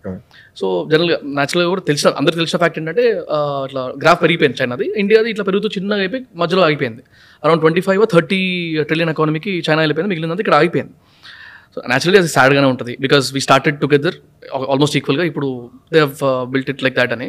so 0.61 0.65
జనరల్గా 0.91 1.17
న్యాచురల్గా 1.37 1.69
కూడా 1.73 1.83
తెలిసిన 1.89 2.13
అందరికి 2.19 2.39
తెలిసిన 2.41 2.59
ఫ్యాక్ట్ 2.63 2.79
ఏంటంటే 2.81 3.05
uh, 3.35 3.59
ఇట్లా 3.67 3.83
గ్రాఫ్ 4.03 4.21
పెరిగిపోయింది 4.23 4.57
చైనాది 4.61 4.87
ఇండియాది 5.03 5.29
ఇట్లా 5.33 5.45
పెరుగుతూ 5.49 5.69
చిన్నగా 5.77 6.03
అయిపోయి 6.05 6.23
మధ్యలో 6.41 6.63
ఆగిపోయింది. 6.67 7.03
Around 7.43 7.61
twenty 7.65 7.83
five 7.87 8.03
thirty 8.15 8.41
trillion 8.89 9.11
ఎకానమీకి 9.15 9.53
చైనా 9.67 9.81
వెళ్ళిపోయింది. 9.85 10.11
మిగిలినంత 10.13 10.41
ఇక్కడ 10.45 10.57
ఆగిపోయింది. 10.61 10.95
సో 11.75 11.81
న్యాచురల్లీ 11.91 12.19
అది 12.21 12.29
సాడ్గానే 12.35 12.67
ఉంటుంది. 12.73 12.93
Because 13.05 13.25
we 13.35 13.39
started 13.45 13.77
together 13.81 14.17
almost 14.73 14.95
ఈక్వల్గా 14.99 15.23
ఇప్పుడు 15.29 15.47
they 15.93 15.99
have 16.03 16.19
built 16.53 16.69
it 16.73 16.81
like 16.85 16.95
that 16.99 17.13
అని. 17.15 17.27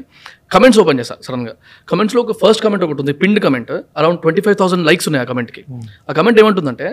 కమెంట్స్ 0.55 0.79
ఓపెన్ 0.83 0.99
చేస్తా 1.01 1.17
సడన్గా 1.27 1.55
కమెంట్స్లో 1.93 2.21
ఒక 2.27 2.35
ఫస్ట్ 2.43 2.63
కమెంట్ 2.67 2.85
ఒకటి 2.87 3.01
ఉంది 3.05 3.15
pinned 3.23 3.41
comment 3.47 3.73
around 4.01 4.21
twenty 4.25 4.43
five 4.47 4.57
thousand 4.63 4.85
likes 4.91 5.09
ఉన్నాయి 5.11 5.25
ఆ 5.25 5.29
కమెంట్కి 5.33 5.65
ఆ 6.09 6.15
కమెంట్ 6.21 6.39
ఏమంటుందంటే 6.43 6.89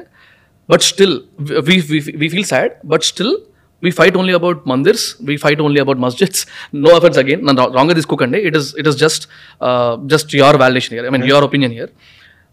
but 0.70 0.82
still 0.82 1.22
we 1.70 2.30
feel 2.30 2.44
sad 2.44 2.72
but 2.86 3.04
still 3.04 3.38
we 3.84 3.92
fight 3.92 4.18
only 4.18 4.34
about 4.34 4.68
mandirs 4.68 5.16
we 5.22 5.38
fight 5.38 5.62
only 5.62 5.80
about 5.82 6.00
masjids 6.00 6.48
no 6.76 6.90
offence 6.96 7.18
again 7.18 7.48
నన్ను 7.48 7.72
రాంగ్గా 7.74 7.94
తీసుకోకండి 7.94 8.38
it 8.38 8.58
is 8.58 8.76
it 8.80 8.88
is 8.88 8.98
just 8.98 9.30
just 10.06 10.36
your 10.36 10.56
valuation 10.56 10.96
yeah 10.98 11.06
I 11.06 11.10
mean 11.10 11.26
your 11.26 11.44
opinion 11.44 11.74
yeah 11.74 11.90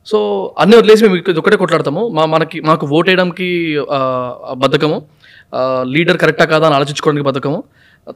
so 0.06 0.18
అన్ని 0.58 0.76
వదిలేసి 0.76 1.04
మేము 1.04 1.16
ఇది 1.16 1.38
ఒకటే 1.38 1.56
కొట్లాడతాము. 1.56 2.08
మా 2.08 2.26
మనకి 2.26 2.60
మాకు 2.60 2.86
ఓట్ 2.86 3.08
వేయడానికి 3.08 3.76
ఆ, 3.90 3.98
బద్ధకము. 4.54 5.02
లీడర్ 5.82 6.18
కరెక్టా 6.18 6.44
కాదా 6.44 6.66
అని 6.66 6.74
ఆలోచించుకోవడానికి 6.74 7.26
బద్ధకము. 7.26 7.64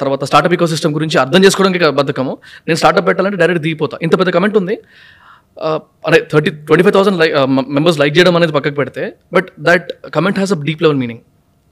తర్వాత 0.01 0.25
స్టార్టప్ 0.25 0.67
సిస్టమ్ 0.67 0.95
గురించి 0.95 1.19
అర్థం 1.19 1.45
చేసుకోవడానికి 1.45 1.91
బద్ధకము. 1.91 2.39
నేను 2.69 2.77
స్టార్టప్ 2.77 3.07
పెట్టాలంటే 3.07 3.37
డైరెక్ట్ 3.37 3.63
దిగిపోతా. 3.63 3.99
ఇంత 4.03 4.19
పెద్ద 4.19 4.31
కమెంట్ 4.31 4.57
ఉంది. 4.57 4.79
ఆ, 5.57 5.69
అదే 6.09 6.19
thirty 6.33 6.51
twenty 6.69 6.85
five 6.87 6.95
thousand 6.97 7.19
like 7.23 7.33
members 7.77 7.99
like 8.03 8.15
చేయడం 8.17 8.37
అనేది 8.39 8.55
పక్కకు 8.57 8.77
పెడితే 8.81 9.05
but 9.37 9.49
that 9.69 9.87
comment 10.17 10.39
has 10.41 10.53
a 10.57 10.61
deep 10.69 10.83
level 10.87 10.99
meaning 11.03 11.23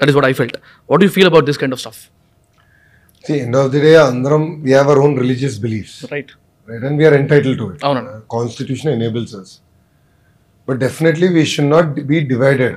that 0.01 0.11
is 0.12 0.16
what 0.18 0.29
I 0.31 0.35
felt 0.40 0.57
what 0.88 1.05
you 1.07 1.11
feel 1.16 1.31
about 1.33 1.47
this 1.51 1.61
kind 1.62 1.77
of 1.79 1.83
stuff 1.87 2.03
See, 3.25 3.37
end 3.40 3.55
of 3.55 3.66
the 3.73 3.81
day, 3.81 3.92
Andhram, 4.05 4.45
we 4.64 4.71
have 4.73 4.88
our 4.92 5.01
own 5.03 5.12
religious 5.23 5.55
beliefs, 5.64 5.92
right 6.12 6.31
right? 6.68 6.83
And 6.88 6.95
we 7.01 7.05
are 7.09 7.12
entitled 7.21 7.57
to 7.61 7.66
it. 7.73 7.77
అవునండి 7.87 8.11
Uh, 8.12 8.23
Constitution 8.35 8.88
enables 8.97 9.31
us. 9.40 9.51
But 10.68 10.77
definitely, 10.79 11.29
we 11.37 11.45
should 11.53 11.68
not 11.75 11.87
be 12.11 12.18
divided 12.33 12.75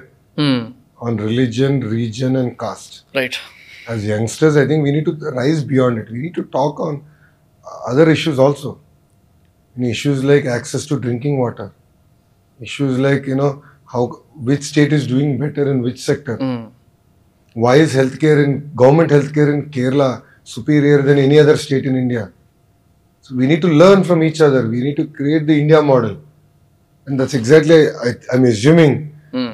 on 1.05 1.17
religion, 1.27 1.71
region, 1.95 2.31
and 2.41 2.51
caste. 2.63 2.93
Right 3.19 3.37
As 3.93 4.05
youngsters, 4.11 4.55
I 4.61 4.67
think 4.69 4.79
we 4.87 4.91
need 4.95 5.07
to 5.09 5.15
rise 5.39 5.59
beyond 5.71 5.95
it. 6.01 6.07
We 6.13 6.19
need 6.25 6.35
to 6.35 6.45
talk 6.57 6.75
on 6.87 6.93
other 7.89 8.05
issues 8.15 8.37
also. 8.45 8.69
In 9.76 9.84
issues 9.84 10.18
like 10.24 10.44
access 10.46 10.84
to 10.86 10.94
drinking 10.98 11.38
water, 11.38 11.66
issues 12.60 12.98
like 12.98 13.26
you 13.26 13.36
know 13.36 13.52
how 13.92 14.00
which 14.48 14.62
state 14.62 14.92
is 14.92 15.04
doing 15.06 15.38
better 15.38 15.64
in 15.72 15.78
which 15.86 16.00
sector. 16.00 16.36
Why 17.54 17.76
is 17.76 17.94
healthcare 17.94 18.38
in 18.44 18.50
government 18.74 19.10
healthcare 19.10 19.48
in 19.54 19.60
Kerala 19.70 20.10
superior 20.44 20.98
than 21.02 21.18
any 21.18 21.38
other 21.38 21.56
state 21.56 21.84
in 21.84 21.96
India? 21.96 22.24
So 23.22 23.34
we 23.40 23.46
need 23.46 23.62
to 23.62 23.70
learn 23.82 24.00
from 24.08 24.20
each 24.28 24.40
other. 24.40 24.60
We 24.74 24.80
need 24.86 24.96
to 24.96 25.06
create 25.18 25.46
the 25.46 25.56
India 25.62 25.80
model, 25.82 26.14
and 27.06 27.14
that's 27.18 27.34
exactly 27.40 27.78
I, 28.06 28.10
I'm 28.32 28.44
assuming 28.44 28.94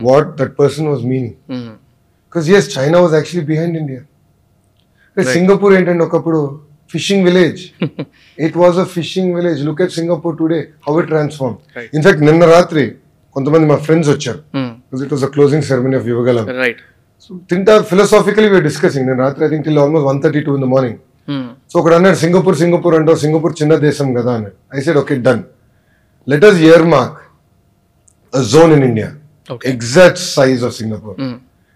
what 0.08 0.36
that 0.38 0.56
person 0.56 0.84
was 0.92 1.02
meaning. 1.12 1.34
Because 2.28 2.46
yes, 2.54 2.64
China 2.76 2.98
was 3.02 3.12
actually 3.20 3.44
behind 3.44 3.76
India. 3.76 4.02
But 5.14 5.26
Singapore 5.36 5.72
ఏంటంటే 5.76 6.04
ఒకప్పుడు 6.08 6.40
fishing 6.93 7.23
village 7.27 7.61
it 8.37 8.57
was 8.61 8.77
a 8.79 8.87
fishing 8.95 9.31
village 9.37 9.59
look 9.67 9.81
at 9.85 9.93
Singapore 9.97 10.35
today 10.39 10.59
how 10.87 10.93
it 11.01 11.09
transform 11.11 11.55
Right. 11.77 11.89
In fact 11.93 12.23
నిన్న 12.29 12.45
రాత్రి 12.53 12.83
కొంతమంది 13.35 13.65
మా 13.67 13.77
friends 13.83 14.09
వచ్చారు. 14.13 14.39
Because 14.83 15.03
it 15.05 15.13
was 15.15 15.23
a 15.23 15.31
closing 15.35 15.65
ceremony 15.67 15.95
of 15.99 16.07
Yuvagalam 16.09 16.45
right 16.61 16.81
so 17.25 17.31
తింటా 17.51 17.73
philosophically 17.91 18.47
we're 18.51 18.65
discussing 18.69 19.05
నేను 19.09 19.19
రాత్రి 19.25 19.43
I 19.45 19.51
think 19.51 19.65
till 19.67 19.79
almost 19.83 20.07
one 20.09 20.19
thirty 20.23 20.41
to 20.47 20.53
in 20.57 20.63
the 20.65 20.69
morning 20.73 20.99
so 21.71 21.77
ఒకడు 21.81 21.95
అన్నాడు 21.97 22.17
సింగపూర్ 22.23 22.57
సింగపూర్ 22.61 22.95
అంటావు 22.99 23.19
సింగపూర్ 23.23 23.53
చిన్న 23.59 23.73
దేశం 23.83 24.07
కదా 24.17 24.33
అని 24.39 24.49
I 24.73 24.81
said 24.85 24.99
okay 25.01 25.15
done 25.27 25.43
let 26.27 26.45
us 26.49 26.59
earmark 26.93 27.19
zone 28.51 28.73
in 28.77 28.85
India 28.89 29.09
Okay. 29.49 29.67
Exact 29.71 30.19
size 30.33 30.61
of 30.65 30.75
Singapore 30.75 31.15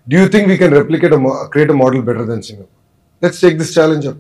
Do 0.08 0.15
you 0.17 0.28
think 0.28 0.45
we 0.47 0.58
can 0.58 0.71
replicate 0.73 1.13
a 1.13 1.19
mo- 1.19 1.38
create 1.54 1.69
a 1.69 1.78
model 1.80 2.01
better 2.01 2.25
than 2.25 2.39
Singapore? 2.43 2.73
Let's 3.21 3.38
take 3.39 3.56
this 3.58 3.71
challenge 3.73 4.06
up. 4.06 4.17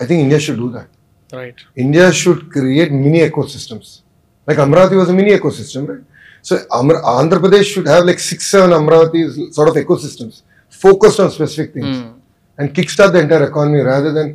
I 0.00 0.06
think 0.06 0.20
India 0.22 0.40
should 0.40 0.56
do 0.56 0.70
that. 0.70 0.88
Right. 1.32 1.54
India 1.76 2.12
should 2.12 2.50
create 2.50 2.92
mini 2.92 3.20
ecosystems. 3.20 4.02
Like 4.46 4.58
Amravati 4.58 4.96
was 4.96 5.08
a 5.08 5.14
mini 5.14 5.32
ecosystem, 5.32 5.88
right? 5.88 6.04
So 6.42 6.58
Amra- 6.72 7.02
Andhra 7.02 7.38
Pradesh 7.38 7.64
should 7.64 7.86
have 7.86 8.04
like 8.04 8.18
six, 8.18 8.46
seven 8.46 8.70
Amravati 8.70 9.52
sort 9.52 9.68
of 9.68 9.74
ecosystems 9.74 10.42
focused 10.68 11.18
on 11.20 11.30
specific 11.30 11.72
things 11.72 11.96
mm. 11.96 12.14
and 12.58 12.74
kickstart 12.74 13.12
the 13.12 13.20
entire 13.20 13.48
economy 13.48 13.80
rather 13.80 14.12
than 14.12 14.28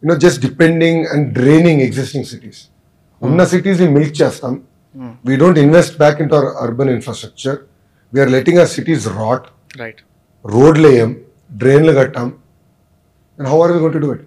you 0.00 0.08
know 0.08 0.16
just 0.16 0.40
depending 0.40 1.06
and 1.06 1.34
draining 1.34 1.80
existing 1.80 2.24
cities. 2.24 2.70
Mm. 3.20 3.46
Cities 3.46 3.80
we 3.80 3.88
milk 3.88 4.12
chastam. 4.12 4.62
Mm. 4.96 5.16
We 5.24 5.36
don't 5.36 5.58
invest 5.58 5.98
back 5.98 6.20
into 6.20 6.34
our 6.34 6.56
urban 6.66 6.88
infrastructure. 6.88 7.66
We 8.10 8.20
are 8.20 8.28
letting 8.28 8.58
our 8.58 8.66
cities 8.66 9.06
rot. 9.06 9.50
Right. 9.78 10.00
Road 10.42 10.76
layam, 10.76 11.22
drain 11.56 11.82
lagattam. 11.82 12.38
And 13.38 13.46
how 13.46 13.60
are 13.60 13.72
we 13.72 13.78
going 13.78 13.92
to 13.92 14.00
do 14.00 14.12
it? 14.12 14.26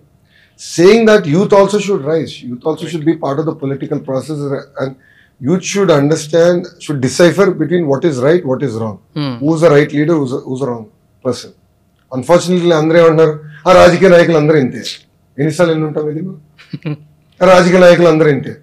Got 0.59 0.73
to 0.73 0.75
do 0.75 0.75
it 0.75 0.75
saying 0.75 1.07
that 1.07 1.27
youth 1.27 1.53
also 1.59 1.79
should 1.79 2.05
rise 2.05 2.33
youth 2.49 2.65
also 2.67 2.87
should 2.91 3.05
be 3.05 3.15
part 3.23 3.39
of 3.41 3.47
the 3.47 3.55
political 3.63 4.01
process 4.07 4.43
and 4.81 4.95
youth 5.41 5.65
should 5.65 5.91
understand 5.91 6.65
should 6.79 7.01
decipher 7.01 7.49
between 7.61 7.87
what 7.87 8.05
is 8.05 8.19
right 8.19 8.45
what 8.45 8.63
is 8.63 8.75
wrong 8.83 8.99
who's 9.41 9.61
the 9.61 9.71
right 9.73 9.93
leader 9.93 10.17
who's 10.45 10.63
wrong 10.63 10.87
person 11.25 11.53
unfortunately 12.11 12.75
అందరూ 12.75 12.97
ఏమంటున్నారు 12.99 13.33
ఆ 13.67 13.71
రాజకీయ 13.73 14.09
నాయకులు 14.09 14.37
అందరూ 14.37 14.57
ఇంతే. 14.57 14.81
ఎన్నిసార్లు 15.37 15.73
ఎన్ని 15.73 15.85
ఉంటాం 15.85 16.09
ఇది 16.11 16.21
రాజకీయ 17.51 17.79
నాయకులు 17.79 18.07
అందరూ 18.07 18.29
ఇంతే. 18.29 18.53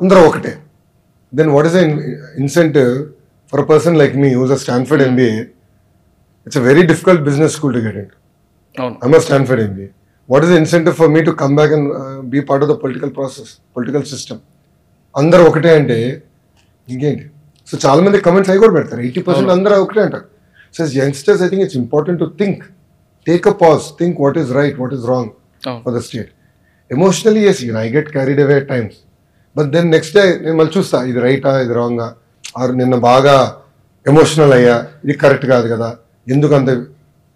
అందరూ 0.00 0.20
ఒకటే. 0.20 0.52
Then 1.32 1.50
what 1.50 1.66
is 1.66 1.76
incentive 2.38 2.92
for 3.52 3.60
a 3.60 3.66
person 3.72 3.96
like 3.98 4.16
me 4.16 4.34
who's 4.34 4.52
a 4.52 4.56
Stanford 4.56 5.02
MBA 5.02 5.34
it's 6.46 6.58
a 6.58 6.62
very 6.62 6.82
difficult 6.82 7.22
business 7.22 7.52
school 7.52 7.74
to 7.74 7.78
get 7.78 7.96
it 7.96 8.14
అవును. 8.76 8.96
I'm 9.02 9.14
a 9.14 9.20
Stanford 9.20 9.60
MBA. 10.28 10.36
What 10.36 10.44
is 10.44 10.50
the 10.50 10.56
incentive 10.56 10.96
for 10.96 11.08
me 11.08 11.24
to 11.24 11.34
come 11.34 11.56
back 11.56 11.70
and 11.70 11.92
uh, 11.92 12.22
be 12.22 12.42
part 12.42 12.62
of 12.62 12.68
the 12.68 12.76
political 12.76 13.10
process, 13.10 13.60
political 13.74 14.02
system? 14.04 14.40
అందరూ 15.16 15.44
ఒకటే 15.44 15.70
అంటే 15.70 16.22
ఇంకేంటి? 16.88 17.24
So 17.68 17.78
చాలా 17.84 18.02
మంది 18.02 18.20
comments 18.20 18.50
అవి 18.50 18.58
కూడా 18.58 18.72
పెడతారు. 18.72 19.00
ఎయిటీ 19.00 19.20
పర్సెంట్ 19.20 19.50
అందరూ 19.50 19.82
ఒకటే 19.82 20.00
అంటారు. 20.00 20.26
So 20.74 20.84
youngsters 20.84 21.42
I 21.42 21.48
think 21.48 21.62
it's 21.62 21.76
important 21.76 22.20
to 22.20 22.32
think 22.40 22.62
take 23.26 23.48
a 23.48 23.52
pause 23.52 23.82
think 24.00 24.20
what 24.20 24.38
is 24.38 24.50
right 24.50 24.78
what 24.78 24.94
is 24.94 25.04
wrong 25.04 25.30
for 25.84 25.94
the 25.94 25.98
state 25.98 26.30
emotionally 26.90 27.44
yes 27.44 27.64
I 27.76 27.88
get 27.88 28.08
carried 28.12 28.40
away 28.40 28.60
times 28.60 28.96
but 29.56 29.70
then 29.70 29.90
next 29.90 30.14
day 30.14 30.38
నేను 30.44 30.56
మళ్ళీ 30.56 30.72
చూస్తా 30.78 31.04
ఇది 31.04 31.20
రైటా 31.20 31.60
ఇది 31.60 31.72
రాంగా? 31.72 32.16
ఆరు 32.58 32.72
నిన్న 32.72 32.94
బాగా 32.94 33.64
emotional 34.06 34.52
అయ్యా 34.52 34.86
ఇది 35.04 35.12
కరెక్ట్ 35.12 35.46
కాదు 35.46 35.68
కదా? 35.68 35.98
ఎందుకు 36.26 36.54
అంత 36.54 36.70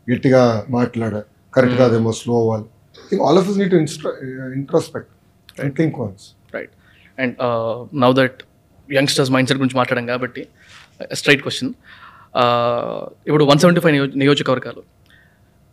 గట్టిగా 0.08 0.64
మాట్లాడా? 0.68 1.20
కరెక్ట్ 1.54 1.78
కాదేమో 1.78 2.12
స్లో 2.12 2.34
అవ్వాలి. 2.42 2.66
Think 3.12 3.24
all 3.28 3.38
of 3.42 3.48
us 3.52 3.56
need 3.62 3.72
to 3.74 3.80
introspect 4.60 5.10
and 5.62 5.74
think 5.80 5.98
once 6.02 6.24
right 6.56 6.72
and 7.18 7.34
now 8.04 8.14
that 8.20 8.38
youngsters 8.88 9.30
mindset 9.48 9.60
గురించి 9.62 9.78
మాట్లాడాం 9.80 10.06
కాబట్టి 10.12 10.42
స్ట్రైట్ 11.20 11.42
క్వశ్చన్ 11.46 11.72
ఇప్పుడు 13.28 13.44
వన్ 13.50 13.60
సెవెంటీ 13.62 13.80
ఫైవ్ 13.84 13.94
నియోజకవర్గాలు 14.22 14.82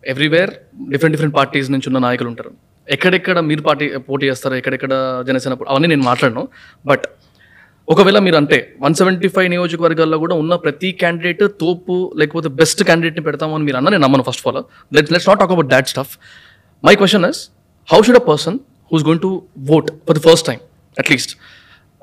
ఎవ్రీవేర్ 0.04 0.52
డిఫరెంట్ 0.92 1.14
డిఫరెంట్ 1.16 1.36
పార్టీస్ 1.38 1.70
నుంచి 1.74 1.88
ఉన్న 1.90 2.00
నాయకులు 2.06 2.30
ఉంటారు. 2.32 2.52
ఎక్కడెక్కడ 2.88 3.38
మీరు 3.50 3.62
పార్టీ 3.62 3.86
పోటీ 4.10 4.26
చేస్తారు 4.30 4.56
ఎక్కడెక్కడ 4.60 4.94
జనసేన 5.28 5.54
అవన్నీ 5.72 5.88
నేను 5.94 6.06
మాట్లాడను. 6.12 6.44
బట్ 6.90 7.06
ఒకవేళ 7.88 8.18
మీరు 8.26 8.38
అంటే 8.40 8.58
వన్ 8.82 8.96
సెవెంటీ 9.00 9.28
ఫైవ్ 9.36 9.48
నియోజకవర్గాల్లో 9.54 10.18
కూడా 10.24 10.36
ఉన్న 10.42 10.56
ప్రతి 10.66 10.90
క్యాండిడేట్ 11.02 11.44
తోపు 11.62 11.96
లేకపోతే 12.20 12.50
బెస్ట్ 12.60 12.82
క్యాండిడేట్ని 12.88 13.24
పెడతామని 13.28 13.66
మీరు 13.68 13.78
అన్న 13.80 13.90
నేను 13.94 14.04
నమ్మను 14.06 14.26
first 14.28 14.42
of 14.44 14.48
all 14.52 14.60
let 14.98 15.10
let's 15.14 15.28
not 15.30 15.40
talk 15.44 15.54
about 15.56 15.70
that 15.76 15.90
stuff 15.94 16.14
my 16.84 16.96
question 16.96 17.26
is 17.26 17.40
how 17.90 18.00
should 18.08 18.20
a 18.20 18.28
person 18.32 18.58
who's 18.92 19.06
going 19.08 19.24
to 19.28 19.32
vote 19.78 19.90
for 20.08 20.18
the 20.18 20.24
first 20.28 20.46
time 20.46 20.60
at least 20.98 21.34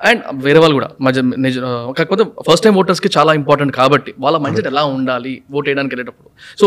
and 0.01 0.23
వేరే 0.45 0.59
వాళ్ళు 0.63 0.75
కూడా 0.79 0.89
మధ్య 1.01 1.21
నిజ 1.45 1.55
కాకపోతే 1.99 2.25
ఫస్ట్ 2.49 2.65
టైం 2.65 2.75
ఓటర్స్కి 2.81 3.09
చాలా 3.15 3.31
ఇంపార్టెంట్ 3.35 3.73
కాబట్టి 3.79 4.11
వాళ్ళ 4.25 4.37
mind 4.43 4.57
set 4.59 4.69
ఎలా 4.73 4.83
ఉండాలి 4.97 5.33
ఓట్ 5.53 5.67
వేయడానికి 5.69 5.93
వెళ్ళేటప్పుడు? 5.95 6.29
సో 6.61 6.65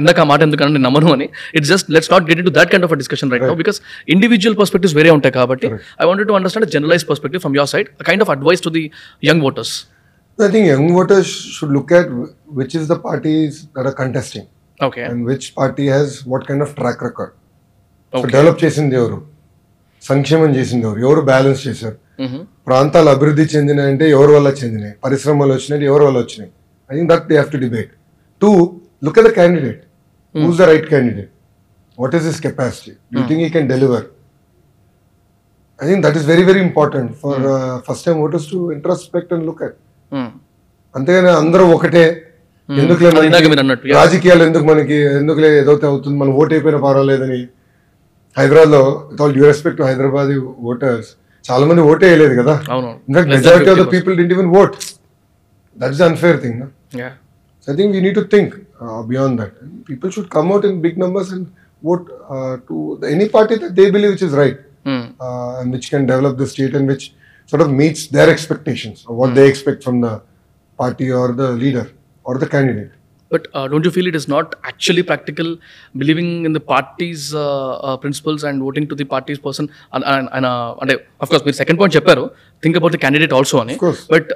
ఇందాక 0.00 0.18
ఆ 0.20 0.28
మాట 0.30 0.40
ఎందుకని 0.46 0.72
నేను 0.74 0.84
నమ్మను 0.88 1.12
అని. 1.16 1.26
It's 1.56 1.70
just 1.70 1.88
let's 1.94 2.10
not 2.12 2.24
get 2.30 2.42
to 2.48 2.52
that 2.58 2.70
kind 2.72 2.86
of 2.88 2.94
discussion 3.02 3.30
right 3.34 3.46
no 3.50 3.56
because 3.62 3.78
individual 4.08 4.58
perspectives 4.60 4.96
వేరే 4.98 5.12
ఉంటాయి 5.16 5.34
కాబట్టి 5.38 5.68
I 6.00 6.08
wanted 6.10 6.28
to 6.28 6.36
understand 6.38 6.68
generalise 6.76 7.06
perspective 7.10 7.42
from 7.44 7.56
your 7.58 7.70
side 7.74 7.88
kind 8.10 8.24
of 8.26 8.32
advice 8.36 8.64
to 8.66 8.72
the 8.78 8.84
young 9.22 9.44
voters 9.50 9.74
I 10.38 10.48
think 10.48 10.66
young 10.66 10.86
voters 10.92 11.26
should 11.54 11.72
look 11.72 11.90
at 11.92 12.06
wh- 12.12 12.30
which 12.58 12.74
is 12.74 12.84
the 12.88 12.96
parties 13.00 13.52
that 13.74 13.84
are 13.84 13.96
contesting. 13.98 14.46
Okay 14.86 15.02
and 15.10 15.20
which 15.30 15.46
party 15.58 15.86
has 15.94 16.08
what 16.32 16.42
kind 16.48 16.62
of 16.66 16.70
track 16.78 16.98
record. 17.08 17.30
So 18.12 18.16
Okay. 18.18 18.30
Develop 18.34 18.58
చేసింది 18.64 18.94
ఎవరు? 19.00 19.18
సంక్షేమం 20.02 20.50
చేసింది 20.58 20.84
ఎవరు? 20.88 21.00
ఎవరు 21.06 21.20
balance 21.30 21.60
చేశారు? 21.66 21.96
ప్రాంతాలు 22.68 23.08
అభివృద్ధి 23.14 23.44
చెందినాయంటే 23.54 24.06
ఎవరి 24.16 24.32
వల్ల 24.36 24.48
చెందినాయి? 24.60 24.94
పరిశ్రమలు 25.04 25.52
వచ్చినాయి 25.56 25.88
ఎవరి 25.90 26.04
వల్ల 26.08 26.18
వచ్చినాయి? 26.24 26.50
I 26.90 26.92
think 26.96 27.08
that 27.12 27.24
they 27.30 27.36
have 27.38 27.50
to 27.54 27.60
debate 27.64 27.92
to 28.42 28.50
look 29.06 29.18
at 29.20 29.26
the 29.28 29.32
candidate 29.38 29.80
who's 30.34 30.58
the 30.62 30.66
right 30.72 30.86
candidate 30.92 31.30
what 31.98 32.14
is 32.18 32.26
his 32.30 32.40
capacity 32.48 32.92
you 33.16 33.22
think 33.30 33.42
he 33.46 33.50
can 33.56 33.68
deliver 33.74 34.04
I 35.80 35.86
think 35.90 36.02
that 36.06 36.18
is 36.20 36.26
very 36.32 36.44
very 36.50 36.62
important 36.68 37.12
for 37.22 37.40
first 37.88 38.04
time 38.08 38.18
voters 38.26 38.48
to 38.54 38.58
introspect 38.76 39.32
and 39.36 39.46
look 39.50 39.62
at 39.68 39.78
అంతేగాని 40.94 41.32
అందరూ 41.42 41.64
ఒకటే 41.76 42.04
అన్నట్టు, 43.62 43.86
yeah. 43.88 43.96
రాజకీయాలు 44.00 44.42
ఎందుకు 44.48 44.64
మనకి 44.70 44.96
ఎందుకులే 45.20 45.48
ఏదైతే 45.60 45.86
అవుతుంది 45.90 46.16
మనం 46.20 46.32
ఓట్ 46.40 46.52
అయిపోయినా 46.56 46.80
పర్వాలేదని. 46.86 47.40
హైదరాబాద్లో 48.36 48.82
with 49.10 49.20
all 49.24 49.34
due 49.36 49.44
respect 49.50 49.78
to 49.80 49.84
Hyderabad 49.88 50.30
voters 50.70 51.10
చాలా 51.44 51.64
మంది 51.70 51.82
ఓటే 51.90 52.06
వేయలేదు 52.10 52.34
కదా. 52.40 52.54
In fact 53.08 53.30
majority 53.34 53.70
of 53.72 53.78
the 53.80 53.84
50%. 53.84 53.92
People 53.94 54.14
didn't 54.20 54.32
even 54.36 54.50
vote 54.60 54.76
that 55.76 55.94
is 55.96 56.02
unfair 56.08 56.38
thing. 56.44 56.60
I 57.68 57.74
think 57.80 57.92
we 57.96 58.02
need 58.06 58.18
to 58.20 58.24
think 58.34 58.54
beyond 59.12 59.36
that 59.42 59.56
people 59.90 60.12
should 60.16 60.30
come 60.36 60.50
out 60.54 60.66
in 60.70 60.78
big 60.86 61.00
numbers 61.04 61.32
and 61.36 61.48
vote 61.82 62.06
to 62.68 62.76
any 63.14 63.28
party 63.38 63.56
that 63.64 63.74
they 63.80 63.86
believe 63.96 64.12
which 64.16 64.26
is 64.28 64.36
right 64.44 64.60
Hmm. 64.86 65.02
which 65.72 65.84
can 65.90 66.04
develop 66.08 66.32
the 66.38 66.46
state 66.52 66.72
and 66.76 66.88
which 66.90 67.04
sort 67.52 67.60
of 67.64 67.68
meets 67.80 68.00
their 68.14 68.28
expectations 68.32 68.96
or 69.06 69.12
what 69.18 69.30
they 69.36 69.44
expect 69.50 69.80
from 69.86 69.96
the 70.04 70.10
party 70.78 71.06
or 71.18 71.26
the 71.40 71.48
leader. 71.60 71.84
or 72.23 72.37
the 72.37 72.47
candidate. 72.47 72.91
But 73.31 73.47
uh, 73.53 73.67
don't 73.67 73.83
you 73.83 73.91
feel 73.91 74.07
it 74.07 74.15
is 74.15 74.27
not 74.33 74.55
actually 74.63 75.03
practical 75.03 75.57
believing 76.01 76.45
in 76.45 76.53
the 76.53 76.59
party's 76.59 77.35
uh, 77.35 77.77
uh, 77.77 77.97
principles 77.97 78.43
and 78.43 78.61
voting 78.61 78.87
to 78.87 78.95
the 78.95 79.03
party's 79.03 79.39
person? 79.39 79.69
And, 79.91 80.03
and, 80.13 80.29
and 80.35 80.45
uh, 80.51 80.69
అంటే 80.81 80.93
of 81.23 81.27
course 81.31 81.43
మీరు 81.47 81.57
second 81.61 81.79
point 81.79 81.95
చెప్పారు 81.97 82.23
think 82.63 82.77
about 82.79 82.93
the 82.95 83.01
candidate 83.03 83.33
also 83.39 83.57
అని 83.63 83.75
Of 83.77 83.81
course. 83.83 84.01
But 84.13 84.29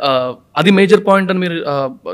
అది 0.61 0.71
major 0.79 1.03
point 1.09 1.31
అని 1.33 1.41
మీరు 1.45 1.57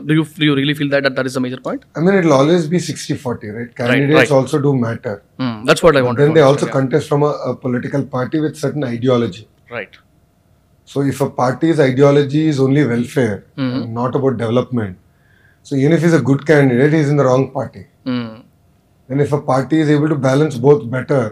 do 0.10 0.16
you 0.20 0.26
you 0.48 0.54
really 0.60 0.76
feel 0.82 0.92
that 0.96 1.08
that 1.20 1.30
is 1.32 1.38
the 1.40 1.44
major 1.48 1.64
point 1.68 1.84
I 1.98 2.04
mean, 2.06 2.16
it'll 2.20 2.38
always 2.40 2.66
be 2.76 2.82
60 2.96 3.18
40, 3.24 3.56
right? 3.58 3.72
Candidates 3.82 4.20
right. 4.20 4.36
also 4.40 4.60
do 4.68 4.74
matter. 4.86 5.16
That's 5.70 5.86
what 5.88 6.00
I 6.02 6.06
want 6.08 6.22
Then 6.24 6.36
they 6.40 6.46
also 6.52 6.68
contest 6.78 7.08
from 7.14 7.24
a, 7.32 7.34
a 7.52 7.56
political 7.66 8.04
party 8.18 8.40
with 8.46 8.56
certain 8.66 8.86
ideology. 8.96 9.46
Right 9.78 9.98
So 10.88 11.02
if 11.12 11.18
a 11.26 11.30
party's 11.42 11.80
ideology 11.90 12.44
is 12.52 12.60
only 12.66 12.84
welfare, 12.94 13.38
and 13.64 13.94
not 14.02 14.12
about 14.20 14.36
development, 14.44 14.94
so 15.67 15.73
even 15.77 15.93
if 15.93 16.03
he's 16.03 16.15
a 16.15 16.25
good 16.31 16.43
candidate, 16.45 16.93
he's 16.93 17.09
in 17.09 17.17
the 17.17 17.27
wrong 17.29 17.45
party. 17.51 17.83
And 19.09 19.21
if 19.21 19.33
a 19.33 19.41
party 19.53 19.77
is 19.81 19.89
able 19.91 20.09
to 20.09 20.19
balance 20.29 20.55
both 20.67 20.83
better, 20.91 21.23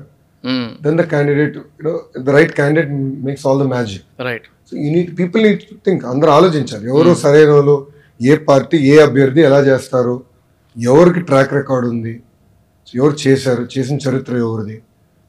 then 0.84 0.94
the 1.00 1.06
candidate, 1.14 1.54
you 1.78 1.84
know, 1.86 1.94
the 2.26 2.32
right 2.36 2.52
candidate 2.54 2.90
makes 3.26 3.44
all 3.48 3.58
the 3.62 3.68
magic. 3.74 4.02
Right 4.28 4.46
so 4.68 4.74
we 4.84 4.88
need 4.94 5.10
people 5.20 5.42
need 5.46 5.62
to 5.70 5.76
think 5.86 6.02
అందరూ 6.12 6.30
ఆలోచించాలి. 6.38 6.84
ఎవరు 6.92 7.10
సరైన 7.22 7.50
వాళ్ళు 7.58 7.76
ఏ 8.20 8.34
party 8.50 8.76
ఏ 8.92 8.94
అభ్యర్థి 9.06 9.40
ఎలా 9.48 9.60
చేస్తారు 9.68 10.14
ఎవరికి 10.76 11.20
track 11.30 11.52
record 11.60 11.86
ఉంది 11.92 12.14
సో 12.88 12.92
ఎవరు 13.00 13.16
చేశారు 13.24 13.62
చేసిన 13.74 13.96
చరిత్ర 14.06 14.34
ఎవరిది 14.46 14.76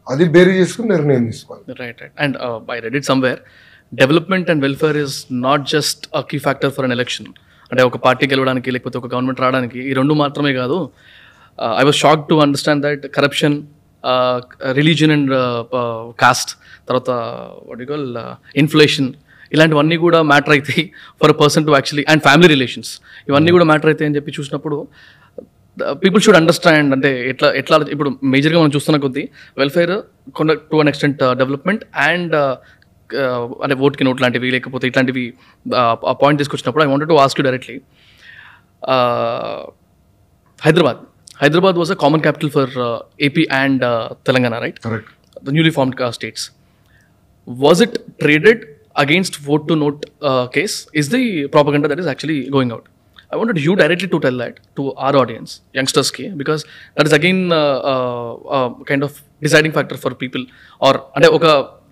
అది 0.08 0.26
బేరీ 0.36 0.54
చేసుకుని 0.60 0.90
నిర్ణయం 0.96 1.24
తీసుకోవాలి. 1.30 1.64
Right 1.84 2.00
right 2.04 2.16
and 2.24 2.36
I 2.76 2.80
read 2.86 2.98
it 3.00 3.08
somewhere 3.12 3.40
development 4.02 4.50
and 4.54 4.62
welfare 4.68 5.00
is 5.06 5.16
not 5.48 5.66
just 5.76 6.04
a 6.20 6.24
key 6.32 6.40
factor 6.46 6.74
for 6.78 6.86
an 6.88 6.96
election 6.98 7.32
అంటే 7.72 7.82
ఒక 7.82 7.98
పార్టీ 7.98 8.26
గెలవడానికి 8.28 8.70
లేకపోతే 8.72 8.98
ఒక 8.98 9.08
గవర్నమెంట్ 9.14 9.42
రావడానికి 9.42 9.80
ఈ 9.90 9.94
రెండు 9.94 10.14
మాత్రమే 10.14 10.54
కాదు. 10.54 10.78
I 11.80 11.84
was 11.84 11.96
shock 11.96 12.24
to 12.30 12.36
understand 12.36 12.84
that 12.88 13.06
corruption 13.18 13.56
religion 14.72 15.12
and 15.12 15.32
caste 16.20 16.52
తర్వాత 16.88 17.10
వాట్ 17.70 17.84
కాల్ 17.92 18.08
ఇన్ఫ్లేషన్ 18.56 19.10
ఇలాంటివన్నీ 19.52 19.98
కూడా 19.98 20.20
మ్యాటర్ 20.22 20.54
అవుతాయి 20.54 20.84
for 21.22 21.34
person 21.42 21.66
to 21.66 21.72
actually 21.72 22.06
and 22.12 22.22
family 22.22 22.48
relations 22.48 22.92
ఇవన్నీ 23.28 23.52
కూడా 23.52 23.66
మ్యాటర్ 23.66 23.90
అవుతాయి 23.90 24.08
అని 24.08 24.16
చెప్పి 24.16 24.32
చూసినప్పుడు 24.40 24.78
పీపుల్ 26.04 26.22
షుడ్ 26.22 26.38
అండర్స్టాండ్ 26.38 26.94
అంటే 26.94 27.10
ఎట్లా 27.30 27.50
ఎట్లా 27.54 27.76
ఇప్పుడు 27.92 28.10
మేజర్గా 28.24 28.60
మనం 28.60 28.72
చూస్తున్న 28.76 28.98
కొద్దీ 28.98 29.24
వెల్ఫేర్ 29.58 29.94
కొండ 30.32 30.54
to 30.72 30.78
an 30.78 30.88
extent 30.88 31.22
development 31.42 31.84
and 32.08 32.36
అంటే 33.65 33.75
ఓట్కి 33.87 34.05
నోట్ 34.09 34.23
లాంటివి 34.25 34.49
లేకపోతే 34.55 34.87
ఇట్లాంటివి 34.91 35.25
ఆ 36.11 36.15
పాయింట్ 36.23 36.41
తీసుకొచ్చినప్పుడు 36.43 36.85
I 36.87 36.89
wanted 36.93 37.11
to 37.15 37.19
ask 37.25 37.41
you 37.41 37.45
directly 37.49 37.77
Hyderabad 40.67 41.03
Hyderabad 41.43 41.79
was 41.83 41.93
a 41.97 41.99
common 42.05 42.25
capital 42.27 42.53
for 42.57 42.75
AP 43.29 43.45
and 43.61 43.85
Telangana 44.29 44.59
right 44.65 44.81
correct 44.87 45.13
the 45.43 45.53
newly 45.53 45.71
formed 45.71 46.01
uh, 46.01 46.13
states. 46.13 46.51
Was 47.49 47.81
it 47.81 47.95
traded 48.19 48.61
against 48.97 49.37
vote 49.37 49.69
to 49.69 49.77
note 49.77 50.05
uh, 50.21 50.47
case? 50.49 50.89
Is 50.93 51.09
the 51.09 51.49
propaganda 51.49 51.89
that 51.89 51.99
is 51.99 52.07
actually 52.07 52.49
going 52.51 52.73
out? 52.73 52.87
I 53.31 53.37
wanted 53.37 53.59
you 53.59 53.75
directly 53.75 54.09
to 54.09 54.21
tell 54.21 54.37
that 54.39 54.61
to 54.77 54.95
our 54.95 55.17
audience, 55.17 55.61
youngsters, 55.73 56.11
ki, 56.11 56.31
because 56.31 56.65
that 56.95 57.07
is 57.07 57.13
again 57.13 57.53
uh, 57.53 57.79
uh, 57.93 58.35
uh, 58.57 58.69
kind 58.85 59.03
of 59.03 59.23
deciding 59.43 59.73
factor 59.73 59.97
for 59.97 60.13
people 60.15 60.45
or 60.81 60.93
అంటే 61.17 61.29
ఒక 61.39 61.47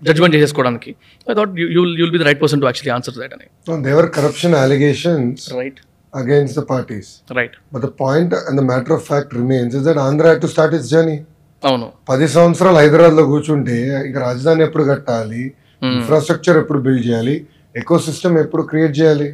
judgement 0.07 0.35
చేసేసుకోవడానికి. 0.35 0.91
I 1.27 1.33
thought 1.33 1.53
you 1.61 1.65
you'll 1.77 1.99
you'll 1.99 2.11
be 2.11 2.17
the 2.17 2.21
right 2.21 2.41
person 2.41 2.61
to 2.61 2.65
actually 2.65 2.93
answer 2.97 3.15
that 3.15 3.33
అని 3.37 3.47
there were 3.83 4.09
corruption 4.17 4.55
allegations 4.55 5.53
right 5.53 5.79
against 6.13 6.53
the 6.59 6.59
parties 6.59 7.09
right 7.39 7.55
but 7.73 7.83
the 7.87 7.91
point 8.03 8.33
and 8.33 8.61
the 8.61 8.65
matter 8.71 8.91
of 8.91 9.03
fact 9.03 9.33
remains 9.33 9.75
is 9.75 9.83
that 9.83 9.97
Andhra 9.97 10.33
to 10.33 10.47
start 10.47 10.75
its 10.75 10.89
journey 10.89 11.17
అవును. 11.63 11.87
పది 12.09 12.27
సంవత్సరాలు 12.27 12.77
హైదరాబాద్లో 12.77 13.23
కూర్చుంటే 13.25 13.77
ఇక 14.09 14.17
రాజధాని 14.17 14.63
ఎప్పుడు 14.63 14.83
కట్టాలి? 14.83 15.53
ఇన్ఫ్రాస్ట్రక్చర్ 15.81 16.57
ఎప్పుడు 16.57 16.79
బిల్డ్ 16.79 17.07
చేయాలి? 17.07 17.35
ఎకో 17.75 17.99
సిస్టమ్ 17.99 18.37
ఎప్పుడు 18.37 18.63
క్రియేట్ 18.63 18.99
చేయాలి? 18.99 19.29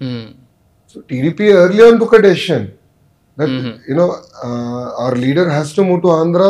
Hmm. 0.00 0.26
So 0.96 1.00
TDP 1.00 1.40
early 1.54 1.82
on 1.82 1.98
took 1.98 2.12
a 2.14 2.22
decision 2.22 2.62
that 3.38 3.50
you 3.88 3.94
know 3.94 4.06
uh, 4.44 4.86
our 5.02 5.14
leader 5.14 5.44
has 5.48 5.72
to 5.72 5.84
move 5.84 6.00
to 6.02 6.08
Andhra, 6.08 6.48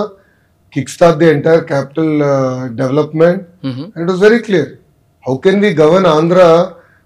kickstart 0.75 1.19
the 1.23 1.29
entire 1.37 1.63
capital 1.73 2.11
uh, 2.23 2.69
development, 2.83 3.39
Mhm. 3.69 3.85
and 3.95 4.01
it 4.05 4.09
was 4.13 4.21
very 4.29 4.41
clear. 4.49 4.67
How 5.27 5.35
can 5.45 5.57
we 5.65 5.71
govern 5.83 6.05
Andhra 6.17 6.49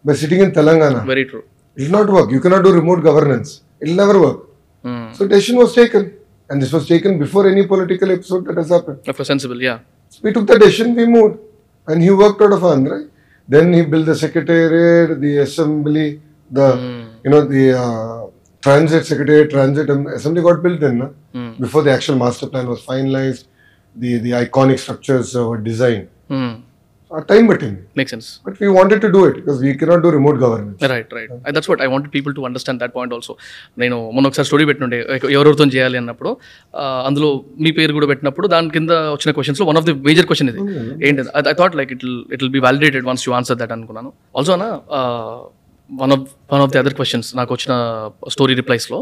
by 0.04 0.14
sitting 0.22 0.40
in 0.46 0.50
Telangana? 0.58 1.00
Very 1.14 1.24
true. 1.30 1.44
It 1.76 1.82
will 1.84 1.94
not 1.98 2.08
work. 2.16 2.28
You 2.36 2.40
cannot 2.44 2.62
do 2.66 2.72
remote 2.80 3.00
governance. 3.08 3.48
It 3.80 3.88
will 3.88 4.00
never 4.02 4.16
work. 4.26 4.40
Hmm. 4.84 5.06
So 5.16 5.26
decision 5.32 5.56
was 5.62 5.72
taken, 5.80 6.02
and 6.50 6.62
this 6.62 6.72
was 6.76 6.84
taken 6.92 7.18
before 7.24 7.44
any 7.54 7.64
political 7.72 8.10
episode 8.16 8.44
that 8.48 8.56
has 8.62 8.68
happened. 8.76 8.98
Of 9.14 9.18
a 9.24 9.26
sensible, 9.32 9.60
yeah. 9.68 9.78
So 10.12 10.20
we 10.24 10.32
took 10.36 10.46
the 10.52 10.58
decision, 10.64 10.94
we 11.00 11.06
moved, 11.16 11.38
and 11.88 12.02
he 12.06 12.10
worked 12.22 12.40
out 12.46 12.52
of 12.58 12.62
Andhra. 12.74 12.98
Then 13.54 13.72
he 13.76 13.82
built 13.92 14.06
the 14.06 14.14
secretariat, 14.24 15.20
the 15.24 15.32
assembly, 15.46 16.20
the 16.58 16.66
you 17.24 17.30
know 17.32 17.42
the 17.54 17.64
uh, 17.82 18.20
transit 18.66 19.04
secretariat, 19.10 19.50
transit 19.50 19.90
um, 19.94 20.06
assembly 20.18 20.42
got 20.48 20.62
built 20.62 20.78
then 20.84 20.96
no? 21.02 21.08
before 21.64 21.82
the 21.82 21.92
actual 21.96 22.16
master 22.16 22.46
plan 22.46 22.66
was 22.74 22.80
finalized. 22.92 23.44
The 24.03 24.12
the 24.26 24.32
iconic 24.45 24.78
structures 24.84 25.28
uh, 25.40 25.49
were 25.49 25.59
designed. 25.70 26.07
Hmm. 26.32 26.53
A 27.11 27.20
time 27.30 27.47
button, 27.49 27.74
Makes 27.99 28.12
sense. 28.14 28.28
but 28.47 28.55
we 28.62 28.68
wanted 28.76 29.01
to 29.05 29.09
do 29.16 29.20
it 29.26 29.34
because 29.38 29.59
we 29.64 29.72
cannot 29.80 30.01
do 30.05 30.11
remote 30.16 30.38
governance. 30.45 30.78
Right 30.92 31.11
right 31.16 31.32
that's 31.57 31.68
what 31.70 31.82
I 31.84 31.86
want 31.92 32.07
people 32.14 32.32
to 32.38 32.42
understand 32.49 32.78
that 32.82 32.92
point 32.97 33.12
also 33.16 33.32
నేను 33.82 33.97
మొన్న 34.14 34.26
ఒకసారి 34.30 34.49
story 34.51 34.64
పెట్టినుండే 34.70 34.99
ఎవరెవరితో 35.36 35.66
చేయాలి? 35.74 35.97
అన్నప్పుడు 36.03 36.30
అందులో 37.09 37.28
మీ 37.64 37.72
పేరు 37.78 37.95
కూడా 37.99 38.09
పెట్టినప్పుడు 38.12 38.49
దాని 38.55 38.72
కింద 38.76 38.90
వచ్చిన 39.16 39.32
క్వశ్చన్స్లో 39.36 39.66
one 39.70 39.78
of 39.80 39.86
the 39.88 39.95
major 40.09 40.28
question 40.30 40.51
ఇది. 40.53 40.61
ఏంటి 41.09 41.24
I 41.53 41.55
thought 41.61 41.76
like 41.80 41.92
it 41.97 42.05
it 42.34 42.42
will 42.45 42.55
be 42.59 42.62
validated 42.66 43.07
once 43.11 43.24
you 43.28 43.34
answer 43.40 43.59
that 43.62 43.74
అనుకున్నాను. 43.76 44.11
ఆల్సో 44.38 44.53
అన్న 44.57 44.66
one 45.90 46.14
of 46.16 46.24
one 46.55 46.64
of 46.66 46.72
the 46.76 46.80
other 46.82 46.97
questions 47.01 47.30
నాకు 47.40 47.53
వచ్చిన 47.57 47.74
స్టోరీ 48.36 48.57
రిప్లైస్లో 48.62 49.01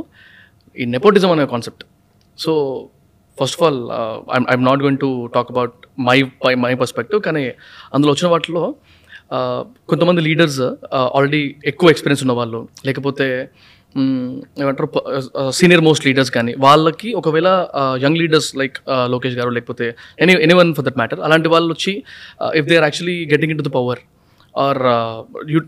ఈ 0.76 0.86
నెపోటిజం 0.96 1.32
అనే 1.36 1.46
concept 1.54 1.84
so 2.38 2.52
first 3.38 3.56
of 3.58 3.64
all 3.66 3.80
I'm 4.36 4.46
I'm 4.52 4.64
not 4.68 4.80
going 4.84 5.00
to 5.04 5.10
talk 5.34 5.50
about 5.52 5.74
my 6.08 6.16
my 6.44 6.54
my 6.64 6.72
perspective 6.82 7.20
కానీ 7.28 7.44
అందులో 7.94 8.12
వచ్చిన 8.14 8.28
వాటిలో 8.34 8.64
uh, 9.36 9.60
కొంతమంది 9.90 10.20
లీడర్స్ 10.28 10.62
ఆల్రెడీ 11.14 11.42
uh, 11.46 11.68
ఎక్కువ 11.70 11.90
ఎక్స్పీరియన్స్ 11.94 12.24
ఉన్న 12.26 12.34
వాళ్ళు 12.40 12.60
లేకపోతే 12.88 13.28
ఏమంటారు 14.60 14.88
సీనియర్ 15.58 15.82
మోస్ట్ 15.86 16.04
లీడర్స్ 16.08 16.30
కానీ 16.36 16.52
వాళ్ళకి 16.64 17.08
ఒకవేళ 17.20 17.48
యంగ్ 18.04 18.18
లీడర్స్ 18.22 18.48
లైక్ 18.60 18.76
లోకేష్ 19.08 19.36
గారు 19.40 19.50
లేకపోతే 19.56 19.86
any 20.18 20.34
anyone 20.60 20.70
for 20.76 20.86
that 20.86 20.98
matter 21.00 21.20
అలాంటి 21.20 21.48
వాళ్ళు 21.48 21.70
వచ్చి 21.74 21.92
if 22.60 22.68
they 22.70 22.76
are 22.76 22.86
actually 22.88 23.16
getting 23.32 23.52
into 23.62 23.66
the 23.68 23.72
power 23.78 24.00
or 24.54 24.80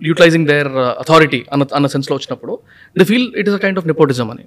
utilising 0.09 0.47
their 0.53 0.73
authority 1.03 1.41
అన్న 1.53 1.67
అన్న 1.73 1.87
సెన్స్లో 1.87 2.17
వచ్చినప్పుడు 2.17 2.55
the 2.97 3.07
feel 3.11 3.29
it 3.41 3.49
is 3.51 3.57
a 3.59 3.63
kind 3.65 3.79
of 3.79 3.87
nepotism 3.87 4.31
అని. 4.31 4.47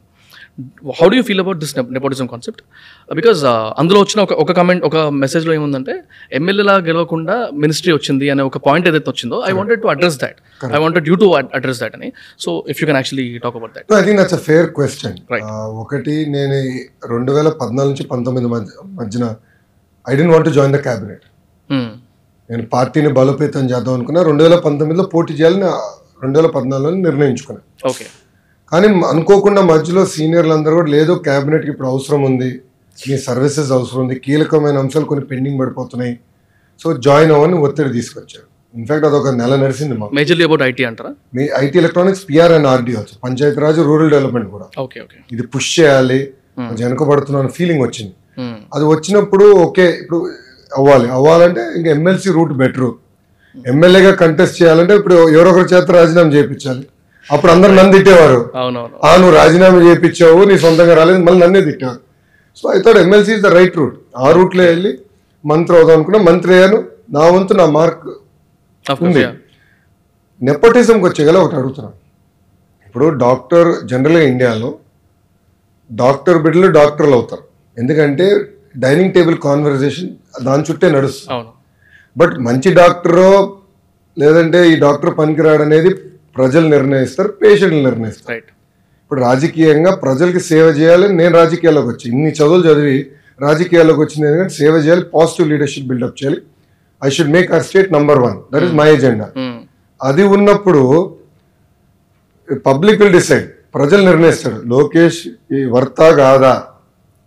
How 1.00 1.08
do 1.12 1.16
you 1.18 1.24
feel 1.28 1.42
about 1.44 1.60
this 1.64 1.74
nepotism 1.96 2.28
concept 2.32 2.62
because 3.10 3.42
అందులో 3.82 4.00
వచ్చిన 4.04 4.20
ఒక 4.26 4.34
ఒక 4.44 4.52
కమెంట్ 4.60 4.84
ఒక 4.90 4.98
మెసేజ్లో 5.24 5.52
ఏముందంటే 5.58 5.94
ఎమ్మెల్యేలా 6.40 6.76
గెలవకుండా 6.88 7.36
మినిస్ట్రీ 7.64 7.92
వచ్చింది 7.98 8.28
అనే 8.34 8.44
ఒక 8.50 8.60
పాయింట్ 8.68 8.88
ఏదైతే 8.92 9.10
వచ్చిందో 9.14 9.40
I 9.50 9.52
wanted 9.60 9.82
to 9.84 9.90
address 9.94 10.18
that 10.24 10.40
I 10.76 10.80
wanted 10.86 11.08
you 11.12 11.18
to 11.24 11.28
address 11.58 11.82
that 11.84 11.96
అని. 12.00 12.10
So 12.44 12.50
if 12.74 12.80
you 12.82 12.88
can 12.90 13.00
actually 13.02 13.28
talk 13.46 13.58
about 13.60 13.74
that 13.78 13.94
I 14.00 14.04
think 14.08 14.20
that's 14.22 14.38
a 14.40 14.42
fair 14.50 14.68
question. 14.80 15.16
ఒకటి 15.84 16.16
నేను 16.36 16.58
రెండు 17.14 17.32
వేల 17.38 17.50
పద్నాలుగు 17.62 17.92
నుంచి 17.94 18.08
పంతొమ్మిది 18.14 18.50
మధ్య 18.56 18.72
మధ్యన 19.00 19.26
I 20.06 20.16
didn't 20.20 20.34
want 20.36 20.50
join 20.58 20.76
the 20.78 20.82
cabinet 20.88 21.26
నేను 22.50 22.64
పార్టీని 22.74 23.10
బలోపేతం 23.18 23.66
చేద్దాం 23.72 23.94
అనుకున్నా 23.98 24.22
రెండు 24.28 24.44
వేల 24.46 24.58
పంతొమ్మిదిలో 24.66 25.06
పోటీ 25.14 25.34
చేయాలని 25.40 25.70
రెండు 26.24 26.36
వేల 26.40 26.50
పద్నాలుగులో 26.56 27.00
నిర్ణయించుకున్నాను 27.08 27.66
ఓకే 27.90 28.06
కానీ 28.72 28.88
అనుకోకుండా 29.12 29.62
మధ్యలో 29.72 30.02
సీనియర్లు 30.14 30.54
అందరూ 30.58 30.76
కూడా 30.80 30.92
లేదు 30.96 31.14
క్యాబినెట్కి 31.28 31.70
ఇప్పుడు 31.74 31.90
అవసరం 31.92 32.22
ఉంది. 32.30 32.50
మీ 32.98 33.18
సర్వీసెస్ 33.28 33.72
అవసరం 33.78 34.00
ఉంది. 34.04 34.16
కీలకమైన 34.26 34.78
అంశాలు 34.84 35.08
కొన్ని 35.12 35.26
పెండింగ్ 35.32 35.60
పడిపోతున్నాయి. 35.62 36.14
సో 36.82 36.88
జాయిన్ 37.06 37.32
అవ్వని 37.36 37.58
ఒత్తిడి 37.66 37.92
తీసుకొచ్చారు. 37.98 38.48
ఇన్ఫాక్ట్ 38.74 39.06
అదొక 39.10 39.30
నెల 39.42 39.54
నడిచింది 39.64 39.96
మాకు. 40.00 40.12
మేజర్లీ 40.18 40.44
అబౌట్ 40.48 40.64
ఐటీ 40.70 40.84
అంటారా? 40.90 41.12
మీ 41.36 41.44
IT 41.64 41.78
electronics 41.82 42.24
PR 42.30 42.54
and 42.58 42.68
RD 42.74 42.94
వచ్చు 43.00 43.16
పంచాయతీరాజ్ 43.26 43.80
రూరల్ 43.90 44.12
డెవలప్మెంట్ 44.16 44.50
కూడా. 44.56 44.68
ఓకే 44.84 44.98
ఓకే 45.06 45.18
ఇది 45.36 45.46
పుష్ 45.54 45.72
చేయాలి. 45.78 46.20
కొంచెం 46.68 46.84
వెనకబడుతున్న 46.88 47.48
ఫీలింగ్ 47.60 47.84
వచ్చింది. 47.88 48.14
అది 48.76 48.86
వచ్చినప్పుడు 48.94 49.46
ఓకే 49.66 49.88
ఇప్పుడు 50.02 50.20
అవ్వాలి. 50.72 51.08
అవ్వాలంటే 51.18 51.64
ఇంకా 51.78 51.90
ఎమ్మెల్సీ 51.98 52.30
రూట్ 52.38 52.54
బెటర్ 52.64 52.90
ఎమ్మెల్యేగా 53.74 54.12
కంటెస్ట్ 54.22 54.58
చేయాలంటే 54.62 54.94
ఇప్పుడు 55.00 55.16
ఎవరో 55.38 55.50
ఒకరి 55.54 55.68
చేత 55.74 55.92
రాజీనామా 55.98 56.32
చేయించాలి. 56.36 56.86
అప్పుడు 57.34 57.52
అందరు 57.54 57.72
నన్ను 57.78 57.92
తిట్టేవారు. 57.96 58.40
ఆ 59.08 59.10
నువ్వు 59.22 59.34
రాజీనామా 59.40 59.80
చేయించావు 59.88 60.42
నీ 60.50 60.56
సొంతంగా 60.66 60.94
రాలేదు 61.00 61.20
మళ్ళీ 61.28 61.40
నన్నే 61.44 61.62
తిట్టావు 61.68 61.98
so 62.60 62.66
I 62.76 62.78
thought 62.86 63.00
MLC 63.06 63.32
is 63.38 63.44
the 63.46 63.50
right 63.58 63.76
route 63.80 63.98
ఆ 64.26 64.30
రూట్లో 64.38 64.64
వెళ్ళి 64.72 64.92
మంత్రి 65.44 65.76
అవుదాం 65.80 65.96
అనుకున్నా 65.98 66.20
మంత్రి 66.30 66.52
అయ్యాను. 66.58 66.80
నా 67.16 67.24
వంతు 67.34 67.54
నా 67.62 67.66
మార్క్ 67.78 68.06
యా 69.26 69.32
నెపోటిజంకి 70.42 71.06
వచ్చే 71.08 71.22
గల 71.28 71.38
ఒకటి 71.44 71.56
అడుగుతున్నాను 71.60 71.98
ఇప్పుడు 72.88 73.06
డాక్టర్ 73.26 73.70
జనరల్గా 73.92 74.24
ఇండియాలో 74.32 74.70
డాక్టర్ 75.90 76.40
బిడ్డలు 76.46 76.68
డాక్టర్లు 76.80 77.16
అవుతారు. 77.20 77.44
ఎందుకంటే 77.78 78.26
డైనింగ్ 78.84 79.14
టేబుల్ 79.18 79.38
కాన్వర్జేషన్ 79.48 80.10
దాని 80.48 80.66
చుట్టే 80.70 80.88
నడుస్తుంది. 80.98 81.48
బట్ 82.16 82.36
మంచి 82.48 82.70
డాక్టరో 82.82 83.30
లేదంటే 84.18 84.60
ఈ 84.72 84.76
డాక్టర్ 84.86 85.12
పనికిరాడు 85.20 85.64
అనేది 85.68 85.92
ప్రజలు 86.40 86.68
నిర్ణయిస్తారు 86.76 87.30
పేషెంట్లు 87.42 87.82
నిర్ణయిస్తారు. 87.90 88.30
రైట్ 88.34 88.52
ఇప్పుడు 89.02 89.20
రాజకీయంగా 89.28 89.92
ప్రజలకి 90.04 90.42
సేవ 90.52 90.66
చేయాలని 90.80 91.16
నేను 91.22 91.34
రాజకీయాల్లోకి 91.42 91.90
వచ్చి 91.92 92.06
ఇన్ని 92.14 92.32
చదువులు 92.40 92.64
చదివి 92.70 92.98
రాజకీయాల్లోకి 93.46 94.02
వచ్చింది 94.04 94.26
ఎందుకంటే 94.30 94.54
సేవ 94.62 94.74
చేయాలి 94.86 95.04
పాజిటివ్ 95.16 95.50
లీడర్షిప్ 95.52 95.88
బిల్డప్ 95.92 96.18
చేయాలి. 96.20 96.40
I 97.02 97.10
should 97.16 97.32
make 97.36 97.50
our 97.58 97.66
state 97.68 97.90
number 97.98 98.20
one 98.26 98.38
that 98.54 98.66
is 98.68 98.74
my 98.80 98.88
agenda 98.96 99.28
అది 100.02 100.24
ఉన్నప్పుడు 100.36 100.82
పబ్లిక్ 102.70 103.00
విల్ 103.02 103.16
డిసైడ్ 103.20 103.48
ప్రజలు 103.76 104.04
నిర్ణయిస్తారు. 104.10 104.58
లోకేష్ 104.74 105.22
ఈ 105.56 105.62
వర్తా 105.76 106.08
కాదా 106.22 106.54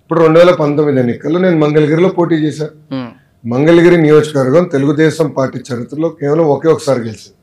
ఇప్పుడు 0.03 0.21
రెండు 0.25 0.39
వేల 0.41 0.53
పంతొమ్మిది 0.61 0.99
ఎన్నికల్లో 1.03 1.39
నేను 1.47 1.59
మంగళగిరిలో 1.65 2.09
పోటీ 2.19 2.37
చేశాను 2.45 3.01
మంగళగిరి 3.45 3.99
నియోజకవర్గం 4.07 4.65
తెలుగుదేశం 4.75 5.29
పార్టీ 5.37 5.59
చరిత్రలో 5.69 6.09
కేవలం 6.21 6.47
ఒకే 6.55 6.69
ఒకసారి 6.75 7.01
గెలిచింది. 7.07 7.37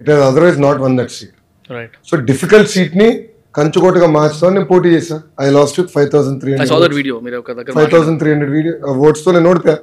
It 0.00 0.10
has 0.10 0.22
otherwise 0.24 0.58
not 0.60 0.80
won 0.80 0.94
that 0.98 1.12
seat 1.12 1.34
so 2.08 2.16
difficult 2.30 2.70
సీట్ని 2.70 3.08
కంచుకోటగా 3.54 4.08
మార్చుతాను 4.16 4.54
నేను 4.54 4.66
పోటీ 4.66 4.88
చేశాను 4.88 5.22
I 5.40 5.46
lost 5.50 5.76
with 5.80 5.90
five 5.94 6.08
thousand 6.12 6.38
three 6.40 6.50
hundred 6.52 7.74
five 7.76 7.90
thousand 7.94 8.18
three 8.20 8.30
hundred 8.30 8.52
video 8.52 8.74
ఓట్స్తో 9.08 9.32
నేను 9.32 9.48
ఓడిపోయా 9.50 9.78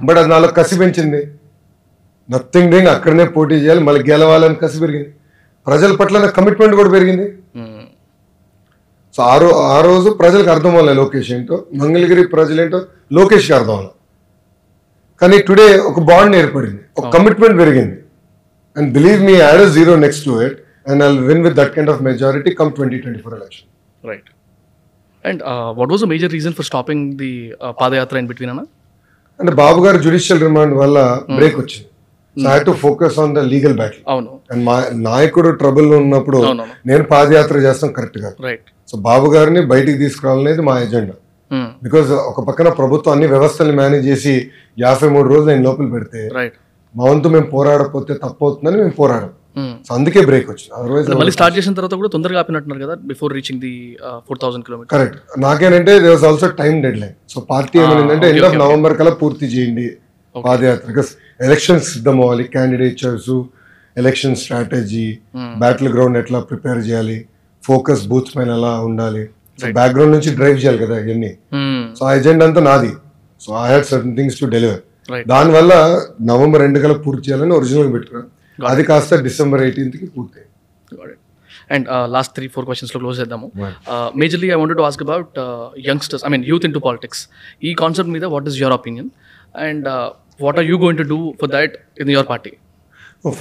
బట్ 0.00 0.18
అది 0.18 0.28
నాలో 0.28 0.48
కసి 0.56 0.76
పెంచింది 0.78 1.22
నథింగ్ 2.28 2.70
డూయింగ్ 2.72 2.90
అక్కడనే 2.92 3.24
పోటీ 3.34 3.54
చేయాలి 3.54 3.80
మళ్ళీ 3.80 4.00
గెలవాలని 4.10 4.58
కసి 4.62 4.78
పెరిగింది 4.80 5.10
ప్రజల 5.66 5.92
పట్ల 5.96 6.18
నా 6.18 6.28
కమిట్మెంట్ 6.30 6.74
కూడా 6.76 6.90
పెరిగింది 6.90 7.26
సో 9.14 9.20
ఆ 9.22 9.34
రో 9.38 9.48
ఆ 9.68 9.76
రోజు 9.80 10.08
ప్రజలకు 10.20 10.50
అర్థం 10.50 10.70
అవ్వలే 10.70 10.94
లోకేష్ 10.94 11.28
ఏంటో 11.32 11.56
మంగళగిరి 11.74 12.22
ప్రజలు 12.32 12.60
ఏంటో 12.60 12.78
లోకేష్కి 13.12 13.52
అర్థం 13.52 13.74
అవ్వాలి 13.74 13.92
కానీ 15.20 15.36
టుడే 15.40 15.66
ఒక 15.82 16.00
బాండ్ 16.00 16.34
ఏర్పడింది 16.36 16.80
ఒక 16.96 17.06
కమిట్మెంట్ 17.08 17.56
పెరిగింది 17.58 17.96
and 18.76 18.88
believe 18.94 19.20
me 19.22 19.34
add 19.38 19.62
zero 19.74 19.94
next 20.04 20.24
to 20.28 20.34
it 20.46 20.56
and 20.86 21.02
I 21.02 21.08
win 21.28 21.42
with 21.46 21.56
that 21.60 21.72
kind 21.74 21.90
of 21.90 22.00
majority 22.08 22.52
come 22.60 22.70
twenty 22.78 22.98
twenty 22.98 23.20
four 23.24 23.34
election 23.38 23.68
right 24.02 24.30
and 25.24 25.42
what 25.78 25.90
was 25.92 26.02
the 26.04 26.08
major 26.14 26.32
reason 26.32 26.54
for 26.58 26.68
stopping 26.70 27.04
the 27.22 27.32
padayatra 27.80 28.18
in 28.18 28.28
between 28.28 28.52
అన్న 28.54 28.64
అంటే 29.40 29.52
బాబు 29.56 29.80
గారు 29.86 29.98
judicial 30.02 30.40
remand 30.40 30.74
వల్ల 30.74 30.98
break 31.38 31.56
వచ్చింది 31.62 31.88
so 32.36 32.46
I 32.50 32.58
to 32.60 32.72
focus 32.82 33.16
on 33.22 33.32
the 33.34 33.40
legal 33.50 33.74
battle 33.80 34.02
అవును 34.08 34.30
and 34.52 34.62
మా 34.68 34.76
నాయకుడు 35.06 35.50
trouble 35.60 35.90
ఉన్నప్పుడు 35.98 36.38
నేను 36.86 37.04
పాదయాత్ర 37.12 37.58
చేస్తాం 37.66 37.90
కరెక్ట్ 37.92 38.18
కాదు 38.24 38.36
రైట్ 38.46 38.68
సో 38.88 38.96
బాబు 39.04 39.26
గారిని 39.34 39.60
బయటికి 39.72 39.98
తీసుకురావాలనేది 39.98 40.62
మా 40.62 40.74
ఎజెండా 40.80 41.14
బికాజ్ 41.82 42.10
ఒక 42.30 42.40
పక్కన 42.48 42.68
ప్రభుత్వం 42.78 43.12
అన్ని 43.12 43.26
వ్యవస్థల్ని 43.26 43.74
మేనేజ్ 43.80 44.04
చేసి 44.08 44.34
యాభై 44.78 45.08
మూడు 45.08 45.26
రోజులు 45.28 45.50
నేను 45.50 45.64
లోపల 45.68 45.86
పెడితే 45.92 46.20
రైట్ 46.34 46.56
మా 46.98 47.04
వంతు 47.10 47.28
మేము 47.34 47.48
పోరాడకపోతే 47.54 48.12
తప్పు 48.24 48.42
అవుతుందని 48.46 48.76
మేము 48.82 48.94
పోరాడం. 49.00 49.30
సో 49.86 49.90
అందుకే 49.96 50.20
బ్రేక్ 50.28 50.46
వచ్చింది. 50.52 50.72
అదర్వైజ్ 50.78 51.08
మళ్ళీ 51.20 51.32
స్టార్ట్ 51.36 51.54
చేసిన 51.58 51.72
తర్వాత 51.78 51.94
కూడా 52.00 52.10
తొందరగా 52.14 52.38
ఆపినట్టున్నారు 52.42 52.80
కదా 52.84 52.94
before 53.10 53.32
reaching 53.38 53.60
the 53.66 53.72
four 54.28 54.38
thousand 54.44 54.64
kilometer 54.66 54.90
correct 54.94 55.18
నాకేనంటే 55.46 55.92
they 56.04 56.08
was 56.14 56.24
also 56.30 56.48
time 56.62 56.74
deadline 57.02 57.14
so 57.32 57.40
party 57.52 57.78
ఏమైందంటే 57.84 58.28
ఎండ్ 58.34 58.46
ఆఫ్ 58.48 58.56
నవంబర్ 58.64 58.94
కల్లా 59.00 59.12
పూర్తి 59.22 59.48
చేయండి. 59.54 59.86
పాదయాత్ర 60.34 60.86
బికాస్ 60.92 61.10
ఎలక్షన్స్ 61.48 61.88
సిద్ధం 61.94 62.16
అవ్వాలి 62.22 62.44
candidatures 62.54 63.34
election 63.96 64.34
strategy 64.42 65.06
battle 65.62 65.90
ground 65.94 66.18
ఎట్లా 66.22 66.38
ప్రిపేర్ 66.50 66.80
చేయాలి 66.88 67.18
ఫోకస్ 67.62 68.02
బూత్స్ 68.12 68.34
పైన 68.36 68.50
ఎలా 68.58 68.72
ఉండాలి. 68.88 69.22
సో 69.60 69.66
బ్యాక్గ్రౌండ్ 69.78 70.12
నుంచి 70.16 70.30
డ్రైవ్ 70.38 70.58
చేయాలి 70.62 70.80
కదా 70.84 70.96
ఇవన్నీ. 71.02 71.30
సో 71.98 72.02
ఆ 72.08 72.10
ఎజెండా 72.18 72.44
అంతా 72.48 72.62
నాది. 72.70 72.92
So 73.44 73.50
I 73.62 73.66
had 73.72 73.86
certain 73.92 74.16
things 74.18 74.38
to 74.40 74.48
deliver. 74.56 74.82
దానివల్ల 75.32 75.72
నవంబర్ 76.30 76.62
రెండు 76.64 76.78
కల్లా 76.82 76.96
పూర్తి 77.06 77.22
చేయాలని 77.26 77.54
ఒరిజినల్ 77.58 77.90
పెట్టుకున్నాను 77.94 78.30
అది 78.58 78.82
కాస్త 78.88 79.20
డిసెంబర్ 79.28 79.62
ఎయిటీన్త్కి 79.66 80.06
పూర్తి 80.16 80.40
అండ్ 81.74 81.86
లాస్ట్ 82.14 82.32
త్రీ 82.36 82.46
ఫోర్ 82.54 82.66
క్వశ్చన్స్లో 82.68 82.98
క్లోజ్ 83.02 83.18
చేద్దాము. 83.20 83.46
Majorly 84.22 84.48
I 84.54 84.56
wanted 84.60 84.78
to 84.80 84.84
ask 84.88 85.02
about 85.06 85.38
youngsters 85.88 86.24
I 86.26 86.30
mean 86.34 86.44
youth 86.50 86.64
into 86.76 86.82
politics 86.86 87.22
ఈ 87.68 87.72
కాన్సెప్ట్ 87.82 88.12
మీద 88.16 88.24
what 88.34 88.48
is 88.50 88.58
your 88.62 88.74
opinion 88.78 89.08
and 89.68 89.86
what 90.44 90.58
are 90.60 90.66
you 90.70 90.76
going 90.84 91.00
to 91.02 91.06
do 91.14 91.18
for 91.40 91.52
that 91.56 91.74
in 92.04 92.12
your 92.16 92.28
party 92.32 92.52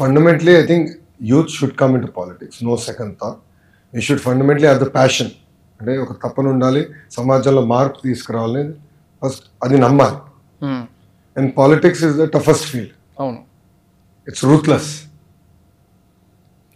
fundamentally 0.01 0.53
I 0.61 0.65
think 0.71 0.89
youth 1.31 1.51
should 1.57 1.75
come 1.81 1.93
into 2.07 2.11
politics 2.19 2.59
no 2.69 2.75
second 2.87 3.13
thought 3.23 3.39
you 3.93 4.03
should 4.07 4.23
fundamentally 4.27 4.67
have 4.69 4.81
the 4.85 4.89
passion 4.97 5.31
అంటే 5.79 5.93
ఒక 5.97 6.13
తపన 6.23 6.47
ఉండాలి 6.55 6.81
సమాజంలో 7.17 7.63
మార్పు 7.73 7.99
తీసుకురావాలని 8.07 8.73
first 9.21 9.45
అది 9.63 9.75
నమ్మాలి. 9.77 10.17
And 11.37 11.49
politics 11.59 12.03
is 12.07 12.15
the 12.21 12.25
toughest 12.35 12.65
field 12.71 12.93
అవును. 13.21 13.39
ఇట్స్ 14.27 14.43
రూత్లెస్ 14.51 14.91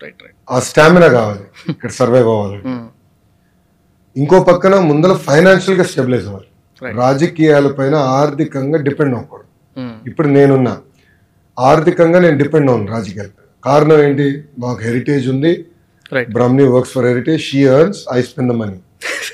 రైట్ 0.03 0.19
రైట్ 0.25 0.35
ఆ 0.55 0.59
స్టామినా 0.69 1.07
కావాలి. 1.17 1.45
ఇక్కడ 1.73 1.91
సర్వైవ్ 2.01 2.27
అవ్వాలి. 2.33 2.59
ఇంకో 4.15 4.37
పక్కన 4.49 4.75
ముందర 4.89 5.13
ఫైనాన్షియల్గా 5.29 5.85
స్టెబిలైజ్ 5.91 6.27
అవ్వాలి. 6.29 6.49
Right. 6.81 6.95
రాజకీయాలపైన 7.03 7.95
ఆర్థికంగా 8.17 8.77
డిపెండ్ 8.87 9.13
అవ్వకూడదు. 9.17 9.47
ఇప్పుడు 10.09 10.27
నేనున్నా. 10.35 10.73
ఆర్థికంగా 11.57 12.19
నేను 12.25 12.37
డిపెండ్ 12.43 12.69
అవును 12.71 12.91
రాజకీయాల 12.95 13.29
కారణం 13.63 13.99
ఏంటి? 14.07 14.27
మాకు 14.63 14.79
హెరిటేజ్ 14.87 15.25
ఉంది. 15.33 15.51
Right 16.15 16.29
Brahmani 16.35 16.65
works 16.73 16.93
for 16.95 17.07
Heritage 17.11 17.41
she 17.49 17.61
earns 17.77 18.01
I 18.15 18.19
spend 18.27 18.49
the 18.51 18.55
money 18.61 18.77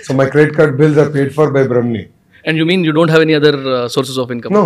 so 0.06 0.14
my 0.20 0.26
credit 0.34 0.56
card 0.60 0.76
bills 0.82 1.00
are 1.04 1.12
paid 1.16 1.32
for 1.38 1.52
by 1.58 1.64
Brahmani 1.74 2.04
and 2.46 2.58
you 2.62 2.66
mean 2.72 2.84
you 2.88 2.94
don't 3.00 3.12
have 3.14 3.26
any 3.28 3.36
other 3.42 3.60
sources 3.96 4.20
of 4.24 4.32
income 4.36 4.54
no 4.60 4.64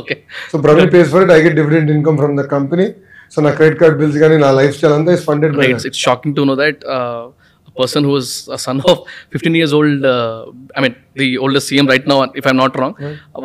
okay 0.00 0.16
so 0.52 0.58
Brahmani 0.64 0.90
pays 0.96 1.08
for 1.14 1.24
it 1.26 1.32
I 1.36 1.40
get 1.46 1.56
dividend 1.60 1.90
income 1.96 2.18
from 2.20 2.34
the 2.40 2.44
company 2.56 2.86
so 3.32 3.42
నా 3.46 3.50
credit 3.50 3.78
card 3.82 3.96
bills 4.00 4.18
కానీ 4.24 4.36
నా 4.36 4.50
life 4.50 4.74
style 4.76 4.94
అంతా 4.98 5.12
is 5.12 5.24
funded 5.30 5.56
by 5.60 5.66
it's, 5.72 5.84
it's 5.84 5.98
shocking 5.98 6.34
to 6.38 6.44
know 6.44 6.54
that 6.54 6.76
uh, 6.96 7.22
a 7.68 7.72
person 7.80 8.02
who 8.04 8.14
is 8.16 8.28
a 8.56 8.58
son 8.58 8.78
of 8.90 8.96
15 9.32 9.54
years 9.54 9.72
old, 9.72 10.04
uh, 10.04 10.44
I 10.76 10.80
mean, 10.80 10.94
the 11.16 11.38
oldest 11.38 11.70
CM 11.70 11.88
right 11.88 12.06
now, 12.06 12.18
if 12.40 12.46
I'm 12.46 12.58
not 12.64 12.76
wrong, 12.80 12.94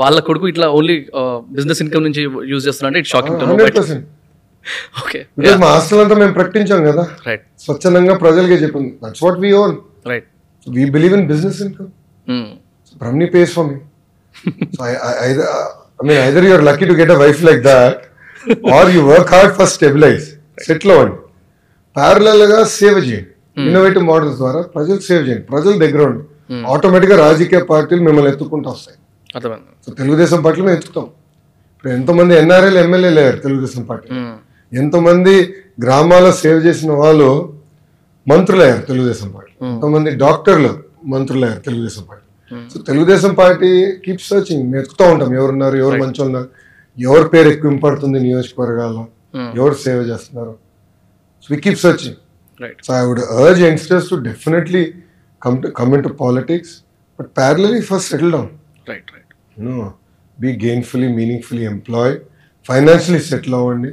వాళ్ళ 0.01 0.19
కొడుకు 0.19 0.47
ఇట్లా 0.47 0.67
only 0.77 0.95
business 1.57 1.81
income 1.85 2.03
నుంచి 2.03 2.21
use 2.51 2.63
చేస్తున్నారంటే 2.67 2.99
it's 3.03 3.13
shocking 3.15 3.39
to 3.41 3.45
know 3.45 3.57
percent 3.79 4.05
okay 5.01 5.19
మా 5.63 5.69
hostel 5.73 6.01
అంతా 6.03 6.15
మేము 6.15 6.33
ప్రకటించాం 6.33 6.79
కదా. 6.89 7.03
రైట్ 7.27 7.45
స్వచ్ఛందంగా 7.65 8.15
ప్రజలకే 8.23 8.57
చెప్పింది. 8.63 8.91
That's 9.03 9.23
what 9.25 9.39
we 9.45 9.51
own 9.61 9.73
right 10.11 10.27
we 10.67 10.85
believe 10.97 11.13
in 11.19 11.25
business 11.33 11.61
income 11.67 11.89
pays 13.35 13.53
for 13.55 13.67
me 13.69 13.77
I 15.99 16.07
mean 16.07 16.21
either 16.25 16.45
you're 16.47 16.63
lucky 16.67 16.85
to 16.89 16.95
get 16.99 17.11
a 17.11 17.19
wife 17.21 17.41
like 17.47 17.61
that 17.67 18.01
or 18.75 18.89
you 18.95 19.01
work 19.09 19.31
hard 19.35 19.53
for 19.57 19.69
stabilise 19.73 20.25
settle 20.67 20.91
అవ్వండి 20.95 21.17
ప్యారలల్గా 21.95 22.59
save 22.73 22.99
చేయండి. 23.07 23.29
Innovative 23.61 24.03
models 24.09 24.37
ద్వారా 24.41 24.59
ప్రజలకు 24.75 25.05
save 25.07 25.23
చేయండి. 25.27 25.43
ప్రజల 25.51 25.73
దగ్గర 25.83 26.01
ఉండి 26.09 26.23
ఆటోమేటిక్గా 26.71 27.17
రాజకీయ 27.23 27.59
పార్టీలు 27.71 28.03
మిమ్మల్ని 28.07 28.29
ఎత్తుకుంటూ 28.31 28.69
వస్తాయి. 28.73 28.97
సో 29.85 29.89
తెలుగుదేశం 29.99 30.39
పార్టీలో 30.45 30.65
మేము 30.67 30.77
ఎత్తుకుతాం. 30.77 31.07
ఇప్పుడు 31.73 31.91
ఎంతమంది 31.97 32.33
ఎన్ఆర్ఎల్ 32.41 32.79
ఎమ్మెల్యే 32.83 33.11
లేరు 33.17 33.37
తెలుగుదేశం 33.43 33.83
పార్టీ 33.89 34.07
మ్మ్. 34.15 34.33
ఎంతమంది 34.71 35.33
గ్రామాల్లో 35.83 36.31
సేవ్ 36.41 36.59
చేసిన 36.65 36.91
వాళ్ళు 37.01 37.27
మంత్రులయ్యారు 38.27 38.81
తెలుగుదేశం 38.89 39.29
పార్టీ 39.35 39.53
ఎంతమంది 39.69 40.09
డాక్టర్లు 40.23 40.71
మంత్రులయ్యారు 41.13 41.61
Telugu Desam 41.67 42.03
party 42.09 42.25
so 42.71 42.81
Telugu Desam 42.81 43.33
party 43.33 43.91
keep 44.05 44.21
searching 44.21 44.75
ఎత్తుకుతూ 44.75 45.05
ఉంటాం. 45.05 45.35
ఎవరున్నారు 45.35 45.77
ఎవరు 45.77 46.01
మంచి 46.01 46.21
ఉన్నారు. 46.21 46.49
ఎవరి 46.99 47.29
పేరు 47.29 47.49
ఎక్కువ 47.49 47.71
ఇంపడుతుంది 47.71 48.19
నియోజకవర్గాల్లో? 48.19 49.07
ఎవరు 49.59 49.73
సేవ 49.73 49.97
చేస్తున్నారు? 50.01 50.53
So 51.43 51.47
we 51.51 51.61
keep 51.61 51.79
searching 51.79 52.15
so 52.85 53.01
I 53.01 53.05
would 53.05 53.19
urge 53.19 53.61
youngsters 53.61 54.09
to 54.09 54.15
definitely 54.15 54.93
come 55.43 55.63
to 55.63 55.67
come 55.67 55.93
in 55.93 56.03
to 56.03 56.09
politics 56.09 56.73
but 57.19 57.27
parallelly 57.37 57.81
first 57.81 58.09
settle 58.09 58.31
down 58.31 58.49
right 58.89 59.11
right 59.15 59.33
no 59.67 59.93
be 60.39 60.51
gainfully 60.65 61.07
meaningfully 61.07 61.65
employ 61.65 62.17
financially 62.67 63.23
settle 63.23 63.55
అవ్వండి 63.55 63.91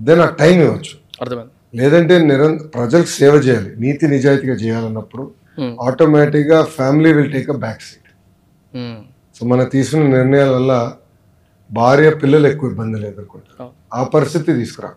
then 0.00 0.20
ఆ 0.20 0.26
time 0.26 0.60
ఇవ్వచ్చు. 0.60 0.94
లేదంటే 1.74 2.18
నిరంతర 2.18 2.66
ప్రజలకు 2.66 3.06
సేవ 3.06 3.34
చేయాలి. 3.34 3.80
నీతి 3.80 4.06
నిజాయితీగా 4.08 4.54
చేయాలన్నప్పుడు 4.54 5.22
Hmm. 5.22 5.47
ఆటోమేటిక్గా 5.86 6.58
family 6.76 7.10
will 7.16 7.30
take 7.34 7.50
a 7.54 7.58
back 7.64 7.82
seat. 7.88 8.10
So 9.36 9.40
మనం 9.52 9.66
తీసుకున్న 9.74 10.06
నిర్ణయాల 10.16 10.50
వల్ల 10.58 10.72
భార్య 11.70 12.08
పిల్లలు 12.22 12.46
ఎక్కువ 12.52 12.72
ఇబ్బందులు 12.72 13.04
ఎదుర్కొంటారు. 13.10 13.56
Oh. 13.64 13.70
ఆ 13.98 14.00
పరిస్థితి 14.14 14.58
తీసుకురా 14.60 14.90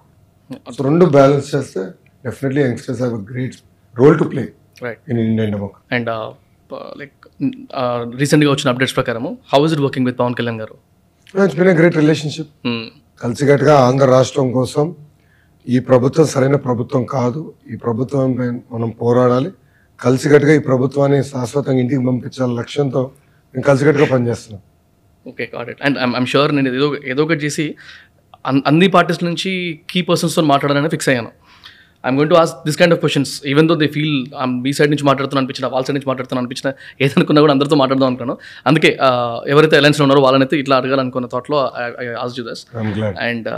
సో 0.76 0.80
రెండు 0.88 1.05
బ్యాలెన్స్ 1.18 1.49
చేస్తే 1.55 1.82
definitely 2.26 2.62
youngsters 2.68 3.01
have 3.01 3.14
a 3.20 3.22
great 3.32 3.57
role 3.95 4.16
to 4.22 4.26
play 4.32 4.43
in 5.12 5.20
Indian 5.28 5.51
democracy 5.55 5.88
and 5.97 6.09
like 7.01 7.18
రీసెంట్గా 8.22 8.49
వచ్చిన 8.53 8.68
అప్డేట్స్ 8.74 8.95
ప్రకారము 8.99 9.30
how 9.53 9.59
is 9.68 9.74
it 9.76 9.84
working 9.86 10.07
with 10.09 10.18
Pawan 10.22 10.36
Kalyan 10.39 10.59
గారు? 10.64 10.76
It's 11.45 11.57
been 11.59 11.72
great 11.80 11.97
relationship. 12.03 12.51
కలిసికట్టుగా 13.22 13.74
ఆంధ్ర 13.88 14.07
రాష్ట్రం 14.18 14.47
కోసం 14.57 14.86
ఈ 15.68 15.80
ప్రభుత్వం 15.89 16.26
సరైన 16.34 16.57
ప్రభుత్వం 16.68 17.01
కాదు. 17.16 17.41
ఈ 17.72 17.76
ప్రభుత్వం 17.86 18.32
మనం 18.74 18.89
పోరాడాలి. 19.01 19.51
కలిసికట్టుగా 20.02 20.54
ఈ 20.54 20.64
ప్రభుత్వాన్ని 20.68 21.20
శాశ్వతంగా 21.26 21.80
ఇంటికి 21.84 22.02
పంపించాల 22.08 22.52
లక్ష్యంతో 22.60 23.02
మేము 23.56 23.66
కలిసికట్టుగా 23.68 24.08
పనిచేస్తున్నాం. 24.12 24.62
Okay 25.26 25.43
it 25.72 25.82
and 25.88 25.97
I'm 26.18 26.28
sure 26.28 26.52
నేను 26.58 26.70
ఏదో 26.74 26.88
ఏదో 27.12 27.22
ఒకటి 27.24 27.41
చేసి 27.45 27.66
అన్- 28.45 28.64
అన్ని 28.68 28.88
పార్టీస్ 28.93 29.22
నుంచి 29.24 29.52
కీ 29.89 30.02
పర్సన్స్తో 30.02 30.41
మాట్లాడాలని 30.52 30.89
ఫిక్స్ 30.89 31.10
అయ్యాను. 31.10 31.32
I'm 32.04 32.18
going 32.18 32.32
to 32.32 32.38
ask 32.38 32.52
this 32.66 32.78
kind 32.78 32.93
of 32.93 33.02
questions 33.02 33.32
even 33.45 33.68
though 33.68 33.76
they 33.76 33.88
feel 33.88 34.16
me 34.58 34.72
side 34.74 34.91
నుంచి 34.91 35.06
మాట్లాడుతున్నా 35.06 35.41
అనిపించిన 35.41 35.68
వాళ్ళ 35.68 35.84
సైడ్ 35.86 35.97
నుంచి 35.97 36.08
మాట్లాడుతున్నా 36.08 36.41
అనిపించిన 36.41 36.70
ఏదనుకున్నా 36.99 37.41
కూడా 37.41 37.54
అందరితో 37.54 37.76
మాట్లాడదాం 37.76 38.08
అనుకున్నాను. 38.08 38.38
అందుకే 38.66 38.97
ఆ, 39.02 39.10
ఎవరైతే 39.47 39.78
అలయన్స్లో 39.78 40.06
ఉన్నారో 40.06 40.22
వాళ్ళనైతే 40.22 40.58
ఇట్లా 40.60 40.78
అడగాలనుకున్న 40.78 41.28
థాట్లో 41.28 41.60
ask 42.20 42.39
you 42.39 42.45
this 42.49 42.64
and 43.26 43.49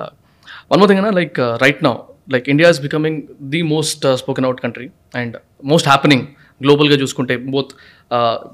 one 0.72 0.80
more 0.80 0.90
thing 0.90 1.02
like 1.16 1.40
right 1.62 1.82
now 1.84 1.94
like 2.28 2.50
India 2.50 2.70
is 2.70 2.82
becoming 2.82 3.20
the 3.50 3.62
most 3.62 4.16
spoken 4.16 4.46
out 4.46 4.62
country 4.62 4.88
and 5.16 5.36
most 5.64 5.88
happening 5.88 6.26
గ్లోబల్గా 6.62 6.96
చూసుకుంటే. 6.96 7.38
Both 7.38 7.72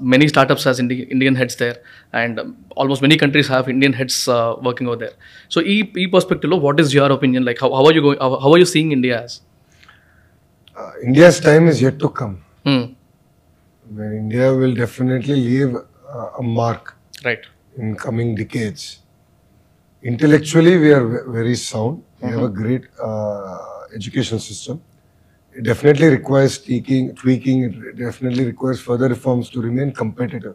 many 0.02 0.28
startups 0.28 0.64
has 0.66 0.80
indie 0.80 1.08
Indian 1.12 1.36
heads 1.36 1.58
there 1.58 1.76
and 2.14 2.38
almost 2.80 3.02
many 3.02 3.16
countries 3.16 3.50
have 3.50 3.68
Indian 3.70 3.94
heads 3.94 4.20
working 4.62 4.90
over 4.90 5.00
there 5.00 5.14
so 5.50 5.60
ఈ 5.62 5.76
ఈ 5.98 6.06
పర్స్పెక్టివ్లో 6.06 6.56
what 6.56 6.80
is 6.80 6.94
your 6.94 7.12
opinion 7.12 7.44
like 7.44 7.64
how 7.64 7.70
are 7.80 7.96
you 7.96 8.02
going 8.02 8.22
how 8.44 8.52
are 8.52 8.60
you 8.60 8.64
seeing 8.64 8.92
India 8.92 9.16
as 9.20 9.36
India's 11.04 11.40
time 11.40 11.68
is 11.68 11.80
yet 11.84 11.98
to 11.98 12.06
come 12.20 12.34
India 14.18 14.48
will 14.50 14.76
definitely 14.76 15.34
leave 15.50 15.72
a 16.40 16.44
mark 16.60 16.84
right 17.26 17.46
in 17.80 17.90
coming 17.96 18.30
decades. 18.34 18.82
Intellectually, 20.04 20.72
we 20.76 20.88
are 20.92 21.04
ve- 21.06 21.26
very 21.36 21.54
sound. 21.60 21.96
We 22.22 22.28
have 22.28 22.40
a 22.40 22.48
mm-hmm. 22.48 22.62
great 22.62 22.84
uh, 23.02 23.58
education 23.94 24.38
system. 24.38 24.82
It 25.52 25.64
definitely 25.64 26.08
requires 26.08 26.58
tweaking, 26.58 27.14
tweaking. 27.16 27.64
It 27.64 27.96
definitely 27.96 28.44
requires 28.44 28.80
further 28.80 29.08
reforms 29.08 29.50
to 29.50 29.60
remain 29.60 29.92
competitive. 29.92 30.54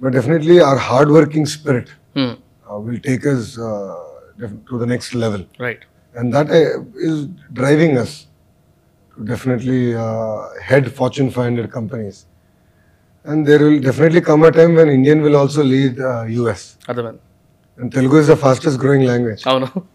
But 0.00 0.12
definitely, 0.12 0.60
our 0.60 0.76
hardworking 0.76 1.46
spirit 1.46 1.90
hmm. 2.14 2.32
uh, 2.70 2.78
will 2.78 2.98
take 2.98 3.26
us 3.26 3.58
uh, 3.58 3.96
to 4.40 4.78
the 4.78 4.86
next 4.86 5.14
level. 5.14 5.44
Right. 5.58 5.80
And 6.14 6.32
that 6.32 6.50
uh, 6.50 6.82
is 6.96 7.26
driving 7.52 7.98
us 7.98 8.26
to 9.16 9.24
definitely 9.24 9.94
uh, 9.94 10.48
head 10.62 10.90
Fortune 10.92 11.30
500 11.30 11.70
companies. 11.70 12.26
And 13.24 13.46
there 13.46 13.58
will 13.58 13.78
definitely 13.78 14.20
come 14.20 14.42
a 14.42 14.50
time 14.50 14.74
when 14.74 14.88
Indian 14.88 15.22
will 15.22 15.36
also 15.36 15.62
lead 15.62 15.98
US. 15.98 16.78
Other 16.88 17.02
than. 17.02 17.20
And 17.76 17.92
Telugu 17.92 18.16
is 18.18 18.26
the 18.26 18.36
fastest 18.36 18.78
growing 18.78 19.04
language. 19.04 19.42
Oh 19.46 19.58
no. 19.58 19.86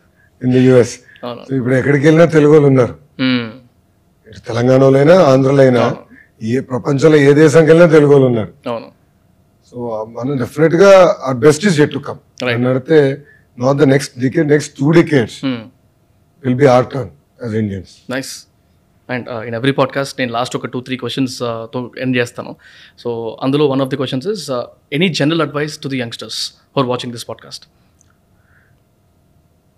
The 0.42 0.62
US. 0.72 0.90
అవును. 1.24 1.42
So 1.48 1.52
ఇప్పుడు 1.56 1.76
ఎక్కడికి 1.76 2.06
వెళ్ళినా 2.08 2.26
తెలుగు 2.26 2.52
వాళ్ళు 2.54 2.68
ఉన్నారు 2.68 2.96
తెలంగాణలో 4.48 4.88
అయినా 5.00 5.16
ఆంధ్రలో 5.24 5.62
అయినా 5.64 5.84
ఏ 6.48 6.60
ప్రపంచంలో 6.72 7.18
ఏ 7.18 7.34
దేశానికి 7.34 7.70
వెళ్ళినా 7.72 7.92
తెలుగు 7.94 8.12
వాళ్ళు 8.14 8.28
ఉన్నారు 8.28 8.52
సో 9.72 9.78
మనం 10.18 10.38
డెఫినెట్గా 10.38 10.92
our 11.28 11.38
best 11.38 11.66
is 11.66 11.80
yet 11.80 11.94
to 11.94 12.00
come 12.00 12.20
అడిగితే 12.44 13.00
not 13.58 13.78
the 13.78 13.88
next 13.88 14.14
decade 14.20 14.48
next 14.48 14.74
two 14.80 14.92
decades 14.92 15.38
Hmm. 15.46 15.62
Will 16.44 16.56
be 16.56 16.68
our 16.68 16.86
turn 16.86 17.12
as 17.44 17.56
Indians 17.56 17.94
nice 18.10 18.32
and 19.10 19.28
in 19.48 19.56
every 19.56 19.72
podcast 19.72 20.16
నేను 20.20 20.32
లాస్ట్ 20.32 20.56
ఒక 20.56 20.68
టూ 20.68 20.82
త్రీ 20.82 20.98
క్వశ్చన్స్తో 20.98 21.80
ఎండ్ 21.98 22.16
చేస్తాను. 22.18 22.52
సో 22.98 23.10
అందులో 23.42 23.68
one 23.68 23.82
of 23.82 23.90
the 23.90 23.96
questions 23.96 24.28
is 24.28 24.46
any 24.92 25.10
general 25.20 25.42
advice 25.42 25.76
to 25.80 25.88
the 25.88 26.00
youngsters 26.02 26.40
for 26.76 26.86
watching 26.86 27.14
this 27.14 27.26
podcast 27.26 27.66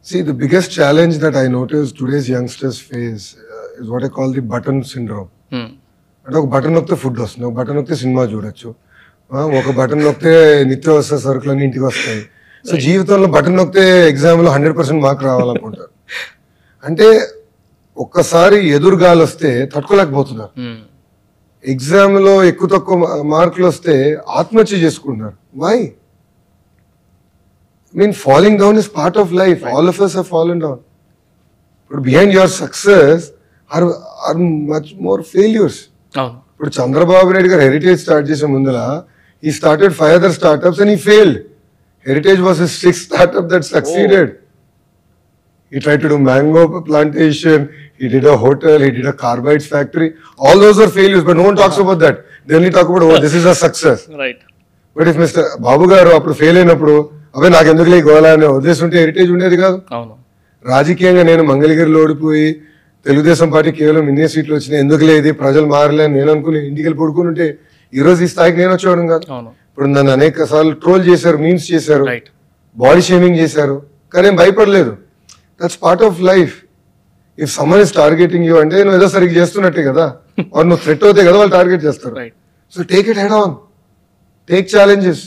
See, 0.06 0.22
the 0.22 0.34
biggest 0.34 0.72
challenge 0.72 1.18
that 1.18 1.36
I 1.36 1.48
notice 1.48 1.92
today's 1.92 2.30
youngsters 2.30 2.80
face 2.80 3.36
uh, 3.36 3.82
is 3.82 3.90
what 3.90 4.04
I 4.04 4.08
call 4.08 4.32
the 4.32 4.42
button 4.42 4.78
syndrome. 4.84 5.30
అంటే 6.28 6.38
ఒక 6.38 6.48
button 6.48 6.74
నొక్కితే 6.74 6.96
food 6.96 7.20
వస్తుంది 7.20 7.48
ఒక 7.48 7.54
button 7.54 7.76
నొక్కితే 7.76 7.96
cinema 7.96 8.24
చూడొచ్చు. 8.24 8.76
ఒక 9.32 9.72
button 9.76 10.04
నొక్కితే 10.04 10.64
నిత్యావసర 10.64 11.18
సరుకులన్నీ 11.18 11.64
ఇంటికి 11.64 11.84
వస్తాయి. 11.84 12.22
సో 12.70 12.78
జీవితంలో 12.78 13.28
బటన్ 13.28 13.58
నొక్కితే 13.58 14.10
ఎగ్జామ్లో 14.10 14.52
హండ్రెడ్ 14.52 14.78
పర్సెంట్ 14.78 15.04
మార్క్ 15.04 15.24
రావాలనుకుంటారు. 15.24 15.90
అంటే 16.86 17.22
ఒక్కసారి 17.98 18.68
ఎదురుగాలు 18.70 19.24
వస్తే 19.24 19.66
తట్టుకోలేకపోతున్నారు. 19.66 20.76
ఎగ్జామ్లో 21.66 22.44
ఎక్కువ 22.44 22.70
తక్కువ 22.70 23.24
మార్కులు 23.24 23.68
వస్తే 23.68 24.18
ఆత్మహత్య 24.30 24.78
చేసుకుంటున్నారు. 24.78 25.34
Why 25.56 25.94
I 27.94 27.98
mean, 27.98 28.14
falling 28.14 28.58
down 28.58 28.76
is 28.78 28.88
part 28.88 29.16
of 29.18 29.32
life. 29.32 29.64
Right. 29.64 29.74
All 29.74 29.88
of 29.88 30.00
us 30.00 30.14
have 30.14 30.28
fallen 30.28 30.60
down. 30.60 30.84
But 31.90 32.04
behind 32.04 32.32
your 32.32 32.48
success 32.48 33.32
are, 33.70 33.84
are 33.94 34.36
much 34.36 34.94
more 34.96 35.24
failures. 35.24 35.90
Oh. 36.16 36.44
But 36.60 36.70
Chandrababu 36.70 37.34
Naidu's 37.34 37.52
heritage 37.52 38.00
start 38.00 38.26
Mundala, 38.26 39.08
he 39.42 39.52
started 39.52 39.96
five 39.96 40.16
other 40.16 40.32
startups 40.34 40.80
and 40.80 40.90
he 40.90 40.98
failed. 40.98 41.38
Heritage 42.06 42.40
was 42.40 42.60
his 42.60 42.78
sixth 42.78 43.06
startup 43.08 43.50
that 43.50 43.64
succeeded. 43.66 44.38
Oh. 44.38 44.46
He 45.72 45.80
tried 45.80 46.02
to 46.02 46.10
do 46.10 46.18
mango 46.20 46.82
plantation, 46.82 47.74
he 47.98 48.08
did 48.08 48.26
a 48.26 48.36
hotel, 48.36 48.80
he 48.80 48.92
did 48.92 49.06
a 49.06 49.14
carbides 49.14 49.68
factory. 49.68 50.16
All 50.38 50.60
those 50.60 50.80
are 50.80 50.90
failures, 50.90 51.24
but 51.24 51.38
no 51.38 51.44
one 51.44 51.56
talks 51.56 51.78
uh 51.78 51.82
-huh. 51.82 51.92
about 51.92 52.00
that. 52.00 52.26
They 52.46 52.56
only 52.56 52.72
talk 52.72 52.90
about, 52.90 53.04
oh, 53.04 53.20
this 53.20 53.34
is 53.34 53.46
a 53.46 53.54
success. 53.54 54.08
Right. 54.08 54.40
But 54.96 55.08
if 55.08 55.16
Mr. 55.16 55.44
Babu 55.62 55.86
Garu, 55.86 56.36
failed 56.36 56.58
in 56.58 56.70
a 56.70 56.76
pro, 56.76 57.14
నాకు 57.48 57.70
ఎందుకు 57.70 57.90
లేక 57.90 58.04
గోలా 58.08 58.30
అనే 58.32 58.48
ఉద్దేశం 58.58 58.84
ఉంటే 58.86 58.98
heritage 59.00 59.32
ఉండేది 59.32 59.58
కాదు. 59.58 59.78
అవును. 59.92 60.14
రాజకీయంగా 60.66 61.24
నేను 61.24 61.44
మంగళగిరిలో 61.44 62.00
ఓడిపోయి 62.04 62.48
తెలుగుదేశం 63.06 63.50
పార్టీ 63.52 63.72
కేవలం 63.72 64.06
ఇన్నే 64.10 64.28
సీట్లు 64.28 64.54
వచ్చినాయి. 64.56 64.82
ఎందుకు 64.82 65.04
లేదు 65.06 65.32
ప్రజలు 65.34 65.66
మారలే 65.66 66.04
అని 66.04 66.16
నేను 66.20 66.32
అనుకుని 66.32 66.60
ఇంటికి 66.70 66.86
వెళ్ళి 66.88 67.00
పడుకుని 67.02 67.28
ఉంటే 67.28 67.48
ఈ 67.94 68.02
రోజు 68.02 68.20
ఈ 68.24 68.28
స్థాయికి 68.28 68.58
నేను 68.58 68.72
వచ్చేవాడు 68.74 69.08
కాదు. 69.14 69.24
ఇప్పుడు 69.70 69.88
నన్ను 69.88 70.12
అనేక 70.12 70.46
సార్లు 70.46 70.74
ట్రోల్ 70.84 71.04
చేశారు 71.10 71.38
మీమ్స్ 71.38 71.68
చేశారు 71.74 72.04
రైట్ 72.06 72.28
బాడీ 72.76 73.02
షేమింగ్ 73.02 73.38
చేశారు. 73.38 73.78
కానీ 74.14 74.30
భయపడలేదు. 74.42 74.92
That's 75.62 75.80
part 75.84 76.04
of 76.04 76.20
life 76.22 76.56
if 77.38 77.52
someone 77.52 77.82
is 77.82 77.94
targeting 77.94 78.46
you 78.46 78.56
అంటే 78.64 78.78
నువ్వు 78.84 78.98
ఏదో 79.00 79.08
సరిగ్గా 79.16 79.36
చేస్తున్నట్టే 79.42 79.84
కదా. 79.84 80.06
వాడు 80.54 80.68
నువ్వు 80.70 80.84
థ్రెట్ 80.86 81.04
అవుతాయి 81.04 81.28
కదా 81.28 81.38
వాళ్ళు 81.38 81.54
టార్గెట్ 81.58 81.84
చేస్తారు. 81.88 82.14
Right 82.16 82.36
so 82.74 82.84
take 82.84 83.08
it 83.14 83.20
head 83.24 83.36
on 83.42 83.54
take 84.50 84.68
challenges 84.76 85.24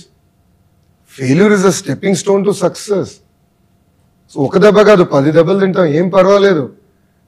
failure 1.16 1.52
is 1.52 1.66
a 1.66 1.74
stepping 1.78 2.16
stone 2.16 2.44
to 2.44 2.50
success 2.62 3.12
so 4.34 4.38
ఒక 4.40 4.58
దెబ్బ 4.58 4.80
కాదు 4.82 5.04
పది 5.14 5.32
దెబ్బలు 5.32 5.60
తింటాం 5.60 5.86
ఏం 5.98 6.06
పర్వాలేదు. 6.08 6.64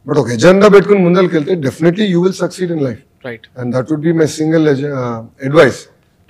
బట్ 0.07 0.19
ఒక 0.19 0.29
ఎజెండా 0.31 0.69
పెట్టుకుని 0.69 1.01
ముందరికి 1.05 1.35
వెళ్తే 1.35 1.55
definitely 1.67 2.07
you 2.07 2.19
will 2.23 2.39
succeed 2.41 2.71
in 2.71 2.83
life 2.83 3.03
right 3.27 3.47
and 3.59 3.71
that 3.77 3.91
would 3.93 4.05
be 4.09 4.13
my 4.13 4.29
single 4.39 4.65
advice 5.45 5.81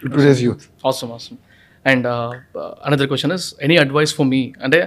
to 0.03 0.09
today's 0.09 0.43
youth 0.43 0.65
అవసరం 0.85 1.11
అవసరం 1.13 1.39
and 1.85 2.07
another 2.87 3.09
question 3.11 3.33
is 3.37 3.47
any 3.63 3.77
advice 3.83 4.13
for 4.17 4.29
me 4.33 4.41
అంటే 4.67 4.79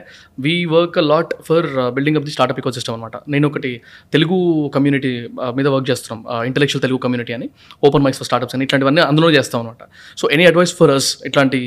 we 0.45 0.53
work 0.75 0.97
a 0.97 1.03
lot 1.11 1.33
for 1.47 1.67
building 1.97 2.17
up 2.19 2.25
the 2.27 2.33
startup 2.35 2.59
ecosystem 2.77 2.95
అనమాట 2.95 3.15
నేను 3.33 3.47
ఒకటి 3.47 3.71
Telugu 4.13 4.37
community 4.75 5.11
మీద 5.57 5.67
work 5.75 5.89
చేస్తున్నాం. 5.91 6.19
Intellectual 6.49 6.83
Telugu 6.85 6.99
community 7.05 7.33
అని 7.33 7.47
open 7.87 8.03
mics 8.05 8.19
for 8.21 8.25
startups 8.25 8.55
అని 8.55 8.65
ఇట్లాంటివన్నీ 8.67 9.01
అందులో 9.01 9.31
చేస్తాం 9.31 9.59
అనమాట 9.61 9.83
so 10.17 10.27
any 10.37 10.45
advice 10.45 10.73
for 10.79 10.91
us 10.91 11.09
ఇట్లాంటి 11.25 11.59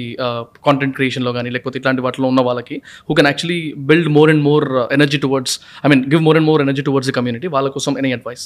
కాంటెంట్ 0.68 0.94
క్రియేషన్లో 0.94 1.32
కానీ 1.32 1.50
లేకపోతే 1.50 1.78
ఇట్లాంటి 1.78 2.02
వాటిలో 2.02 2.28
ఉన్న 2.28 2.40
వాళ్ళకి 2.40 2.78
who 3.10 3.14
can 3.14 3.26
actually 3.26 3.60
build 3.90 4.08
more 4.08 4.30
and 4.30 4.44
more 4.44 4.66
energy 4.98 5.18
towards 5.18 5.56
I 5.84 5.88
mean 5.88 6.04
give 6.12 6.22
more 6.22 6.36
and 6.36 6.46
more 6.46 6.62
energy 6.62 6.82
towards 6.82 7.10
the 7.10 7.16
community 7.18 7.46
వాళ్ళ 7.46 7.68
కోసం 7.68 7.98
ఎనీ 7.98 8.12
అడ్వైస్ 8.12 8.44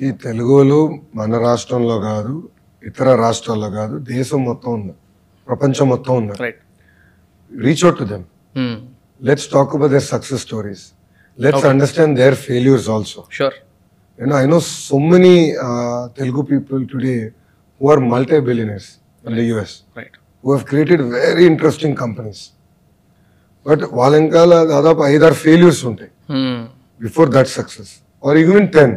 ఈ 0.00 0.10
తెలుగులో 0.24 0.80
మన 1.14 1.38
రాష్ట్రంలో 1.48 1.98
కాదు 2.00 2.34
ఇతర 2.82 3.14
రాష్ట్రాల్లో 3.14 3.70
కాదు 3.70 3.98
దేశం 3.98 4.44
మొత్తం 4.44 4.70
ఉంది. 4.72 4.92
ప్రపంచం 5.50 5.86
మొత్తం 5.94 6.12
ఉంది. 6.20 6.34
Right 6.44 6.60
reach 7.50 7.82
out 7.86 7.98
to 8.02 8.06
them 8.12 8.24
let's 9.28 9.48
talk 9.56 9.74
about 9.76 9.92
their 9.96 10.06
success 10.14 10.42
stories 10.48 10.84
let's 11.38 11.66
understand 11.72 12.14
their 12.22 12.38
failures 12.46 12.88
also 12.96 13.22
sure 13.40 13.58
I 14.18 14.46
know 14.50 14.58
so 14.60 14.96
many 15.12 15.36
uh, 15.66 16.00
Telugu 16.16 16.42
people 16.50 16.80
today 16.92 17.18
who 17.80 17.84
are 17.92 18.00
multi-billionaires 18.14 18.88
in 19.24 19.32
the 19.38 19.44
US 19.52 19.70
right 19.98 20.16
who 20.44 20.48
have 20.54 20.64
created 20.70 21.00
very 21.14 21.44
interesting 21.52 21.92
companies. 22.02 22.40
But 23.66 23.82
వాళ్ళ 23.98 24.12
వెనకాల 24.16 24.52
దాదాపు 24.72 25.00
ఐదారు 25.14 25.36
failures 25.44 25.80
ఉంటాయి. 25.90 26.10
Before 27.00 27.28
that 27.36 27.50
success 27.58 27.92
or 28.22 28.36
even 28.42 28.68
ten 28.76 28.94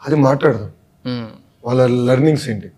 అది 0.00 0.16
మాట్లాడదాం. 0.26 0.72
వాళ్ళ 1.66 1.80
learnings 2.08 2.46
ఏంటి? 2.52 2.68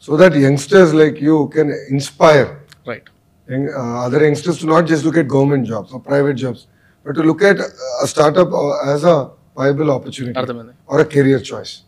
so 0.00 0.16
that 0.16 0.34
youngsters 0.34 0.92
like 0.94 1.20
you 1.20 1.48
can 1.48 1.70
inspire 1.90 2.62
right. 2.86 3.02
young, 3.46 3.68
uh, 3.68 4.06
other 4.06 4.24
youngsters 4.24 4.58
to 4.58 4.66
not 4.66 4.86
just 4.86 5.04
look 5.04 5.16
at 5.18 5.28
government 5.28 5.66
jobs 5.66 5.92
or 5.92 6.00
private 6.00 6.34
jobs, 6.34 6.66
but 7.04 7.12
to 7.12 7.22
look 7.22 7.42
at 7.42 7.58
a 8.02 8.06
startup 8.06 8.48
as 8.86 9.04
a 9.04 9.30
viable 9.54 9.90
opportunity 9.90 10.40
or 10.86 11.00
a 11.00 11.04
career 11.04 11.38
choice. 11.38 11.82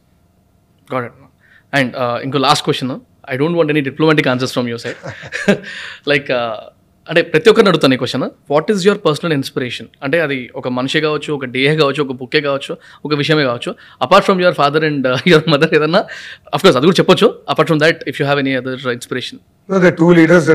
Got 0.87 1.05
it. 1.05 1.13
And 1.73 1.95
uh, 1.97 2.21
the 2.25 2.39
last 2.39 2.65
question. 2.65 3.05
I 3.25 3.37
don't 3.37 3.57
want 3.57 3.71
any 3.71 3.81
diplomatic 3.81 4.27
answers 4.27 4.53
from 4.53 4.69
your 4.69 4.79
side. 4.79 4.97
like, 6.05 6.29
uh, 6.29 6.71
అంటే 7.07 7.21
ప్రతి 7.31 7.49
ఒక్కరిని 7.51 7.71
అడుగుతాను 7.71 7.95
ఈ 7.97 7.99
question 8.03 8.25
what 8.53 8.69
is 8.73 8.83
your 8.87 9.01
personal 9.07 9.33
inspiration 9.39 9.89
అంటే 10.05 10.19
అది 10.27 10.39
ఒక 10.59 10.69
మనిషి 10.79 10.99
కావచ్చు 11.07 11.31
ఒక 11.37 11.47
డే 11.55 11.63
కావచ్చు 11.81 12.01
ఒక 12.07 12.15
బుక్కే 12.21 12.41
కావచ్చు 12.47 12.73
ఒక 13.07 13.13
విషయమే 13.23 13.45
కావచ్చు. 13.51 13.71
Apart 14.05 14.25
from 14.27 14.41
your 14.45 14.57
father 14.61 14.85
and 14.89 15.09
your 15.33 15.47
mother 15.55 15.73
ఏదన్నా 15.79 16.01
అఫ్కోర్స్ 16.57 16.77
అది 16.81 16.87
కూడా 16.89 16.99
చెప్పొచ్చు. 17.01 17.29
Apart 17.55 17.71
from 17.71 17.81
that 17.85 18.01
if 18.13 18.19
you 18.21 18.27
have 18.29 18.41
any 18.45 18.55
other 18.61 18.87
inspiration 18.99 19.41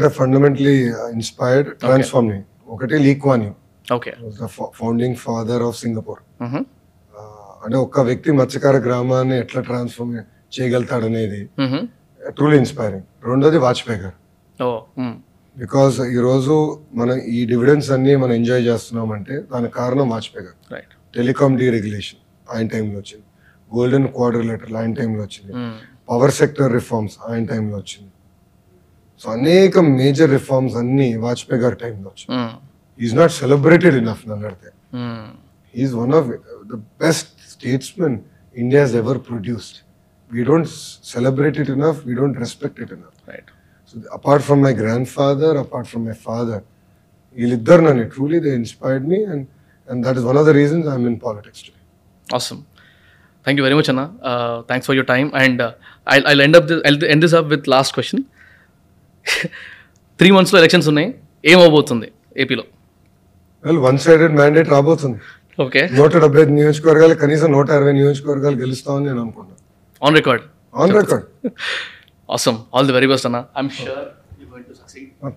have 0.06 0.16
fundamentally 0.22 0.78
uh, 1.02 1.10
inspired, 1.18 1.68
transformed 1.86 2.32
me. 2.34 2.40
ఒకటి 2.76 2.96
Lee 3.06 3.12
Kuan 3.24 3.44
Yew 3.48 3.52
okay 3.98 4.12
founding 4.80 5.18
father 5.26 5.62
of 5.68 5.78
Singapore 5.84 6.20
అంటే 7.64 7.78
ఒక్క 7.86 8.00
వ్యక్తి 8.10 8.30
మత్స్యకార 8.40 8.76
గ్రామాన్ని 8.88 9.36
ఎట్లా 9.44 9.62
ట్రాన్స్ఫార్మ్ 9.70 10.12
చేయగలుగుతాడనేది 10.56 11.40
ట్రూలీ 12.38 12.58
ఇన్స్పైరింగ్ 12.64 13.06
రెండోది 13.30 13.58
వాజ్పేయి 13.66 14.00
గారు. 14.04 14.18
ఓ 15.58 15.62
బికాస్ 15.62 15.96
ఈరోజు 16.16 16.56
మనం 17.00 17.18
ఈ 17.36 17.38
డివిడెన్స్ 17.52 17.88
అన్ని 17.94 18.14
మనం 18.24 18.34
ఎంజాయ్ 18.40 18.64
చేస్తున్నామంటే 18.68 19.36
దానికి 19.52 19.74
కారణం 19.80 20.08
Vajpayee 20.14 20.44
garu. 20.48 20.58
Right 20.74 20.94
telecom 21.16 21.56
deregulation 21.62 22.20
ఆయన 22.54 22.68
టైంలో 22.74 22.98
వచ్చింది. 23.02 23.26
గోల్డెన్ 23.72 24.08
క్వార్టర్ 24.18 24.46
లెటర్ 24.50 24.76
ఆయన 24.82 24.94
టైంలో 25.00 25.22
వచ్చింది. 25.28 25.54
పవర్ 26.10 26.34
సెక్టర్ 26.40 26.70
రిఫార్మ్స్ 26.78 27.16
ఆయన 27.30 27.44
టైంలో 27.54 27.76
వచ్చింది. 27.82 28.12
సో 29.22 29.28
అనేక 29.38 29.78
మేజర్ 30.00 30.32
రిఫార్మ్స్ 30.38 30.78
అన్ని 30.84 31.10
వాజ్పేయి 31.26 31.62
గారి 31.64 31.80
టైంలో 31.84 32.08
వచ్చింది. 32.14 32.40
ఈజ్ 33.00 33.16
నాట్ 33.22 33.36
సెలబ్రేటెడ్ 33.42 33.98
ఇనఫ్ 34.04 34.24
నన్ను 34.30 34.48
అడిగితే. 34.52 34.72
Is 35.74 35.94
one 36.04 36.16
of 36.22 36.30
the 36.74 36.82
best 37.06 37.36
statesmen 37.56 38.18
India 38.56 38.84
he's 38.86 38.98
ever 39.04 39.22
produced 39.32 39.80
we 40.32 40.44
don't 40.52 40.72
celebrate 41.16 41.60
it 41.64 41.72
enough 41.78 42.00
we 42.10 42.16
don't 42.22 42.40
respect 42.46 42.80
it 42.86 42.94
enough 43.00 43.18
right 43.32 43.52
so 43.90 43.98
apart 44.18 44.44
from 44.48 44.62
my 44.68 44.74
grand 44.82 45.08
father 45.18 45.58
apart 45.64 45.90
from 45.92 46.06
my 46.08 46.16
father 46.28 46.64
వీళ్ళిద్దరు 47.38 47.82
నన్ను 47.88 48.06
truly 48.14 48.40
they 48.46 48.54
inspired 48.62 49.06
me 49.12 49.20
and 49.34 49.46
and 49.88 50.02
that 50.08 50.18
is 50.22 50.28
one 50.30 50.40
of 50.42 50.48
the 50.50 50.56
reasons 50.62 50.88
I'm 50.94 51.08
in 51.12 51.20
politics 51.26 51.64
today 51.68 51.76
Awesome. 52.28 52.62
Thank 53.46 53.58
you 53.58 53.64
very 53.64 53.76
much, 53.76 53.90
Anna. 53.90 54.04
Uh, 54.22 54.64
thanks 54.64 54.86
for 54.86 54.94
your 54.94 55.06
time. 55.06 55.32
And 55.36 55.58
uh, 55.58 55.68
I'll, 56.08 56.26
I'll 56.28 56.42
end 56.42 56.56
up 56.56 56.66
this, 56.68 56.80
I'll 56.86 57.06
end 57.06 57.24
this 57.24 57.34
up 57.34 57.48
with 57.48 57.68
last 57.70 57.94
question. 57.94 58.20
Three 60.20 60.30
మంత్స్లో 60.36 60.58
elections 60.60 60.88
ఉన్నాయి 60.92 61.08
ఏమవబోతుంది 61.44 62.08
ఏపీలో 62.44 62.64
well 63.64 63.82
one 63.86 64.00
sided 64.06 64.34
mandate 64.40 64.70
రాబోతుంది 64.76 65.18
okay 65.60 65.82
నూట 65.98 66.12
డెబ్బై 66.24 66.40
ఐదు 66.42 66.54
నియోజకవర్గాలు 66.58 67.16
కనీసం 67.24 67.50
నూట 67.56 67.70
అరవై 67.78 67.94
నియోజకవర్గాలు 68.00 68.58
గెలుస్తామని 68.64 69.06
నేను 69.10 69.22
అనుకున్నాను 69.24 69.58
on 70.02 70.16
record 70.20 70.44
on 70.74 70.94
record 71.00 71.26
awesome 72.30 72.60
all 72.76 72.88
the 72.90 72.96
very 72.98 73.10
best 73.14 73.28
అన్న 73.30 73.40
I'm 73.60 73.72
sure 73.78 74.06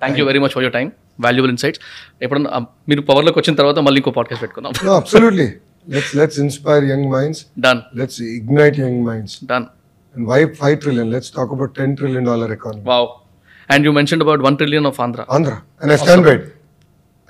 thank 0.02 0.18
you 0.20 0.24
very 0.30 0.40
much 0.44 0.54
for 0.56 0.64
your 0.64 0.76
time 0.78 0.88
valuable 1.24 1.52
insights 1.54 1.80
ఎప్పుడన్నా 2.24 2.50
uh, 2.58 2.64
మీరు 2.90 3.02
పవర్లోకి 3.10 3.38
వచ్చిన 3.40 3.56
తర్వాత 3.60 3.78
మళ్ళీ 3.88 4.00
ఇంకో 4.02 4.14
పాడ్కాస్ట్ 4.20 4.44
పెట్టుకుందాం 4.44 4.72
let's 5.86 6.10
let's 6.14 6.36
inspire 6.38 6.82
young 6.84 7.04
minds. 7.14 7.38
Done 7.66 7.80
Let's 8.00 8.16
ignite 8.38 8.76
young 8.84 8.98
minds. 9.10 9.32
Done 9.52 9.66
And 10.14 10.26
why 10.26 10.38
five 10.54 10.76
trillion? 10.80 11.08
Let's 11.10 11.30
talk 11.30 11.50
about 11.52 11.70
ten 11.74 11.90
trillion 11.98 12.24
dollar 12.24 12.48
economy. 12.56 12.84
Wow 12.84 13.08
and 13.68 13.84
you 13.86 13.92
mention 13.98 14.22
about 14.24 14.42
one 14.46 14.56
trillion 14.60 14.86
of 14.90 14.98
Andhra 15.04 15.22
Andhra. 15.36 15.56
And 15.82 15.92
I 15.94 15.98
stand 16.04 16.22
by 16.28 16.34
it. 16.38 16.44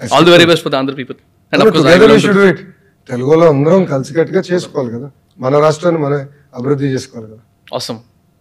I 0.00 0.08
all 0.14 0.26
the 0.28 0.32
very 0.36 0.46
best 0.50 0.64
for 0.66 0.74
the 0.74 0.78
Andhra 0.82 0.94
people 1.00 1.18
and 1.52 2.10
we 2.14 2.20
should 2.24 2.38
do 2.42 2.46
it. 2.52 2.60
తెలుగులో 3.08 3.46
అందరం 3.54 3.82
కలిసికట్టుగా 3.92 4.40
చేసుకోవాలి 4.50 4.90
కదా 4.96 5.08
మన 5.38 5.58
రాష్ట్రాన్ని 5.66 6.00
మనం 6.06 6.20
అభివృద్ధి 6.58 6.88
చేసుకోవాలి 6.94 7.28
కదా 7.32 7.42
awesome 7.76 8.00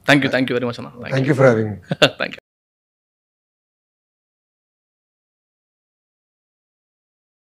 thank 0.10 0.26
you 0.26 0.32
thank 0.36 0.52
you 0.52 0.56
very 0.58 0.70
much 0.70 0.80
అన్న 0.82 0.92
థ్యాంక్ 2.20 2.38
యూ 2.38 2.49